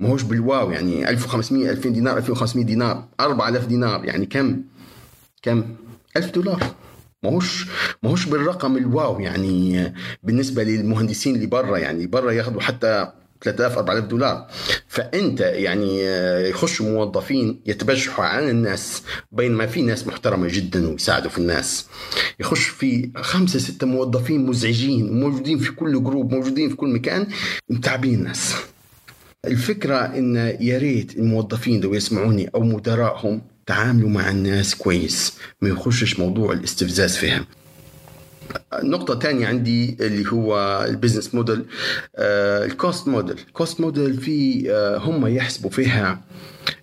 ماهوش 0.00 0.22
بالواو 0.22 0.70
يعني 0.70 1.10
1500 1.10 1.70
2000 1.70 1.88
دينار 1.88 2.18
2500 2.18 2.64
دينار 2.66 3.04
4000 3.20 3.66
دينار 3.66 4.04
يعني 4.04 4.26
كم؟ 4.26 4.62
كم؟ 5.42 5.64
1000 6.16 6.30
دولار. 6.30 6.62
ماهوش 7.22 7.66
ماهوش 8.02 8.26
بالرقم 8.26 8.76
الواو 8.76 9.20
يعني 9.20 9.92
بالنسبة 10.22 10.62
للمهندسين 10.62 11.34
اللي 11.34 11.46
برا 11.46 11.78
يعني 11.78 12.06
برا 12.06 12.30
ياخذوا 12.30 12.60
حتى 12.60 13.12
3000 13.52 13.78
4000 13.78 14.04
دولار 14.04 14.46
فأنت 14.88 15.40
يعني 15.40 16.08
آه، 16.08 16.46
يخش 16.46 16.80
موظفين 16.80 17.60
يتبجحوا 17.66 18.24
عن 18.24 18.48
الناس 18.48 19.02
بينما 19.32 19.66
في 19.66 19.82
ناس 19.82 20.06
محترمة 20.06 20.48
جدا 20.48 20.88
ويساعدوا 20.88 21.30
في 21.30 21.38
الناس. 21.38 21.86
يخش 22.40 22.64
في 22.66 23.10
خمسة 23.16 23.58
ستة 23.58 23.86
موظفين 23.86 24.46
مزعجين 24.46 25.20
موجودين 25.20 25.58
في 25.58 25.72
كل 25.72 26.04
group 26.04 26.32
موجودين 26.32 26.68
في 26.68 26.76
كل 26.76 26.88
مكان 26.88 27.26
متعبين 27.70 28.14
الناس. 28.14 28.54
الفكرة 29.46 29.96
إن 29.96 30.36
يا 30.60 30.78
ريت 30.78 31.16
الموظفين 31.18 31.80
لو 31.80 31.94
يسمعوني 31.94 32.50
أو 32.54 32.60
مدراءهم 32.60 33.42
تعاملوا 33.66 34.08
مع 34.10 34.30
الناس 34.30 34.74
كويس 34.74 35.32
ما 35.62 35.68
يخشش 35.68 36.18
موضوع 36.18 36.52
الاستفزاز 36.52 37.16
فيهم 37.16 37.44
نقطة 38.82 39.14
تانية 39.14 39.46
عندي 39.46 39.96
اللي 40.00 40.32
هو 40.32 40.84
ال 40.88 40.93
business 40.93 41.34
model 41.34 41.64
ال 42.18 42.36
cost 42.36 43.08
model. 43.08 43.36
ال 43.48 43.54
cost 43.54 43.80
model 43.80 44.16
في 44.16 44.66
آه، 44.70 44.96
هم 44.98 45.26
يحسبوا 45.26 45.70
فيها 45.70 46.20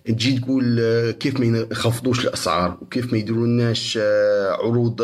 تجي 0.06 0.38
تقول 0.38 0.76
آه، 0.80 1.10
كيف 1.10 1.40
ما 1.40 1.66
يخفضوش 1.70 2.24
الأسعار 2.24 2.78
وكيف 2.82 3.12
ما 3.12 3.18
يديرولناش 3.18 3.98
آه، 4.02 4.52
عروض 4.52 5.02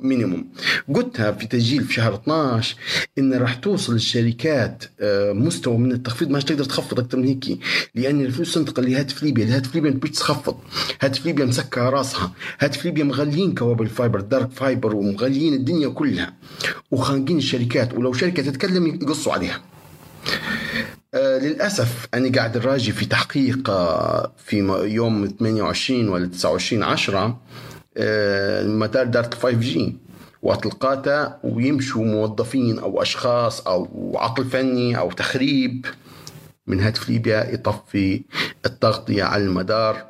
minimum 0.00 0.46
قلتها 0.94 1.32
في 1.32 1.46
تسجيل 1.46 1.84
في 1.84 1.92
شهر 1.92 2.14
12 2.14 2.76
إن 3.18 3.34
راح 3.34 3.54
توصل 3.54 3.94
الشركات 3.94 4.84
مستوى 5.32 5.78
من 5.78 5.92
التخفيض 5.92 6.30
ما 6.30 6.40
تقدر 6.40 6.64
تخفض 6.64 7.00
أكثر 7.00 7.18
من 7.18 7.24
هيك 7.24 7.58
لأن 7.94 8.20
الفلوس 8.20 8.54
تنتقل 8.54 8.90
لهاتف 8.90 9.22
ليبيا 9.22 9.44
الهاتف 9.44 9.74
ليبيا 9.74 9.90
ما 9.90 9.98
تخفض. 9.98 10.56
هاتف 11.00 11.26
ليبيا 11.26 11.44
مسكره 11.44 11.90
راسها. 11.90 12.32
هاتف 12.58 12.84
ليبيا 12.84 13.04
مغلين 13.04 13.54
كوابل 13.54 13.86
fiber 13.86 14.20
dark 14.20 14.50
fiber 14.50 14.96
ومغلين 14.96 15.54
الدنيا 15.54 15.88
كلها. 15.88 16.34
وخانقين 16.90 17.38
الشركات 17.38 17.94
ولو 17.94 18.12
شركة 18.12 18.42
تتكلم 18.42 18.86
يقصوا 18.86 19.32
عليها. 19.32 19.62
آه 20.26 21.03
للأسف 21.14 22.08
أنا 22.14 22.32
قاعد 22.32 22.58
نراجي 22.58 22.92
في 22.92 23.06
تحقيق 23.06 23.70
آه 23.70 24.32
في 24.46 24.56
يوم 24.84 25.26
28 25.40 26.08
ولا 26.08 26.26
29 26.26 26.82
10 26.82 27.40
آه 27.96 28.62
المدار 28.62 29.06
دارت 29.06 29.34
5 29.34 29.50
جي 29.50 29.96
وتلقاته 30.42 31.32
ويمشوا 31.44 32.04
موظفين 32.04 32.78
أو 32.78 33.02
أشخاص 33.02 33.60
أو 33.60 34.12
عقل 34.16 34.44
فني 34.44 34.98
أو 34.98 35.10
تخريب. 35.10 35.86
من 36.66 36.80
هاتف 36.80 37.08
ليبيا 37.08 37.50
يطفي 37.54 38.22
التغطية 38.66 39.24
على 39.24 39.44
المدار 39.44 40.04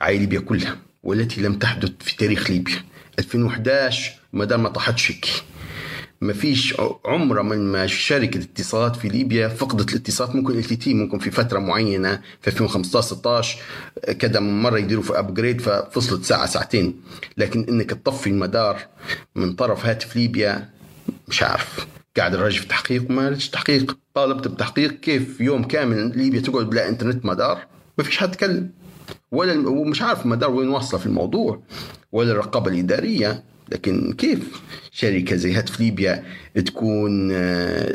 على 0.00 0.18
ليبيا 0.18 0.40
كلها 0.40 0.76
والتي 1.02 1.40
لم 1.40 1.58
تحدث 1.58 1.90
في 2.00 2.16
تاريخ 2.16 2.50
ليبيا. 2.50 2.84
2011 3.18 4.12
ما 4.32 4.44
دام 4.44 4.62
ما 4.62 4.68
طاحتش 4.68 5.10
هيك. 5.10 5.26
ما 6.22 6.32
فيش 6.32 6.74
عمرة 7.04 7.42
من 7.42 7.72
ما 7.72 7.86
شركة 7.86 8.38
اتصالات 8.38 8.96
في 8.96 9.08
ليبيا 9.08 9.48
فقدت 9.48 9.90
الاتصالات. 9.92 10.36
ممكن 10.36 10.58
ال 10.58 10.64
تي 10.64 10.94
ممكن 10.94 11.18
في 11.18 11.30
فترة 11.30 11.58
معينة 11.58 12.20
في 12.40 12.48
2015 12.48 13.06
16 13.06 13.58
كذا 14.18 14.40
مرة 14.40 14.78
يديروا 14.78 15.02
في 15.02 15.18
ابجريد 15.18 15.60
ففصلت 15.60 16.24
ساعة 16.24 16.46
ساعتين. 16.46 17.00
لكن 17.36 17.66
إنك 17.68 17.90
تطفي 17.90 18.30
المدار 18.30 18.78
من 19.36 19.52
طرف 19.54 19.86
هاتف 19.86 20.16
ليبيا 20.16 20.68
مش 21.28 21.42
عارف. 21.42 21.86
قاعد 22.16 22.34
الراجل 22.34 22.58
في 22.58 22.66
تحقيق 22.66 23.10
وما 23.10 23.30
لقيتش 23.30 23.50
تحقيق. 23.50 23.98
طالبت 24.14 24.48
بتحقيق 24.48 25.00
كيف 25.00 25.40
يوم 25.40 25.64
كامل 25.64 26.18
ليبيا 26.18 26.40
تقعد 26.40 26.70
بلا 26.70 26.88
إنترنت 26.88 27.24
مدار؟ 27.24 27.58
ما 27.98 28.04
فيش 28.04 28.18
حد 28.18 28.30
تكلم 28.30 28.70
ولا 29.32 29.68
ومش 29.68 30.02
عارف 30.02 30.24
المدار 30.24 30.50
وين 30.50 30.68
واصلة 30.68 31.00
في 31.00 31.06
الموضوع. 31.06 31.62
ولا 32.12 32.32
الرقابة 32.32 32.70
الإدارية. 32.70 33.51
لكن 33.72 34.12
كيف 34.12 34.38
شركة 34.92 35.36
زي 35.36 35.52
هاتف 35.52 35.80
ليبيا 35.80 36.24
تكون 36.54 37.32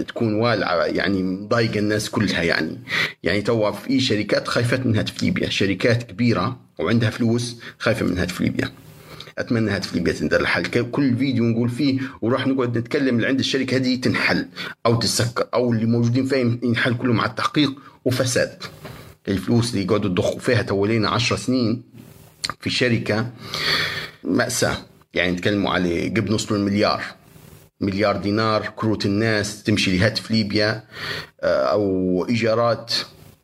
تكون 0.07 0.33
والعه 0.33 0.85
يعني 0.85 1.23
مضايقة 1.23 1.79
الناس 1.79 2.09
كلها 2.09 2.43
يعني. 2.43 2.79
يعني 3.23 3.41
توا 3.41 3.71
في 3.71 3.99
شركات 3.99 4.47
خايفة 4.47 4.83
من 4.85 4.97
هاتف 4.97 5.23
ليبيا. 5.23 5.49
شركات 5.49 6.03
كبيرة 6.03 6.59
وعندها 6.79 7.09
فلوس 7.09 7.57
خايفة 7.79 8.05
من 8.05 8.17
هاتف 8.17 8.41
ليبيا. 8.41 8.71
أتمنى 9.37 9.71
هاتف 9.71 9.95
ليبيا 9.95 10.13
تندر 10.13 10.41
الحل. 10.41 10.65
كل 10.65 11.17
فيديو 11.17 11.43
نقول 11.43 11.69
فيه 11.69 11.99
وراح 12.21 12.47
نقعد 12.47 12.77
نتكلم 12.77 13.15
اللي 13.15 13.27
عند 13.27 13.39
الشركة 13.39 13.77
هذه 13.77 13.95
تنحل 13.95 14.47
أو 14.85 14.95
تسكر 14.95 15.47
أو 15.53 15.73
اللي 15.73 15.85
موجودين 15.85 16.25
فيها 16.25 16.57
ينحل 16.63 16.97
كله 16.97 17.13
مع 17.13 17.25
التحقيق 17.25 17.73
وفساد. 18.05 18.63
الفلوس 19.27 19.71
اللي 19.73 19.85
يقعدوا 19.85 20.09
يضخوا 20.09 20.39
فيها 20.39 20.61
تولينا 20.61 21.09
10 21.09 21.35
سنين 21.35 21.83
في 22.59 22.69
شركة 22.69 23.31
مأساة. 24.23 24.77
يعني 25.17 25.31
نتكلموا 25.31 25.71
على 25.71 26.09
قبل 26.09 26.33
نص 26.33 26.51
المليار 26.51 27.03
مليار. 27.81 28.17
دينار 28.17 28.73
كروت 28.75 29.05
الناس 29.05 29.63
تمشي 29.63 29.97
لهاتف 29.97 30.31
ليبيا 30.31 30.83
آه، 31.41 31.63
أو 31.63 32.25
إيجارات. 32.29 32.93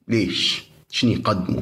ليش؟ 0.07 0.63
شنو 0.89 1.11
يقدموا؟ 1.11 1.61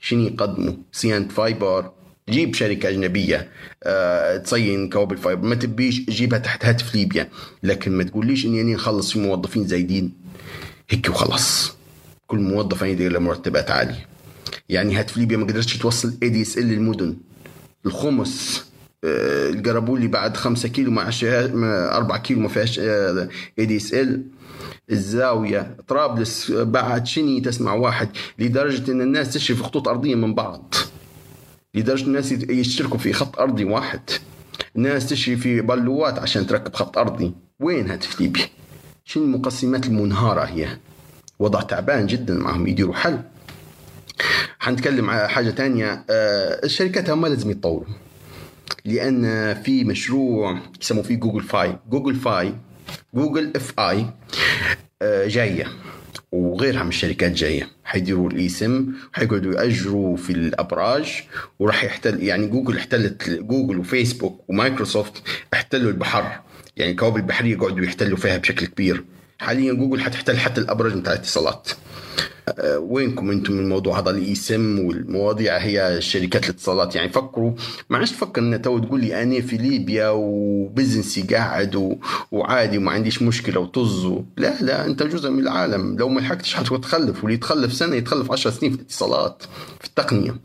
شنو 0.00 0.22
يقدموا؟ 0.22 0.74
صيانة 0.92 1.28
fiber. 1.28 1.90
جيب 2.28 2.54
شركة 2.54 2.88
أجنبية 2.88 3.48
أه 3.82 4.36
تصين 4.36 4.88
كوابل 4.88 5.16
fiber. 5.16 5.48
ما 5.48 5.54
تبيش 5.54 6.00
جيبها 6.00 6.38
تحت 6.38 6.64
هاتف 6.64 6.94
ليبيا. 6.94 7.28
لكن 7.62 7.92
ما 7.92 8.04
تقوليش 8.04 8.46
اني 8.46 8.60
إني 8.60 8.74
نخلص 8.74 9.12
في 9.12 9.18
موظفين 9.18 9.66
زايدين. 9.66 10.12
هيك 10.90 11.08
وخلص 11.08 11.76
كل 12.26 12.38
موظف 12.38 12.82
يدير 12.82 13.12
له 13.12 13.18
مرتبات 13.18 13.70
عالية. 13.70 14.06
يعني 14.68 14.96
هاتف 14.96 15.16
ليبيا 15.16 15.36
ما 15.36 15.46
قدرتش 15.46 15.76
توصل 15.76 16.18
ADSL 16.22 16.66
للمدن. 16.66 17.16
الخمس. 17.86 18.64
آه، 19.04 19.50
القره 19.50 19.76
بوللي 19.76 20.08
بعد 20.08 20.36
خمسة 20.36 20.68
كيلو 20.68 20.90
مع 20.90 21.10
أربعة 21.96 22.18
كيلو 22.18 22.40
ما 22.40 22.48
فيهاش 22.48 22.78
ADSL 23.58 24.22
الزاوية 24.90 25.76
طرابلس 25.88 26.50
بعد 26.50 27.06
شني 27.06 27.40
تسمع 27.40 27.74
واحد؟ 27.74 28.08
لدرجة 28.38 28.92
إن 28.92 29.00
الناس 29.00 29.32
تشري 29.34 29.56
في 29.56 29.62
خطوط 29.62 29.88
أرضية 29.88 30.14
من 30.14 30.34
بعض. 30.34 30.74
لدرجة 31.74 32.04
الناس 32.04 32.32
يشتركوا 32.32 32.98
في 32.98 33.12
خط 33.12 33.38
أرضي 33.38 33.64
واحد. 33.64 34.00
الناس 34.76 35.06
تشري 35.08 35.36
في 35.36 35.60
بلوات 35.60 36.18
عشان 36.18 36.46
تركب 36.46 36.74
خط 36.74 36.98
أرضي. 36.98 37.34
وين 37.60 37.90
هاتف 37.90 38.20
ليبيا؟ 38.20 38.44
شنو 39.04 39.24
المقسمات 39.24 39.86
المنهارة 39.86 40.40
هي؟ 40.40 40.68
وضع 41.38 41.60
تعبان 41.60 42.06
جدا 42.06 42.34
معهم 42.34 42.66
يديروا 42.66 42.94
حل. 42.94 43.18
حنتكلم 44.58 45.10
على 45.10 45.28
حاجة 45.28 45.50
تانية. 45.50 46.04
آه، 46.10 46.64
الشركات 46.64 47.10
هم 47.10 47.26
لازم 47.26 47.50
يتطوروا. 47.50 47.84
لأن 48.84 49.54
في 49.62 49.84
مشروع 49.84 50.58
يسموه 50.80 51.02
فيه 51.02 51.14
Google 51.16 51.42
Fi 51.42 51.78
Google 51.90 52.14
Fi 52.14 52.54
Google 53.14 53.52
Fi 53.56 54.06
جاية. 55.02 55.66
وغيرها 56.32 56.82
من 56.82 56.88
الشركات 56.88 57.32
جاية. 57.32 57.68
حيديروا 57.84 58.30
ال 58.30 58.42
eSIM 58.42 58.92
حيقعدوا 59.12 59.54
يأجروا 59.54 60.16
في 60.16 60.30
الأبراج 60.30 61.22
وراح 61.58 61.84
يحتل 61.84 62.22
يعني 62.22 62.46
جوجل 62.46 62.76
احتلت 62.76 63.30
Google 63.30 63.78
و 63.78 63.85
Facebook 63.85 64.44
و 64.48 64.55
Microsoft 64.55 65.22
احتلوا 65.54 65.90
البحر. 65.90 66.40
يعني 66.76 66.90
الكوابل 66.90 67.20
البحريه 67.20 67.56
قعدوا 67.56 67.84
يحتلوا 67.84 68.16
فيها 68.16 68.36
بشكل 68.36 68.66
كبير. 68.66 69.04
حاليا 69.38 69.72
جوجل 69.72 70.00
حتحتل 70.00 70.38
حتى 70.38 70.60
الأبراج 70.60 70.92
بتاع 70.92 71.12
الاتصالات. 71.12 71.68
وينكم 72.76 73.30
أنتم 73.30 73.52
من 73.52 73.60
الموضوع 73.60 73.98
هذا؟ 73.98 74.10
الإي 74.10 74.34
سم 74.34 74.78
والمواضيع 74.78 75.56
هي 75.56 75.96
شركات 76.00 76.44
الاتصالات. 76.44 76.96
يعني 76.96 77.12
فكروا 77.12 77.52
ما 77.90 77.98
عادش 77.98 78.10
تفكر 78.10 78.40
ان 78.40 78.62
تو 78.62 78.78
تقول 78.78 79.00
لي 79.00 79.22
أنا 79.22 79.40
في 79.40 79.56
ليبيا 79.56 80.08
و 80.08 80.19
business 80.19 81.11
ي 81.11 81.22
قاعد. 81.22 81.98
وعادي 82.32 82.78
وما 82.78 82.90
عنديش 82.90 83.22
مشكلة 83.22 83.60
وطز 83.60 84.06
لا 84.36 84.54
لا 84.60 84.86
أنت 84.86 85.02
جزء 85.02 85.30
من 85.30 85.38
العالم. 85.38 85.96
لو 85.98 86.08
ما 86.08 86.20
لحقتش 86.20 86.54
حتتخلف 86.54 87.18
واللي 87.24 87.34
يتخلف 87.34 87.72
سنة 87.72 87.96
يتخلف 87.96 88.32
10 88.32 88.50
سنين 88.50 88.72
في 88.72 88.78
الاتصالات 88.78 89.42
في 89.80 89.86
التقنية. 89.86 90.36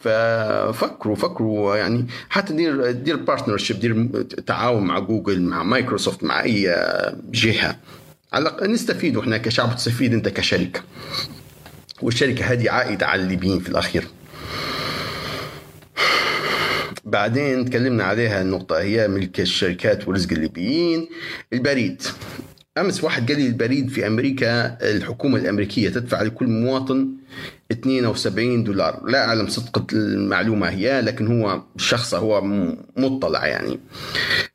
ففكروا 0.00 1.16
فكروا 1.16 1.76
يعني 1.76 2.06
حتى 2.28 2.52
دير 2.52 2.90
دير 2.90 3.16
partnership 3.16 3.80
دير 3.80 4.22
تعاون 4.22 4.82
مع 4.82 4.98
جوجل 4.98 5.42
مع 5.42 5.62
مايكروسوفت 5.62 6.24
مع 6.24 6.42
أي 6.42 6.76
جهة. 7.32 7.76
على 8.32 8.42
الأقل 8.42 8.70
نستفيد 8.72 9.16
إحنا 9.16 9.38
كشعب 9.38 9.76
تستفيد 9.76 10.12
أنت 10.12 10.28
كشركة. 10.28 10.80
والشركة 12.02 12.44
هذه 12.44 12.70
عائدة 12.70 13.06
على 13.06 13.22
الليبيين 13.22 13.60
في 13.60 13.68
الأخير. 13.68 14.04
بعدين 17.04 17.64
تكلمنا 17.64 18.04
عليها 18.04 18.42
النقطة 18.42 18.80
هي 18.80 19.08
ملك 19.08 19.40
الشركات 19.40 20.08
ورزق 20.08 20.32
الليبيين. 20.32 21.08
البريد. 21.52 22.02
أمس 22.78 23.04
واحد 23.04 23.32
قال 23.32 23.40
لي 23.40 23.46
البريد 23.46 23.88
في 23.90 24.06
أمريكا 24.06 24.78
الحكومة 24.90 25.38
الأمريكية 25.38 25.88
تدفع 25.88 26.22
لكل 26.22 26.46
مواطن 26.46 27.08
72 27.72 28.64
دولار. 28.64 29.02
لا 29.06 29.24
أعلم 29.24 29.48
صدق 29.48 29.86
المعلومة 29.92 30.68
هي 30.68 31.00
لكن 31.00 31.26
هو 31.26 31.62
شخص 31.76 32.14
هو 32.14 32.40
مطلع 32.96 33.46
يعني. 33.46 33.80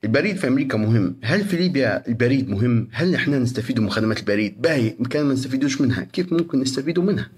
البريد 0.03 0.37
في 0.37 0.47
أمريكا 0.47 0.77
مهم. 0.77 1.15
هل 1.23 1.43
في 1.45 1.57
ليبيا 1.57 2.07
البريد 2.07 2.49
مهم؟ 2.49 2.87
هل 2.91 3.15
إحنا 3.15 3.39
نستفيد 3.39 3.79
من 3.79 3.89
خدمات 3.89 4.19
البريد؟ 4.19 4.61
باهي 4.61 4.89
كان 5.09 5.25
ما 5.25 5.33
نستفيدوش 5.33 5.81
منها 5.81 6.03
كيف 6.03 6.33
ممكن 6.33 6.59
نستفيدوا 6.59 7.03
منها؟ 7.03 7.29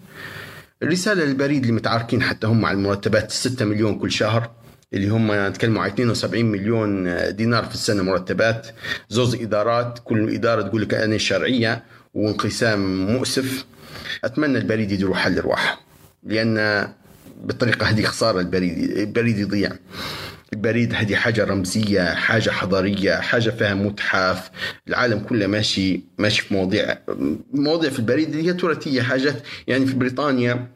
الرسالة 0.84 1.24
للبريد 1.24 1.62
اللي 1.62 1.74
متعاركين 1.74 2.22
حتى 2.22 2.48
هم 2.48 2.66
على 2.66 2.78
المرتبات 2.78 3.32
6 3.32 3.66
مليون 3.66 4.00
كل 4.00 4.12
شهر 4.12 4.52
اللي 4.94 5.08
هم 5.08 5.32
نتكلموا 5.50 5.82
على 5.82 5.92
72 5.94 6.46
مليون 6.46 7.18
دينار 7.36 7.66
في 7.66 7.74
السنة 7.74 8.04
مرتبات. 8.04 8.68
زوز 9.10 9.36
إدارات 9.36 10.00
كل 10.04 10.30
إدارة 10.34 10.62
تقول 10.62 10.82
لك 10.82 10.94
أنا 10.94 11.18
شرعية 11.18 11.84
وانقسام 12.14 13.06
مؤسف. 13.14 13.66
أتمنى 14.24 14.58
البريد 14.58 14.92
يديروا 14.92 15.16
حل 15.16 15.40
رواح 15.40 15.80
لأن 16.24 16.88
بالطريقة 17.44 17.86
هذه 17.86 18.04
خسارة 18.04 18.40
البريد 18.40 18.78
البريد 18.98 19.38
يضيع. 19.38 19.72
البريد 20.54 20.94
هذه 20.94 21.16
حاجة 21.16 21.44
رمزية 21.44 22.14
حاجة 22.14 22.50
حضارية 22.50 23.16
حاجة 23.16 23.50
فيها 23.50 23.74
متحف. 23.74 24.52
العالم 24.88 25.20
كله 25.20 25.48
ماشي 25.48 26.02
ماشي 26.18 26.42
في 26.42 26.54
مواضيع 26.54 26.98
مواضيع 27.54 27.90
في 27.90 28.00
البريد 28.00 28.36
هي 28.36 28.54
تراثيه 28.54 29.02
حاجات 29.02 29.44
يعني 29.68 29.86
في 29.86 29.96
بريطانيا 29.96 30.68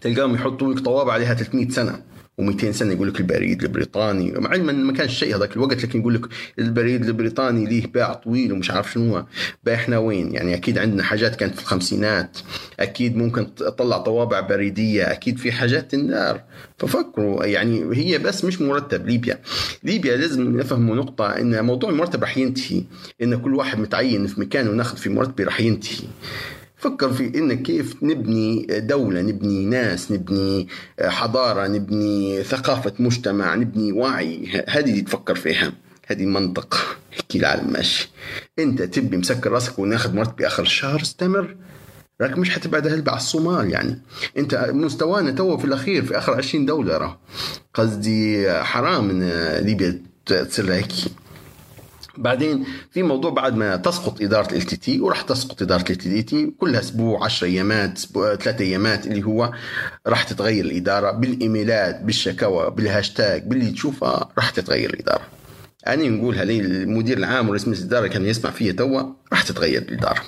تلقاهم 0.00 0.34
يحطوا 0.34 0.74
لك 0.74 0.80
طوابع 0.80 1.12
عليها 1.12 1.34
300 1.34 1.68
سنة. 1.68 2.02
و200 2.40 2.70
سنة 2.70 2.92
يقول 2.92 3.08
لك 3.08 3.20
البريد 3.20 3.62
البريطاني. 3.62 4.32
مع 4.32 4.50
علما 4.50 4.72
ما 4.72 4.92
كانش 4.92 5.18
شيء 5.18 5.36
هذاك 5.36 5.56
الوقت 5.56 5.84
لكن 5.84 6.00
يقول 6.00 6.14
لك 6.14 6.26
البريد 6.58 7.04
البريطاني 7.04 7.66
ليه 7.66 7.86
باع 7.86 8.12
طويل 8.14 8.52
ومش 8.52 8.70
عارف 8.70 8.92
شنو 8.92 9.16
هو. 9.16 9.26
إحنا 9.68 9.98
وين؟ 9.98 10.34
يعني 10.34 10.54
أكيد 10.54 10.78
عندنا 10.78 11.02
حاجات 11.02 11.36
كانت 11.36 11.54
في 11.54 11.60
الخمسينات. 11.60 12.38
أكيد 12.80 13.16
ممكن 13.16 13.54
تطلع 13.54 13.98
طوابع 13.98 14.40
بريدية. 14.40 15.12
أكيد 15.12 15.38
في 15.38 15.52
حاجات 15.52 15.94
النار 15.94 16.42
ففكروا 16.78 17.44
يعني 17.44 17.96
هي 17.96 18.18
بس 18.18 18.44
مش 18.44 18.60
مرتب. 18.60 19.06
ليبيا. 19.06 19.38
ليبيا 19.84 20.16
لازم 20.16 20.56
نفهموا 20.56 20.96
نقطة 20.96 21.26
إن 21.26 21.64
موضوع 21.64 21.90
المرتب 21.90 22.20
راح 22.20 22.38
ينتهي. 22.38 22.82
إن 23.22 23.40
كل 23.40 23.54
واحد 23.54 23.78
متعين 23.78 24.26
في 24.26 24.40
مكانه 24.40 24.70
وناخذ 24.70 24.96
في 24.96 25.08
مرتبه 25.10 25.44
راح 25.44 25.60
ينتهي. 25.60 26.08
فكر 26.80 27.12
في 27.12 27.38
إن 27.38 27.62
كيف 27.62 28.02
نبني 28.02 28.66
دولة 28.70 29.20
نبني 29.20 29.66
ناس 29.66 30.12
نبني 30.12 30.68
حضارة 31.00 31.66
نبني 31.66 32.42
ثقافة 32.42 32.92
مجتمع 32.98 33.54
نبني 33.54 33.92
وعي. 33.92 34.64
هذه 34.68 35.00
تفكر 35.00 35.34
فيها. 35.34 35.72
هذه 36.06 36.26
منطق. 36.26 36.96
هيك 37.12 37.36
العالم 37.36 37.72
ماشي 37.72 38.10
أنت 38.58 38.82
تبي 38.82 39.16
مسكر 39.16 39.50
راسك 39.50 39.78
وناخذ 39.78 40.14
مرتبة 40.14 40.46
اخر 40.46 40.62
الشهر 40.62 41.02
استمر. 41.02 41.56
راك 42.20 42.38
مش 42.38 42.50
حتبعد 42.50 42.86
هلبة 42.86 43.12
على 43.12 43.20
الصومال 43.20 43.70
يعني. 43.70 44.02
أنت 44.38 44.70
مستوانا 44.72 45.30
تو 45.30 45.58
في 45.58 45.64
الأخير 45.64 46.04
في 46.04 46.18
آخر 46.18 46.32
20 46.34 46.66
دولة 46.66 46.98
راه. 46.98 47.20
قصدي 47.74 48.50
حرام 48.52 49.10
إن 49.10 49.22
ليبيا 49.64 50.02
تصير 50.26 50.72
هيك 50.72 50.92
بعدين 52.20 52.64
في 52.90 53.02
موضوع 53.02 53.30
بعد 53.30 53.56
ما 53.56 53.76
تسقط 53.76 54.22
إدارة 54.22 54.54
LTT 54.54 55.00
وراح 55.00 55.22
تسقط 55.22 55.62
إدارة 55.62 55.84
LTT 55.90 56.52
كلها 56.58 56.80
أسبوع 56.80 57.24
10 57.24 57.46
أيامات 57.46 57.98
ثلاث 57.98 58.60
أيامات 58.60 59.06
اللي 59.06 59.22
هو 59.22 59.52
راح 60.06 60.22
تتغير 60.22 60.64
الإدارة 60.64 61.10
بالإيميلات 61.10 62.00
بالشكاوى 62.00 62.70
بالهاشتاج 62.70 63.42
باللي 63.46 63.70
تشوفها 63.70 64.28
راح 64.38 64.50
تتغير 64.50 64.90
الإدارة. 64.90 65.22
أنا 65.86 66.08
نقولها 66.08 66.44
لي 66.44 66.60
المدير 66.60 67.18
العام 67.18 67.48
ورئيس 67.48 67.68
الإدارة 67.68 68.06
كان 68.06 68.26
يسمع 68.26 68.50
فيها 68.50 68.72
توا 68.72 69.02
راح 69.32 69.42
تتغير 69.42 69.82
الإدارة. 69.82 70.22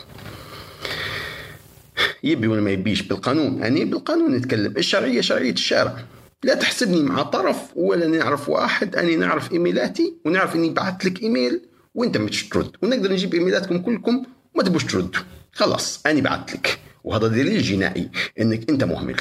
يبي 2.24 2.46
ولا 2.46 2.60
ما 2.60 2.70
يبيش؟ 2.70 3.02
بالقانون. 3.02 3.62
أنا 3.62 3.84
بالقانون 3.84 4.34
نتكلم. 4.34 4.74
الشرعية 4.76 5.20
شرعية 5.20 5.52
الشارع. 5.52 5.96
لا 6.42 6.54
تحسبني 6.54 7.02
مع 7.02 7.22
طرف 7.22 7.56
ولا 7.76 8.06
نعرف 8.06 8.48
واحد 8.48 8.96
أنا 8.96 9.16
نعرف 9.16 9.52
إيميلاتي 9.52 10.14
ونعرف 10.24 10.56
إني 10.56 10.70
بعثت 10.70 11.04
لك 11.04 11.22
إيميل. 11.22 11.60
وانت 11.94 12.16
مش 12.16 12.48
ترد. 12.48 12.70
ونقدر 12.82 13.12
نجيب 13.12 13.34
إيميلاتكم 13.34 13.78
كلكم 13.78 14.24
وما 14.54 14.64
تبوش 14.64 14.84
تردوا 14.84 15.22
خلاص 15.52 16.00
أنا 16.06 16.20
بعت 16.20 16.52
لك. 16.52 16.78
وهذا 17.04 17.28
دليل 17.28 17.62
جنائي 17.62 18.10
إنك 18.40 18.70
أنت 18.70 18.84
مهمل. 18.84 19.16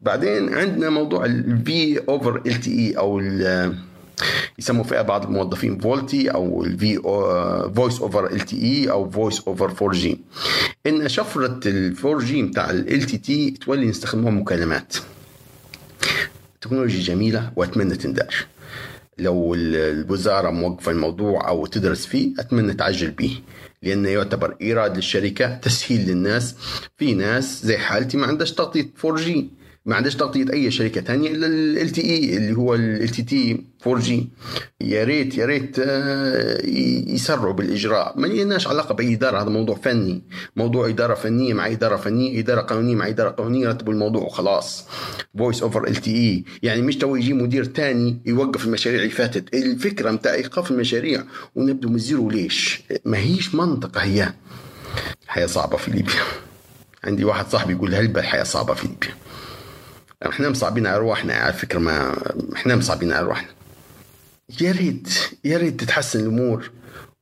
بعدين 0.00 0.54
عندنا 0.54 0.90
موضوع 0.90 1.24
ال 1.24 2.60
V 2.60 2.78
over 2.78 2.89
LTE 2.89 2.98
أو 2.98 3.20
يسموا 4.58 4.84
فيها 4.84 5.02
بعض 5.02 5.24
الموظفين 5.24 5.78
VoLTE 5.78 6.30
أو 6.30 6.64
ال 6.64 8.40
V 8.40 8.44
voice 8.44 8.62
over 8.62 8.78
LTE 8.78 8.90
أو 8.90 9.10
voice 9.10 9.40
over 9.40 9.70
4G 9.82 10.18
إن 10.86 11.08
شفرة 11.08 11.60
ال 11.66 11.96
4G 12.04 12.42
بتاع 12.42 12.70
LTT 12.70 13.50
تولي 13.50 13.86
نستخدموها 13.86 14.32
مكالمات. 14.32 14.96
تكنولوجيا 16.60 17.02
جميلة 17.14 17.52
وأتمنى 17.56 17.96
تندار. 17.96 18.34
لو 19.18 19.54
الوزارة 19.54 20.50
موقفة 20.50 20.92
الموضوع 20.92 21.48
أو 21.48 21.66
تدرس 21.66 22.06
فيه 22.06 22.34
أتمنى 22.38 22.74
تعجل 22.74 23.10
به 23.10 23.40
لأنه 23.82 24.08
يعتبر 24.08 24.56
إيراد 24.62 24.96
للشركة 24.96 25.54
تسهيل 25.56 26.06
للناس. 26.08 26.54
في 26.96 27.14
ناس 27.14 27.66
زي 27.66 27.78
حالتي 27.78 28.16
ما 28.16 28.26
عندهاش 28.26 28.52
تغطية 28.52 28.90
4G 29.04 29.50
ما 29.86 29.96
عندهاش 29.96 30.16
تغطية 30.16 30.52
أي 30.52 30.70
شركة 30.70 31.00
ثانية 31.00 31.30
إلا 31.30 31.46
LTE 31.82 32.36
اللي 32.36 32.56
هو 32.56 32.74
LTT 32.74 33.64
4G 33.86 34.28
يا 34.80 35.04
ريت 35.04 35.38
يا 35.38 35.46
ريت 35.46 35.76
آه، 35.78 36.66
يسرعوا 37.06 37.52
بالإجراء. 37.52 38.20
ما 38.20 38.26
لناش 38.26 38.66
علاقة 38.66 38.94
بأي 38.94 39.14
إدارة 39.14 39.42
هذا 39.42 39.48
موضوع 39.48 39.76
فني. 39.76 40.22
موضوع 40.56 40.88
إدارة 40.88 41.14
فنية 41.14 41.54
مع 41.54 41.66
إدارة 41.66 41.96
فنية 41.96 42.40
إدارة 42.40 42.60
قانونية 42.60 42.94
مع 42.94 43.08
إدارة 43.08 43.30
قانونية 43.30 43.68
رتبوا 43.68 43.92
الموضوع 43.92 44.22
وخلاص. 44.22 44.84
voice 45.38 45.62
over 45.62 45.86
LTE 45.88 46.44
يعني 46.62 46.82
مش 46.82 46.96
تو 46.96 47.16
يجي 47.16 47.32
مدير 47.32 47.64
ثاني 47.64 48.22
يوقف 48.26 48.64
المشاريع 48.64 48.98
اللي 49.00 49.10
فاتت. 49.10 49.54
الفكرة 49.54 50.10
متاع 50.10 50.34
إيقاف 50.34 50.70
المشاريع 50.70 51.24
ونبدو 51.54 51.88
من 51.88 51.94
ال 51.94 52.01
zero 52.01 52.30
ليش؟ 52.30 52.82
ما 53.04 53.18
هيش 53.18 53.54
منطقة 53.54 54.00
هي. 54.00 54.32
الحياة 55.24 55.46
صعبة 55.46 55.76
في 55.76 55.90
ليبيا. 55.90 56.20
عندي 57.04 57.24
واحد 57.24 57.46
صاحبي 57.48 57.72
يقول 57.72 57.94
هل 57.94 58.16
الحياة 58.18 58.42
صعبة 58.44 58.74
في 58.74 58.88
ليبيا؟ 58.88 59.25
إحنا 60.22 60.48
مصعبين 60.48 60.86
على 60.86 60.96
ارواحنا 60.96 61.34
على 61.34 61.52
فكرة 61.52 61.78
ما 61.78 62.16
إحنا 62.56 62.76
مصعبين 62.76 63.12
على 63.12 63.20
ارواحنا 63.20 63.48
يا 64.60 64.72
ريت 64.72 65.08
يا 65.44 65.58
ريت 65.58 65.80
تتحسن 65.80 66.20
الأمور 66.20 66.70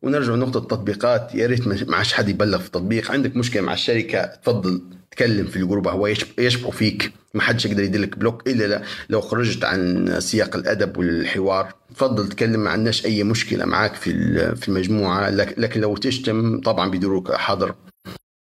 ونرجع 0.02 0.34
نقطة 0.34 0.58
التطبيقات. 0.58 1.34
يا 1.34 1.46
ريت 1.46 1.66
ما 1.66 1.96
عادش 1.96 2.12
حد 2.12 2.28
يبلغ 2.28 2.58
في 2.58 2.66
التطبيق. 2.66 3.12
عندك 3.12 3.36
مشكلة 3.36 3.62
مع 3.62 3.72
الشركة 3.72 4.24
تفضل 4.24 4.82
تكلم 5.10 5.46
في 5.46 5.56
ال 5.56 5.62
group 5.62 5.88
هو 5.88 6.06
يشبح 6.38 6.70
فيك. 6.70 7.12
ما 7.34 7.42
حدش 7.42 7.66
يقدر 7.66 7.82
يديرلك 7.82 8.18
block 8.18 8.48
إلا 8.48 8.82
لو 9.08 9.20
خرجت 9.20 9.64
عن 9.64 10.14
سياق 10.20 10.56
الأدب 10.56 10.96
والحوار. 10.96 11.74
تفضل 11.94 12.28
تكلم 12.28 12.60
ما 12.60 12.70
عندناش 12.70 13.06
أي 13.06 13.24
مشكلة 13.24 13.64
معك 13.64 13.94
في 13.94 14.12
في 14.56 14.68
المجموعة. 14.68 15.30
لكن 15.30 15.80
لو 15.80 15.96
تشتم 15.96 16.60
طبعا 16.60 16.90
بيديروك 16.90 17.32
حظر. 17.32 17.74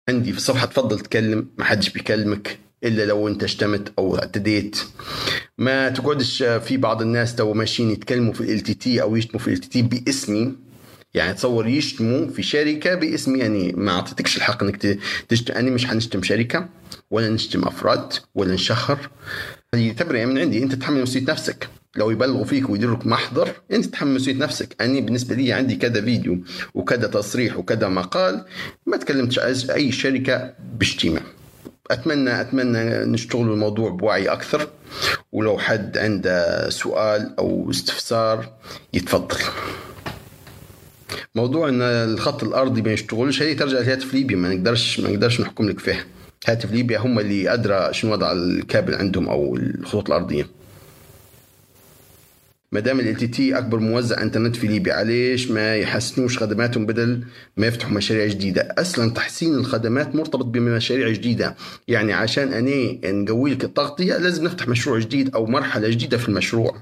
عندي 0.10 0.32
في 0.32 0.38
الصفحة 0.38 0.66
تفضل 0.66 1.00
تكلم 1.00 1.48
ما 1.58 1.66
حدش 1.66 1.90
بيكلمك. 1.90 2.60
إلا 2.86 3.06
لو 3.06 3.28
أنت 3.28 3.44
اشتمت 3.44 3.94
أو 3.98 4.18
اعتديت. 4.18 4.80
ما 5.58 5.90
تقعدش 5.90 6.44
في 6.44 6.78
بعض 6.78 7.02
الناس 7.02 7.36
تو 7.36 7.54
ماشيين 7.54 7.92
يتكلموا 7.92 8.34
في 8.34 8.54
LTT 8.54 9.02
أو 9.02 9.16
يشتموا 9.16 9.40
في 9.40 9.48
LTT 9.48 9.82
باسمي. 9.82 10.54
يعني 11.14 11.34
تصور 11.34 11.68
يشتموا 11.68 12.28
في 12.28 12.44
شركة 12.44 12.96
باسمي 12.96 13.40
يعني 13.40 13.74
ما 13.78 13.92
أعطيتكش 13.92 14.38
الحق 14.38 14.64
إنك 14.64 15.00
تشتم 15.30 15.54
أنا 15.54 15.72
مش 15.72 15.86
حنشتم 15.86 16.24
شركة 16.24 16.70
ولا 17.12 17.30
نشتم 17.30 17.64
أفراد 17.64 18.14
ولا 18.36 18.54
نشهر 18.54 19.10
هذه 19.74 19.92
تبرئه 19.92 20.26
من 20.26 20.38
عندي. 20.38 20.64
أنت 20.64 20.76
تحمل 20.76 21.02
مسؤولية 21.02 21.32
نفسك. 21.32 21.70
لو 21.96 22.12
يبلغوا 22.12 22.46
فيك 22.46 22.70
ويديروا 22.70 22.98
لك 22.98 23.08
محضر 23.08 23.52
أنت 23.72 23.86
تحمل 23.86 24.16
مسؤولية 24.16 24.40
نفسك. 24.40 24.76
أنا 24.82 25.00
بالنسبة 25.00 25.36
لي 25.36 25.54
عندي 25.54 25.76
كذا 25.76 26.02
فيديو 26.02 26.38
وكذا 26.74 27.08
تصريح 27.08 27.58
وكذا 27.58 27.88
مقال. 27.88 28.46
ما 28.86 28.98
تكلمتش 28.98 29.40
أي 29.70 29.92
شركة 29.92 30.54
بشتيمه 30.80 31.22
اتمنى 31.92 32.42
أتمنى 32.42 33.06
نشتغل 33.06 33.42
الموضوع 33.42 33.90
بوعي 33.90 34.28
أكثر 34.28 34.68
ولو 35.32 35.58
حد 35.58 35.98
عنده 35.98 36.70
سؤال 36.70 37.36
أو 37.40 37.70
استفسار 37.70 38.50
يتفضل. 38.94 39.38
موضوع 41.36 41.70
إن 41.70 41.82
الخط 41.82 42.44
الأرضي 42.44 42.82
ما 42.82 42.92
يشتغلش 42.92 43.42
هي 43.42 43.56
ترجع 43.56 43.80
لهاتف 43.80 44.14
ليبيا 44.14 44.36
ما 44.36 44.54
نقدرش 44.54 45.00
ما 45.00 45.10
نقدرش 45.10 45.42
نحكم 45.42 45.70
لك 45.70 45.80
فيها. 45.80 46.06
هاتف 46.48 46.72
ليبيا 46.72 47.00
هم 47.00 47.20
اللي 47.20 47.54
أدرى 47.54 47.94
شنو 47.94 48.12
وضع 48.12 48.32
الكابل 48.32 48.96
عندهم 48.96 49.30
أو 49.30 49.56
الخطوط 49.56 50.08
الأرضية. 50.08 50.48
ما 52.72 52.80
دام 52.80 53.00
ال 53.00 53.16
تي 53.16 53.58
أكبر 53.58 53.80
موزع 53.80 54.22
إنترنت 54.22 54.56
في 54.56 54.68
ليبيا 54.68 54.94
علاش 54.94 55.52
ما 55.52 55.76
يحسنوش 55.76 56.38
خدماتهم 56.38 56.86
بدل 56.86 57.24
ما 57.58 57.68
يفتحوا 57.68 57.92
مشاريع 57.92 58.28
جديدة؟ 58.28 58.76
أصلا 58.78 59.12
تحسين 59.12 59.56
الخدمات 59.56 60.16
مرتبط 60.16 60.46
بمشاريع 60.46 61.10
جديدة. 61.10 61.56
يعني 61.88 62.14
عشان 62.14 62.54
أنا 62.54 63.12
نقوي 63.12 63.54
لك 63.54 63.64
التغطية 63.64 64.18
لازم 64.18 64.44
نفتح 64.44 64.68
مشروع 64.68 65.00
جديد 65.00 65.36
أو 65.36 65.46
مرحلة 65.46 65.90
جديدة 65.90 66.18
في 66.18 66.30
المشروع. 66.30 66.76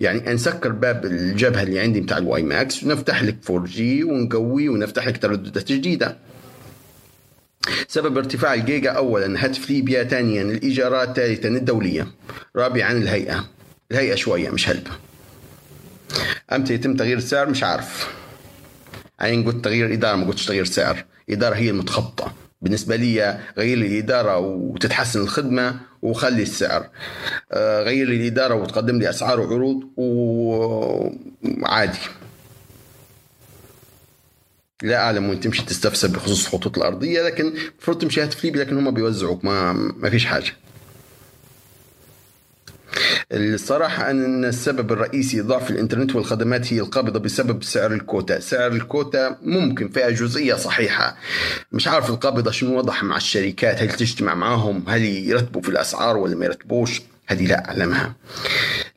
يعني 0.00 0.32
نسكر 0.32 0.72
باب 0.72 1.04
الجبهة 1.04 1.62
اللي 1.62 1.80
عندي 1.80 2.00
بتاع 2.00 2.18
ال 2.18 2.42
WiMAX 2.42 2.84
ونفتح 2.84 3.22
لك 3.22 3.36
4G 3.50 4.04
ونقوي 4.04 4.68
ونفتح 4.68 5.08
لك 5.08 5.18
ترددات 5.18 5.72
جديدة. 5.72 6.16
سبب 7.88 8.18
ارتفاع 8.18 8.54
الجيجا 8.54 8.90
اولا 8.90 9.44
هاتف 9.44 9.70
ليبيا 9.70 10.04
ثانيا 10.04 10.42
الإيجارات 10.42 11.16
ثالثا 11.16 11.48
الدولية. 11.48 12.06
رابعا 12.56 12.92
الهيئة. 12.92 13.44
الهيئه 13.92 14.14
شوية 14.14 14.50
مش 14.50 14.68
هلبة. 14.68 14.90
أمتى 16.52 16.74
يتم 16.74 16.96
تغيير 16.96 17.18
السعر؟ 17.18 17.50
مش 17.50 17.62
عارف. 17.62 18.08
أنا 19.20 19.44
قلت 19.44 19.64
تغيير 19.64 19.92
إدارة 19.92 20.16
ما 20.16 20.26
قلتش 20.26 20.46
تغيير 20.46 20.64
سعر. 20.64 21.04
إدارة 21.30 21.54
هي 21.54 21.70
المتخططه 21.70 22.32
بالنسبة 22.62 22.96
لي 22.96 23.40
غير 23.58 23.78
لي 23.78 23.86
الإدارة 23.86 24.38
وتتحسن 24.38 25.20
الخدمة 25.20 25.80
وخلي 26.02 26.42
السعر. 26.42 26.88
آه، 27.52 27.82
غير 27.82 28.08
لي 28.08 28.16
الإدارة 28.16 28.54
وتقدم 28.54 28.98
لي 28.98 29.10
أسعار 29.10 29.40
وعروض 29.40 29.82
وعادي. 29.96 31.98
لا 34.82 34.96
أعلم 34.96 35.28
وين 35.28 35.40
تمشي 35.40 35.64
تستفسر 35.64 36.08
بخصوص 36.08 36.46
الخطوط 36.46 36.78
الأرضية 36.78 37.22
لكن 37.22 37.46
المفروض 37.46 37.98
تمشي 37.98 38.22
هاتف 38.22 38.44
ليبي 38.44 38.58
لكن 38.58 38.76
هم 38.76 38.90
بيوزعوك 38.90 39.44
ما 39.44 39.72
ما 39.72 40.10
فيش 40.10 40.26
حاجة. 40.26 40.52
الصراحة 43.32 44.10
أن 44.10 44.44
السبب 44.44 44.92
الرئيسي 44.92 45.40
ضعف 45.40 45.70
الإنترنت 45.70 46.14
والخدمات 46.14 46.72
هي 46.72 46.80
القابضة 46.80 47.18
بسبب 47.18 47.62
سعر 47.62 47.92
الكوتا. 47.92 48.40
سعر 48.40 48.72
الكوتا 48.72 49.38
ممكن 49.42 49.88
فيها 49.88 50.10
جزئية 50.10 50.54
صحيحة. 50.54 51.16
مش 51.72 51.88
عارف 51.88 52.10
القابضة 52.10 52.50
شنو 52.50 52.78
وضح 52.78 53.04
مع 53.04 53.16
الشركات 53.16 53.82
هل 53.82 53.88
تجتمع 53.88 54.34
معهم 54.34 54.84
هل 54.88 55.04
يرتبوا 55.04 55.62
في 55.62 55.68
الأسعار 55.68 56.16
ولا 56.16 56.36
ما 56.36 56.44
يرتبوش؟ 56.44 57.02
هذه 57.26 57.46
لا 57.46 57.68
أعلمها. 57.68 58.14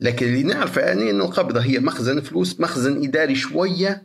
لكن 0.01 0.25
اللي 0.25 0.43
نعرفه 0.43 0.81
يعني 0.81 1.11
أن 1.11 1.21
القابضة 1.21 1.59
هي 1.61 1.79
مخزن 1.79 2.21
فلوس 2.21 2.59
مخزن 2.59 3.03
إداري 3.03 3.35
شوية 3.35 4.03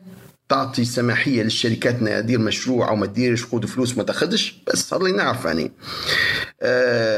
تعطي 0.49 0.85
سماحية 0.85 1.43
للشركات 1.43 1.95
إنها 2.01 2.21
تدير 2.21 2.39
مشروع 2.39 2.89
أو 2.89 2.97
ما 2.97 3.07
تديرش 3.07 3.45
خذ 3.45 3.67
فلوس 3.67 3.97
ما 3.97 4.03
تاخذش 4.03 4.63
بس 4.67 4.95
هذا 4.95 5.03
اللي 5.03 5.17
نعرف 5.17 5.45
يعني. 5.45 5.73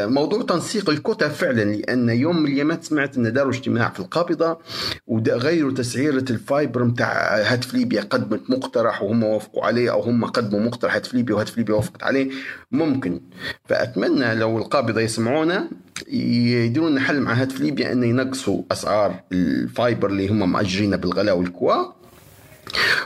موضوع 0.07 0.43
تنسيق 0.43 0.91
الكوتا 0.91 1.29
فعلا 1.29 1.63
لأن 1.75 2.09
يوم 2.09 2.37
من 2.43 2.47
الايامات 2.51 2.85
سمعت 2.85 3.17
إن 3.17 3.33
داروا 3.33 3.53
اجتماع 3.53 3.89
في 3.91 4.01
القابضة 4.01 4.59
وغيروا 5.07 5.73
تسعيرة 5.73 6.25
الفايبر 6.31 6.85
نتاع 6.85 7.37
هاتف 7.53 7.75
ليبيا 7.75 8.01
قدمت 8.03 8.51
مقترح 8.51 9.03
وهم 9.03 9.25
وافقوا 9.25 9.65
عليه 9.65 9.93
أو 9.93 10.01
هم 10.01 10.25
قدموا 10.25 10.61
مقترح 10.61 10.95
هاتف 10.95 11.15
ليبيا 11.15 11.35
وهاتف 11.35 11.57
ليبيا 11.59 11.75
وافقت 11.75 12.03
عليه 12.03 12.31
ممكن. 12.73 13.21
فأتمنى 13.65 14.35
لو 14.35 14.59
القابضة 14.59 15.01
يسمعونا 15.01 15.69
يديرون 16.09 17.01
حل 17.01 17.21
مع 17.21 17.33
هاتف 17.33 17.61
ليبيا 17.61 17.93
إن 17.93 18.03
ينقصوا 18.05 18.63
أسعار 18.73 19.21
الفايبر 19.33 20.11
اللي 20.11 20.29
هم 20.29 20.53
مأجرينه 20.53 20.97
بالغلاء 20.97 21.37
والكوا 21.39 21.85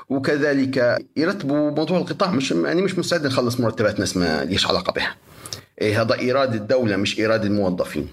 وكذلك 0.09 0.99
يرتبوا 1.17 1.71
موضوع 1.71 1.99
القطاع 1.99 2.31
مش 2.31 2.51
يعني 2.53 2.83
مش 2.83 2.99
مستعد 2.99 3.27
نخلص 3.27 3.61
مرتبات 3.61 3.99
ناس 4.01 4.17
ما 4.17 4.45
ليش 4.45 4.67
علاقة 4.67 4.93
بها. 4.93 5.15
هذا 5.83 6.19
إيراد 6.19 6.55
الدولة 6.55 6.97
مش 6.97 7.19
إيراد 7.19 7.45
الموظفين. 7.45 8.09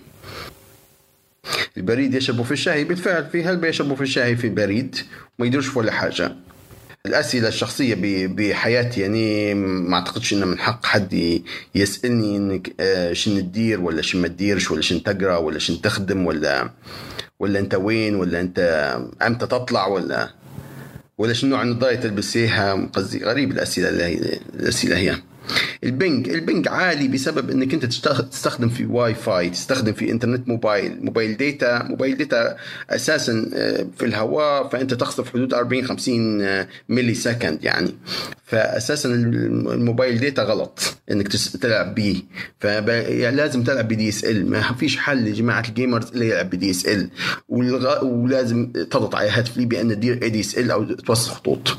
البريد 1.78 2.14
يشربوا 2.14 2.44
في 2.44 2.52
الشاي 2.52 2.84
بالفعل 2.84 3.26
في 3.26 3.44
هل 3.44 3.58
بيشربوا 3.58 3.96
في 3.96 4.02
الشاي 4.02 4.36
في 4.36 4.48
البريد 4.48 4.96
ما 5.40 5.46
يديروش 5.46 5.76
ولا 5.76 5.92
حاجة. 5.92 6.36
الأسئلة 7.06 7.48
الشخصية 7.48 7.96
بحياتي 8.28 9.02
يعني 9.02 9.54
ما 9.54 9.96
أعتقدش 9.98 10.34
انه 10.34 10.46
من 10.46 10.60
حق 10.60 10.86
حد 10.86 11.42
يسألني 11.76 12.38
إنك 12.38 12.74
آه، 12.80 13.14
شن 13.14 13.38
تدير 13.38 13.82
ولا 13.82 14.02
شن 14.02 14.22
ما 14.22 14.28
تديرش 14.28 14.72
ولا 14.72 14.82
شن 14.82 15.04
تقرأ 15.04 15.38
ولا 15.38 15.60
شن 15.60 15.82
تخدم 15.82 16.26
ولا 16.26 16.70
ولا 17.40 17.60
أنت 17.60 17.76
وين 17.76 18.16
ولا 18.16 18.40
أنت 18.42 18.60
أمتى 19.22 19.46
تطلع 19.46 19.88
ولا 19.88 20.30
ولا 21.18 21.34
شنو 21.34 21.56
عن 21.56 21.72
النظاره 21.72 21.96
تلبسيها 21.96 22.90
قصدي 22.94 23.24
غريب 23.24 23.52
الأسئلة 23.52 23.90
الأسئلة 24.56 24.98
هي. 24.98 25.18
ال 25.84 25.93
ping 25.93 26.30
ال 26.30 26.37
ping 26.37 26.68
عالي 26.68 27.08
بسبب 27.08 27.50
إنك 27.50 27.74
أنت 27.74 27.86
تستخدم 27.86 28.70
في 28.70 28.86
واي 28.86 29.14
فاي 29.14 29.50
تستخدم 29.50 29.94
في 29.94 30.12
إنترنت 30.12 30.48
موبايل 30.48 31.06
mobile 31.06 31.38
data 31.38 31.84
mobile 31.84 32.18
data 32.18 32.58
أساسا 32.90 33.50
آه، 33.54 33.86
في 33.98 34.06
الهواء 34.06 34.70
فأنت 34.70 34.94
تخطف 34.94 35.34
حدود 35.34 35.54
40 35.54 35.86
50 35.86 36.42
آه، 36.42 36.68
millisecond 36.90 37.64
يعني. 37.64 37.96
فاساسا 38.46 39.10
ال 39.10 39.25
mobile 39.25 40.20
data 40.20 40.44
غلط 40.44 40.96
إنك 41.12 41.28
تلعب 41.62 41.96
به 41.96 42.24
فلازم 42.60 43.64
تلعب 43.64 43.88
ب 43.88 44.10
DSL 44.10 44.50
ما 44.50 44.74
فيش 44.74 44.98
حل 44.98 45.18
لجماعة 45.26 45.64
ال 45.70 45.75
gamers 45.75 46.08
إلا 46.16 46.26
يلعب 46.26 46.50
ب 46.50 46.72
DSL 46.72 47.10
ولازم 47.50 48.72
تضغط 48.72 49.16
على 49.16 49.30
هاتف 49.30 49.58
ليبيا 49.58 49.66
إن 49.66 49.90
تدير 49.90 50.24
ADSL 50.24 50.72
أو 50.72 50.84
توصل 50.84 51.32
خطوط 51.32 51.78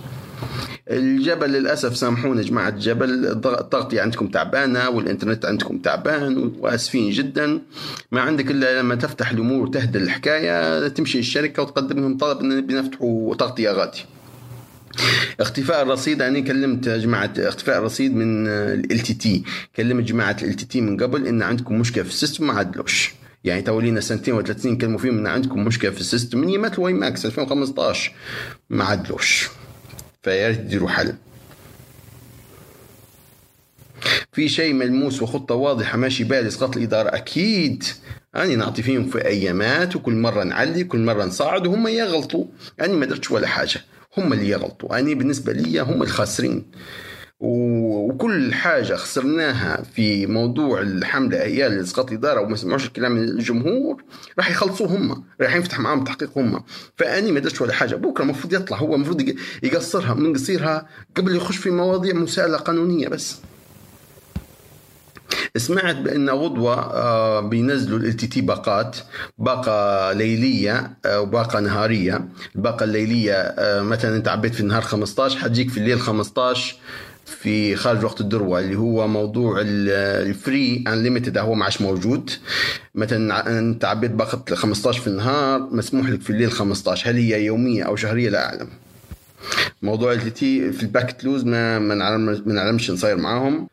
الجبل 0.90 1.50
للأسف 1.50 1.96
سامحونا 1.96 2.40
يا 2.40 2.46
جماعة 2.46 2.68
الجبل 2.68 3.26
التغطيه 3.26 4.00
عندكم 4.00 4.28
تعبانة 4.28 4.88
والإنترنت 4.88 5.44
عندكم 5.44 5.78
تعبان 5.78 6.52
وآسفين 6.58 7.10
جدا. 7.10 7.60
ما 8.12 8.20
عندك 8.20 8.50
إلا 8.50 8.80
لما 8.80 8.94
تفتح 8.94 9.30
الأمور 9.30 9.62
وتهدى 9.62 9.98
الحكاية 9.98 10.88
تمشي 10.88 11.18
الشركة 11.18 11.62
وتقدم 11.62 12.00
لهم 12.00 12.18
طلب 12.18 12.40
إن 12.40 12.66
بنفتحوا 12.66 13.34
تغطية 13.34 13.70
غادي. 13.70 14.04
اختفاء 15.40 15.82
الرصيد 15.82 16.22
أنا 16.22 16.40
كلمت 16.40 16.88
جماعة 16.88 17.32
اختفاء 17.38 17.78
الرصيد 17.78 18.14
من 18.16 18.46
LTT 18.48 19.44
كلمت 19.76 20.04
جماعة 20.04 20.36
LTT 20.42 20.80
من 20.80 21.02
قبل 21.02 21.26
إن 21.26 21.42
عندكم 21.42 21.78
مشكلة 21.78 22.04
في 22.04 22.10
ال 22.10 22.15
system 22.15 22.46
ما 22.46 22.52
عدلوش 22.52 23.14
يعني 23.44 23.62
تو 23.62 23.77
لينا 23.77 24.00
سنتين 24.00 24.34
ولا 24.34 24.58
سنين 24.58 24.78
كلموا 24.78 24.98
فيهم 24.98 25.18
إن 25.18 25.26
عندكم 25.26 25.64
مشكلة 25.64 25.90
في 25.90 26.00
ال 26.00 26.06
system 26.06 26.38
من 26.38 26.48
يمات 26.50 26.74
ال 26.78 26.92
WiMAX 26.92 27.26
2015 27.26 28.12
ما 28.70 28.84
عدلوش 28.84 29.48
تديروا 30.24 30.88
حل. 30.88 31.14
في 34.32 34.48
شيء 34.48 34.72
ملموس 34.72 35.22
وخطة 35.22 35.54
واضحة 35.54 35.98
ماشي 35.98 36.24
بالي 36.24 36.48
اسقاط 36.48 36.76
الإدارة؟ 36.76 37.08
أكيد. 37.08 37.84
أنا 38.36 38.56
نعطي 38.56 38.82
فيهم 38.82 39.06
في 39.10 39.26
أيامات 39.26 39.96
وكل 39.96 40.14
مرة 40.14 40.44
نعلي 40.44 40.84
كل 40.84 40.98
مرة 40.98 41.24
نصعد 41.24 41.66
وهم 41.66 41.88
يغلطوا. 41.88 42.44
أنا 42.80 42.92
ما 42.92 43.06
درتش 43.06 43.30
ولا 43.30 43.46
حاجة. 43.46 43.80
هم 44.16 44.32
اللي 44.32 44.48
يغلطوا. 44.48 44.98
أنا 44.98 45.14
بالنسبة 45.14 45.52
لي 45.52 45.80
هم 45.80 46.02
الخاسرين. 46.02 46.64
وكل 47.44 48.54
حاجة 48.54 48.94
خسرناها 48.94 49.82
في 49.94 50.26
موضوع 50.26 50.80
الحملة 50.80 51.38
عيال 51.38 51.72
لإسقاط 51.72 52.10
الإدارة 52.10 52.40
وما 52.40 52.56
سمعوش 52.56 52.86
الكلام 52.86 53.12
من 53.12 53.22
الجمهور 53.22 54.02
راح 54.38 54.50
يخلصوا 54.50 54.86
هم 54.86 55.24
راح 55.40 55.56
يفتح 55.56 55.80
معاهم 55.80 56.04
تحقيق 56.04 56.38
هم 56.38 56.64
فأني 56.96 57.32
ما 57.32 57.40
درتش 57.40 57.60
ولا 57.60 57.72
حاجة. 57.72 57.94
بكرة 57.94 58.22
المفروض 58.24 58.52
يطلع 58.52 58.76
هو 58.76 58.94
المفروض 58.94 59.34
يقصرها 59.62 60.14
من 60.14 60.32
قصيرها 60.32 60.86
قبل 61.16 61.36
يخش 61.36 61.56
في 61.56 61.70
مواضيع 61.70 62.14
مساءلة 62.14 62.56
قانونية 62.56 63.08
بس. 63.08 63.36
سمعت 65.56 65.96
بأن 65.96 66.30
غدوة 66.30 66.74
آه، 66.74 67.40
بينزلوا 67.40 67.98
ال 67.98 68.16
تي 68.16 68.40
باقات 68.40 68.96
باقة 69.38 70.12
ليلية 70.12 70.96
آه، 71.04 71.20
وباقة 71.20 71.60
نهارية. 71.60 72.28
الباقة 72.56 72.84
الليلية 72.84 73.32
آه، 73.34 73.82
مثلا 73.82 74.16
أنت 74.16 74.28
عبيت 74.28 74.54
في 74.54 74.60
النهار 74.60 74.82
15 74.82 75.38
حتجيك 75.38 75.70
في 75.70 75.78
الليل 75.78 76.00
15 76.00 76.76
في 77.44 77.76
خارج 77.76 78.04
وقت 78.04 78.20
الذروه 78.20 78.60
اللي 78.60 78.76
هو 78.76 79.08
موضوع 79.08 79.62
ال 79.64 79.88
free 79.88 80.84
unlimited 80.88 81.38
هو 81.38 81.54
ما 81.54 81.64
عادش 81.64 81.80
موجود. 81.80 82.30
مثلا 82.94 83.58
أنت 83.58 83.84
عبيت 83.84 84.10
باقه 84.10 84.54
15 84.54 85.00
في 85.00 85.06
النهار 85.06 85.68
مسموح 85.72 86.08
لك 86.08 86.20
في 86.20 86.30
الليل 86.30 86.50
15 86.52 87.10
هل 87.10 87.16
هي 87.16 87.44
يومية 87.44 87.82
أو 87.82 87.96
شهرية؟ 87.96 88.30
لا 88.30 88.46
أعلم. 88.46 88.68
موضوع 89.82 90.12
LTT 90.12 90.23
في 90.23 90.30
ال 90.30 90.34
packet 90.34 91.24
loss 91.24 91.44
ما 91.44 91.78
ما 91.78 91.94
نعلمش 92.46 92.90
نصير 92.90 93.16
معاهم. 93.16 93.68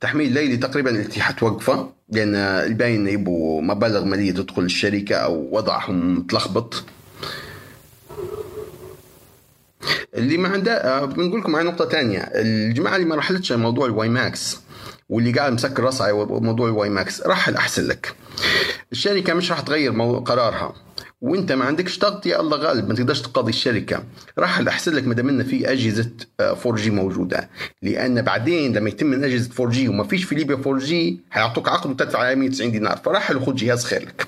تحميل 0.00 0.32
ليلي 0.32 0.56
تقريبا 0.56 0.90
LTT 0.90 1.20
حتوقفه 1.20 1.90
لأن 2.12 2.34
الباين 2.34 3.08
يبوا 3.08 3.62
مبالغ 3.62 4.04
مالية 4.04 4.32
تدخل 4.32 4.62
الشركة 4.62 5.16
أو 5.16 5.48
وضعهم 5.52 6.18
متلخبط. 6.18 6.84
اللي 10.14 10.36
ما 10.36 10.48
عنده 10.48 11.04
بنقول 11.04 11.40
لكم 11.40 11.56
على 11.56 11.68
نقطة 11.68 11.88
ثانية 11.88 12.18
الجماعة 12.20 12.96
اللي 12.96 13.06
ما 13.06 13.16
رحلتش 13.16 13.52
موضوع 13.52 13.86
ال 13.86 14.08
WiMAX 14.08 14.58
واللي 15.08 15.32
قاعد 15.32 15.52
مسكر 15.52 15.82
راسه 15.82 16.04
على 16.04 16.12
موضوع 16.14 16.68
ال 16.68 16.88
WiMAX 16.88 17.22
رحل 17.26 17.54
احسن 17.54 17.86
لك. 17.86 18.14
الشركة 18.92 19.34
مش 19.34 19.50
راح 19.50 19.60
تغير 19.60 19.92
قرارها. 20.20 20.74
وأنت 21.20 21.52
ما 21.52 21.64
عندكش 21.64 21.98
تغطيه 21.98 22.40
الله 22.40 22.56
غالب 22.56 22.88
ما 22.88 22.94
تقدرش 22.94 23.20
تقاضي 23.20 23.50
الشركة. 23.50 24.04
راح 24.38 24.58
الأحسن 24.58 24.92
لك 24.94 25.06
ما 25.06 25.14
دام 25.14 25.28
إن 25.28 25.44
في 25.44 25.72
أجهزة 25.72 26.10
4 26.40 26.72
آه، 26.72 26.76
G 26.76 26.90
موجودة. 26.90 27.50
لأن 27.82 28.22
بعدين 28.22 28.76
لما 28.76 28.88
يتم 28.88 29.06
من 29.06 29.24
أجهزة 29.24 29.50
4G 29.60 29.88
وما 29.88 30.04
فيش 30.04 30.24
في 30.24 30.34
ليبيا 30.34 30.56
4G 30.56 31.20
هيعطوك 31.32 31.68
عقد 31.68 31.90
وتدفع 31.90 32.18
عليه 32.18 32.34
190 32.34 32.72
دينار. 32.72 32.96
فراح 33.04 33.32
خذ 33.32 33.54
جهاز 33.54 33.84
خير 33.84 34.02
لك. 34.02 34.26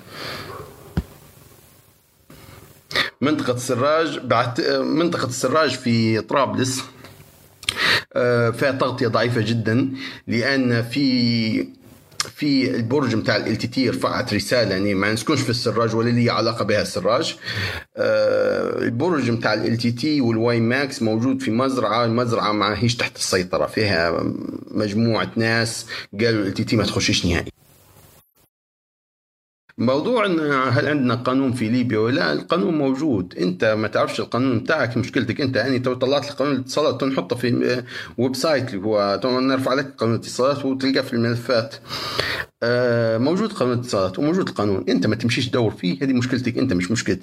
منطقة 3.21 3.53
السراج 3.53 4.19
آه، 4.31 4.81
منطقة 4.81 5.27
السراج 5.27 5.69
في 5.69 6.21
طرابلس 6.21 6.83
آه، 8.13 8.49
فيها 8.49 8.71
تغطية 8.71 9.07
ضعيفة 9.07 9.41
جدا 9.41 9.91
لأن 10.27 10.81
في 10.83 11.79
في 12.35 12.75
البرج 12.75 13.15
بتاع 13.15 13.35
LTT 13.35 13.89
رفعت 13.89 14.33
رسالة 14.33 14.71
يعني 14.71 14.93
ما 14.93 15.13
نسكنش 15.13 15.41
في 15.41 15.49
السراج 15.49 15.95
ولا 15.95 16.09
لي 16.09 16.29
علاقة 16.29 16.65
بها 16.65 16.81
السراج. 16.81 17.37
آه 17.97 18.77
البرج 18.81 19.31
بتاع 19.31 19.53
LTT 19.53 20.21
وال 20.21 20.59
WiMAX 20.59 21.01
موجود 21.01 21.41
في 21.41 21.51
مزرعة 21.51 22.05
المزرعة 22.05 22.51
ما 22.51 22.83
هيش 22.83 22.95
تحت 22.95 23.15
السيطرة 23.15 23.65
فيها 23.65 24.23
مجموعة 24.71 25.31
ناس 25.35 25.85
قالوا 26.21 26.45
LTT 26.45 26.75
ما 26.75 26.83
تخشيش 26.83 27.25
نهائي. 27.25 27.58
موضوع 29.79 30.25
إن 30.25 30.39
هل 30.51 30.87
عندنا 30.87 31.15
قانون 31.15 31.53
في 31.53 31.69
ليبيا 31.69 31.99
ولا 31.99 32.33
القانون 32.33 32.77
موجود. 32.77 33.33
أنت 33.37 33.65
ما 33.65 33.87
تعرفش 33.87 34.19
القانون 34.19 34.59
بتاعك 34.59 34.97
مشكلتك 34.97 35.41
أنت. 35.41 35.55
يعني 35.55 35.79
تو 35.79 35.93
طلعت 35.93 36.25
لي 36.25 36.31
قانون 36.31 36.55
الاتصالات 36.55 37.03
نحطه 37.03 37.35
في 37.35 37.83
website 38.17 38.73
اللي 38.73 38.85
هو 38.85 39.39
نرفع 39.39 39.73
لك 39.73 39.93
قانون 39.97 40.15
الاتصالات 40.15 40.65
وتلقاه 40.65 41.01
في 41.01 41.13
الملفات. 41.13 41.75
آه، 42.63 43.17
موجود 43.17 43.53
قانون 43.53 43.73
الاتصالات 43.73 44.19
وموجود 44.19 44.47
القانون. 44.49 44.85
أنت 44.89 45.07
ما 45.07 45.15
تمشيش 45.15 45.49
تدور 45.49 45.71
فيه. 45.71 46.03
هذه 46.03 46.13
مشكلتك 46.13 46.57
أنت 46.57 46.73
مش 46.73 46.91
مشكلة 46.91 47.19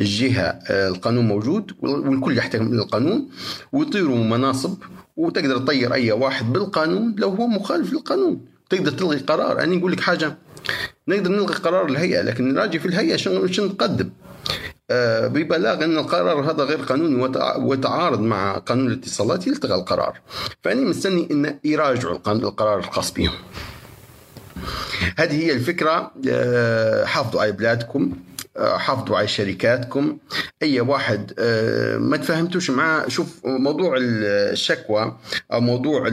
الجهة. 0.00 0.58
آه، 0.70 0.88
القانون 0.88 1.28
موجود 1.28 1.72
والكل 1.80 2.38
يحترم 2.38 2.72
القانون 2.72 3.28
ويطيروا 3.72 4.16
مناصب 4.16 4.74
وتقدر 5.16 5.58
تطير 5.58 5.94
أي 5.94 6.12
واحد 6.12 6.52
بالقانون 6.52 7.14
لو 7.18 7.28
هو 7.28 7.46
مخالف 7.46 7.92
للقانون. 7.92 8.40
تقدر 8.70 8.90
تلغي 8.90 9.18
قرار. 9.18 9.62
أنا 9.62 9.78
أقول 9.78 9.92
لك 9.92 10.00
حاجة 10.00 10.36
نقدر 11.08 11.30
نلغي 11.30 11.54
قرار 11.54 11.86
الهيئة 11.86 12.22
لكن 12.22 12.54
نراجع 12.54 12.78
في 12.78 12.88
الهيئة 12.88 13.16
شنو 13.16 13.46
نقدم؟ 13.58 14.10
آه 14.90 15.26
ببلاغ 15.26 15.84
إن 15.84 15.98
القرار 15.98 16.50
هذا 16.50 16.64
غير 16.64 16.78
قانوني 16.78 17.30
وتعارض 17.58 18.20
مع 18.20 18.58
قانون 18.58 18.86
الاتصالات 18.86 19.46
يلتغى 19.46 19.74
القرار. 19.74 20.20
فأني 20.64 20.84
مستني 20.84 21.28
إن 21.30 21.58
يراجعوا 21.64 22.18
القرار 22.26 22.78
الخاص 22.78 23.12
بهم. 23.12 23.32
هذه 25.16 25.44
هي 25.44 25.52
الفكرة 25.52 26.12
آه، 26.28 27.04
حافظوا 27.04 27.42
على 27.42 27.52
بلادكم. 27.52 28.12
حافظوا 28.60 29.16
على 29.16 29.28
شركاتكم. 29.28 30.18
أي 30.62 30.80
واحد 30.80 31.32
آه، 31.38 31.96
ما 31.98 32.16
تفهمتوش 32.16 32.70
معاه 32.70 33.08
شوف 33.08 33.46
موضوع 33.46 33.94
الشكوى 33.98 35.16
أو 35.52 35.60
موضوع 35.60 36.10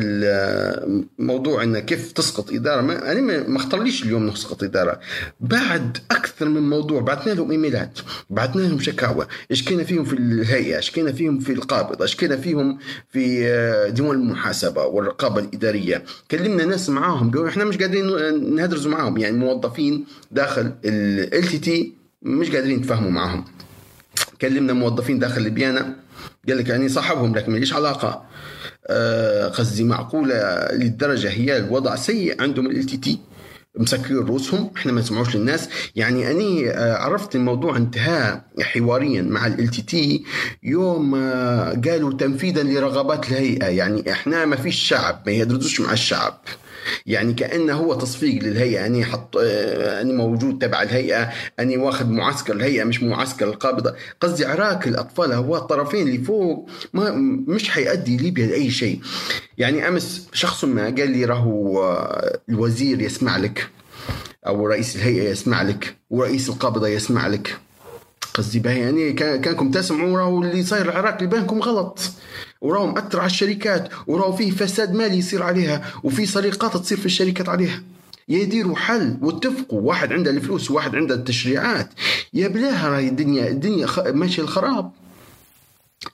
موضوع 1.20 1.64
انه 1.64 1.80
كيف 1.80 2.12
تسقط 2.12 2.52
إدارة 2.54 2.82
ما 2.82 3.12
أنا 3.12 3.22
ما 3.48 3.58
اختارليش 3.58 4.04
اليوم 4.04 4.28
نسقط 4.28 4.64
إدارة. 4.64 5.00
بعد 5.39 5.98
أكثر 6.12 6.50
من 6.50 6.70
موضوع 6.70 7.02
بعثنا 7.02 7.34
لهم 7.34 7.52
إيميلات 7.52 8.00
بعثنا 8.30 8.62
لهم 8.62 8.80
شكاوى. 8.80 9.28
اشكينا 9.52 9.84
فيهم 9.84 10.04
في 10.04 10.14
الهيئة؟ 10.14 10.80
اشكينا 10.80 11.12
فيهم 11.12 11.39
في 11.39 11.52
القابضه 11.52 12.06
اشكينا 12.06 12.38
فيهم 12.38 12.80
في 13.10 13.48
آه، 13.48 13.89
ديوان 13.89 14.18
المحاسبة 14.18 14.84
والرقابة 14.86 15.39
الإدارية؟ 15.41 16.04
كلمنا 16.32 16.66
ناس 16.66 16.89
معاهم 16.89 17.32
قالوا 17.32 17.50
إحنا 17.50 17.64
مش 17.64 17.78
قادرين 17.78 18.56
نهدرزوا 18.56 18.91
معاهم. 18.91 19.18
يعني 19.18 19.38
موظفين 19.38 20.06
داخل 20.32 20.72
LTT 20.86 22.05
مش 22.26 22.52
قادرين 22.52 22.80
يتفاهموا 22.80 23.12
معاهم 23.12 23.46
كلمنا 24.42 24.74
موظفين 24.74 25.20
داخل 25.20 25.42
ليبيانا 25.42 25.96
قال 26.48 26.58
لك 26.58 26.70
يعني 26.70 26.90
صاحبهم 26.90 27.36
لكن 27.36 27.52
ماليش 27.52 27.74
علاقة؟ 27.74 28.26
آه 28.88 29.48
قصدي 29.48 29.84
معقولة 29.84 30.68
للدرجة 30.74 31.30
هي 31.30 31.58
الوضع 31.58 31.96
سيء 31.96 32.42
عندهم 32.42 32.68
LTT 32.68 33.20
مسكرين 33.78 34.18
رؤوسهم 34.18 34.72
إحنا 34.78 34.92
ما 34.92 35.02
نسمعوش 35.02 35.36
للناس. 35.36 35.70
يعني 35.96 36.32
أني 36.32 36.70
آه، 36.70 36.94
عرفت 36.98 37.36
الموضوع 37.36 37.78
انتهى 37.78 38.42
حواريا 38.62 39.22
مع 39.22 39.48
LTT 39.48 40.24
يوم 40.64 41.16
آه، 41.16 41.82
قالوا 41.86 42.14
تنفيذا 42.14 42.64
لرغبات 42.64 43.30
الهيئة. 43.30 43.66
يعني 43.66 44.12
إحنا 44.12 44.46
ما 44.46 44.56
فيش 44.56 44.76
شعب 44.76 45.22
ما 45.26 45.32
يدردوش 45.32 45.82
مع 45.82 45.94
الشعب. 45.94 46.42
يعني 47.06 47.34
كأنه 47.34 47.74
هو 47.74 47.94
تصفيق 47.94 48.44
للهيئة. 48.44 48.86
أني 48.86 49.06
حط 49.06 49.38
آه، 49.38 50.02
أني 50.02 50.14
موجود 50.14 50.60
تبع 50.60 50.82
الهيئة. 50.82 51.30
أني 51.60 51.78
واخذ 51.78 52.10
معسكر 52.10 52.54
الهيئة 52.54 52.84
مش 52.84 53.04
معسكر 53.04 53.48
القابضة. 53.48 53.96
قصدي 54.22 54.46
عراك 54.46 54.88
الأطفال 54.88 55.34
هو 55.34 55.58
الطرفين 55.58 56.08
اللي 56.08 56.18
فوق 56.24 56.70
ما 56.94 57.12
مش 57.48 57.70
حيؤدي 57.70 58.18
ليبيا 58.18 58.48
لأي 58.48 58.72
شيء. 58.72 59.00
يعني 59.58 59.88
أمس 59.88 60.28
شخص 60.34 60.64
ما 60.66 60.84
قال 60.84 61.12
لي 61.12 61.26
راهو 61.26 61.84
آه، 61.84 62.40
الوزير 62.50 63.02
يسمع 63.02 63.38
لك 63.38 63.68
أو 64.48 64.68
رئيس 64.68 64.96
الهيئة 64.96 65.30
يسمع 65.30 65.62
لك 65.62 65.96
ورئيس 66.10 66.50
القابضة 66.50 66.88
يسمع 66.88 67.28
لك. 67.28 67.58
قصدي 68.36 68.60
باهي 68.60 68.80
يعني 68.80 69.14
كانكم 69.14 69.72
تسمعوا 69.72 70.18
راهو 70.18 70.44
اللي 70.44 70.64
صاير 70.64 70.86
العراق 70.86 71.16
اللي 71.16 71.28
بينكم 71.28 71.60
غلط. 71.60 72.00
وراهو 72.62 72.88
مأثر 72.88 73.20
على 73.20 73.26
الشركات 73.26 73.90
وراهو 74.08 74.36
فيه 74.36 74.52
فساد 74.52 74.94
مالي 74.94 75.18
يصير 75.18 75.44
عليها 75.44 75.92
وفي 76.04 76.26
سرقات 76.26 76.78
تصير 76.78 76.98
في 76.98 77.06
الشركات 77.06 77.50
عليها. 77.50 77.84
يديروا 78.30 78.76
حل 78.76 79.18
واتفقوا 79.22 79.82
واحد 79.82 80.14
عنده 80.14 80.32
الفلوس 80.32 80.72
وواحد 80.72 80.96
عنده 80.96 81.16
التشريعات. 81.16 81.90
يا 82.34 82.48
بلاها 82.48 82.90
راهي 82.90 83.08
الدنيا 83.08 83.48
الدنيا 83.48 83.88
ماشيه 84.12 84.44
الخراب. 84.44 84.92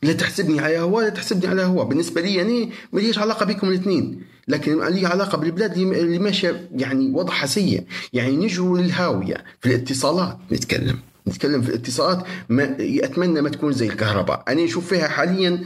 لا 0.03 0.13
تحسبني 0.13 0.59
على 0.59 0.79
هو 0.79 1.01
لا 1.01 1.09
تحسبني 1.09 1.47
على 1.47 1.61
هو 1.61 1.85
بالنسبة 1.85 2.21
لي 2.21 2.35
يعني 2.35 2.69
ما 2.93 2.99
ليش 2.99 3.19
علاقة 3.19 3.45
بكم 3.45 3.67
الاثنين. 3.67 4.23
لكن 4.47 4.83
لي 4.83 5.05
علاقة 5.05 5.37
بالبلاد 5.37 5.77
اللي 5.77 6.19
ماشية 6.19 6.69
يعني 6.75 7.11
وضعها 7.13 7.45
سيء. 7.45 7.83
يعني 8.13 8.37
نجروا 8.37 8.77
للهاوية 8.77 9.43
في 9.61 9.69
الاتصالات 9.69 10.37
نتكلم. 10.51 10.99
نتكلم 11.27 11.61
في 11.61 11.69
الاتصالات 11.69 12.25
ما 12.49 12.77
أتمنى 12.79 13.41
ما 13.41 13.49
تكون 13.49 13.71
زي 13.71 13.87
الكهرباء. 13.87 14.43
أنا 14.47 14.63
نشوف 14.63 14.87
فيها 14.87 15.07
حاليا 15.07 15.63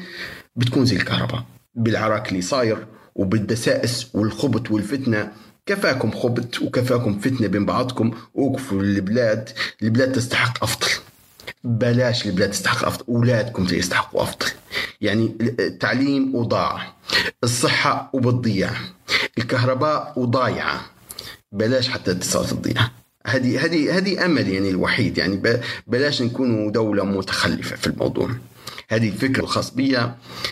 بتكون 0.55 0.85
زي 0.85 0.95
الكهرباء 0.95 1.43
بالعراك 1.75 2.29
اللي 2.29 2.41
صاير 2.41 2.87
وبالدسائس 3.15 4.07
والخبط 4.13 4.71
والفتنة. 4.71 5.31
كفاكم 5.65 6.11
خبط 6.11 6.61
وكفاكم 6.61 7.19
فتنة 7.19 7.47
بين 7.47 7.65
بعضكم 7.65 8.11
وقفوا 8.33 8.83
للبلاد 8.83 9.49
البلاد 9.83 10.11
تستحق 10.11 10.63
أفضل. 10.63 10.87
بلاش 11.63 12.25
البلاد 12.25 12.51
تستحق 12.51 12.85
أفضل 12.85 13.03
أولادكم 13.09 13.67
يستحقوا 13.71 14.23
أفضل. 14.23 14.45
يعني 15.01 15.35
التعليم 15.59 16.35
وضاع 16.35 16.93
الصحة 17.43 18.09
وبتضيع 18.13 18.71
الكهرباء 19.37 20.13
وضايعة. 20.15 20.81
بلاش 21.51 21.89
حتى 21.89 22.11
الاتصالات 22.11 22.49
تضيع. 22.49 22.81
هذه 23.25 23.65
هذه 23.65 23.97
هذه 23.97 24.25
أمل 24.25 24.49
يعني 24.49 24.69
الوحيد 24.69 25.17
يعني 25.17 25.59
بلاش 25.87 26.21
نكونوا 26.21 26.71
دولة 26.71 27.05
متخلفة 27.05 27.75
في 27.75 27.87
الموضوع. 27.87 28.29
هذه 28.89 29.07
الفكرة 29.07 29.43
الخاص 29.43 29.73
بي 29.73 29.97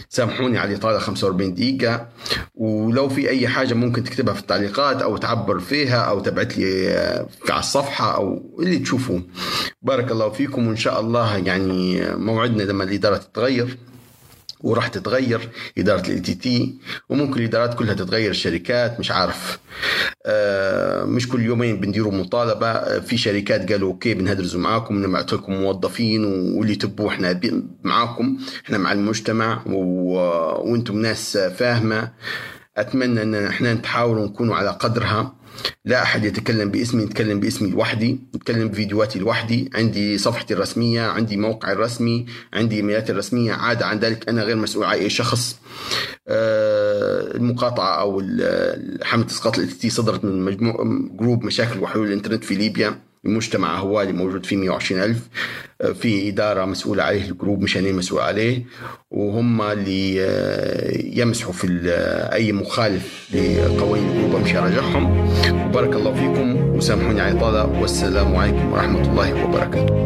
سامحوني 0.09 0.57
على 0.57 0.71
الإطالة 0.71 0.99
45 0.99 1.53
دقيقة. 1.53 2.07
ولو 2.55 3.09
في 3.09 3.29
أي 3.29 3.47
حاجة 3.47 3.73
ممكن 3.73 4.03
تكتبها 4.03 4.33
في 4.33 4.39
التعليقات 4.39 5.01
أو 5.01 5.17
تعبر 5.17 5.59
فيها 5.59 5.97
أو 5.97 6.19
تبعت 6.19 6.57
لي 6.57 6.89
على 7.49 7.59
الصفحة 7.59 8.15
أو 8.15 8.55
اللي 8.59 8.79
تشوفوه. 8.79 9.23
بارك 9.81 10.11
الله 10.11 10.29
فيكم. 10.29 10.67
وإن 10.67 10.75
شاء 10.75 10.99
الله 10.99 11.37
يعني 11.37 12.01
موعدنا 12.15 12.63
لما 12.63 12.83
الإدارة 12.83 13.17
تتغير. 13.17 13.77
وراح 14.63 14.87
تتغير 14.87 15.49
إدارة 15.77 16.07
LTT 16.07 16.77
وممكن 17.09 17.39
الإدارات 17.39 17.73
كلها 17.73 17.93
تتغير 17.93 18.31
الشركات 18.31 18.99
مش 18.99 19.11
عارف. 19.11 19.59
آه 20.25 21.03
مش 21.03 21.27
كل 21.27 21.41
يومين 21.41 21.79
بنديروا 21.79 22.11
مطالبة. 22.11 22.67
آه، 22.67 22.99
في 22.99 23.17
شركات 23.17 23.71
قالوا 23.71 23.91
okay 23.91 24.13
بنهدرزوا 24.13 24.61
معاكم 24.61 25.05
نبعث 25.05 25.33
لكم 25.33 25.53
موظفين 25.53 26.25
واللي 26.25 26.75
تبوا 26.75 27.09
إحنا 27.09 27.39
معاكم. 27.83 28.37
إحنا 28.65 28.77
مع 28.77 28.91
المجتمع 28.91 29.63
وأنتم 29.65 30.97
ناس 30.97 31.37
فاهمة. 31.37 32.11
أتمنى 32.77 33.21
إن 33.21 33.35
إحنا 33.35 33.73
نحاول 33.73 34.21
نكونوا 34.21 34.55
على 34.55 34.69
قدرها. 34.69 35.35
لا 35.85 36.03
أحد 36.03 36.25
يتكلم 36.25 36.71
باسمي 36.71 37.05
نتكلم 37.05 37.39
باسمي 37.39 37.69
لوحدي 37.69 38.19
نتكلم 38.35 38.67
بفيديوهاتي 38.67 39.19
لوحدي 39.19 39.69
عندي 39.75 40.17
صفحتي 40.17 40.53
الرسمية 40.53 41.01
عندي 41.01 41.37
موقعي 41.37 41.73
الرسمي 41.73 42.25
عندي 42.53 42.75
إيميلاتي 42.75 43.11
الرسمية 43.11 43.53
عاده 43.53 43.85
عن 43.85 43.99
ذلك 43.99 44.29
أنا 44.29 44.43
غير 44.43 44.55
مسؤول 44.55 44.85
عن 44.85 44.91
أي 44.91 45.09
شخص. 45.09 45.59
آه، 46.27 47.35
المقاطعة 47.35 48.01
أو 48.01 48.21
حملة 49.03 49.25
إسقاط 49.25 49.59
التي 49.59 49.89
صدرت 49.89 50.25
من 50.25 50.45
مجموع 50.45 50.75
جروب 51.19 51.43
مشاكل 51.43 51.79
وحلول 51.79 52.07
الإنترنت 52.07 52.43
في 52.43 52.55
ليبيا. 52.55 52.99
المجتمع 53.25 53.79
هو 53.79 54.01
اللي 54.01 54.13
موجود 54.13 54.45
فيه 54.45 54.57
120 54.57 55.03
ألف 55.03 55.27
آه، 55.81 55.91
في 55.91 56.29
إدارة 56.29 56.65
مسؤولة 56.65 57.03
عليه 57.03 57.29
ال 57.29 57.35
group 57.35 57.61
مش 57.61 57.78
أني 57.78 57.95
مسؤول 57.95 58.21
عليه 58.21 58.63
وهم 59.11 59.61
اللي 59.61 60.15
آه، 60.25 60.91
يمسحوا 61.21 61.53
في 61.53 61.81
آه، 61.89 62.33
أي 62.33 62.51
مخالف 62.51 63.29
لقوانين 63.33 64.09
ال 64.09 64.15
group 64.15 64.41
مش 64.41 64.49
يراجعهم 64.51 65.27
وبارك 65.67 65.95
الله 65.95 66.13
فيكم 66.13 66.55
وسامحوني 66.75 67.21
على 67.21 67.31
الإطالة 67.31 67.81
والسلام 67.81 68.35
عليكم 68.35 68.71
ورحمة 68.71 69.01
الله 69.11 69.43
وبركاته. 69.43 70.03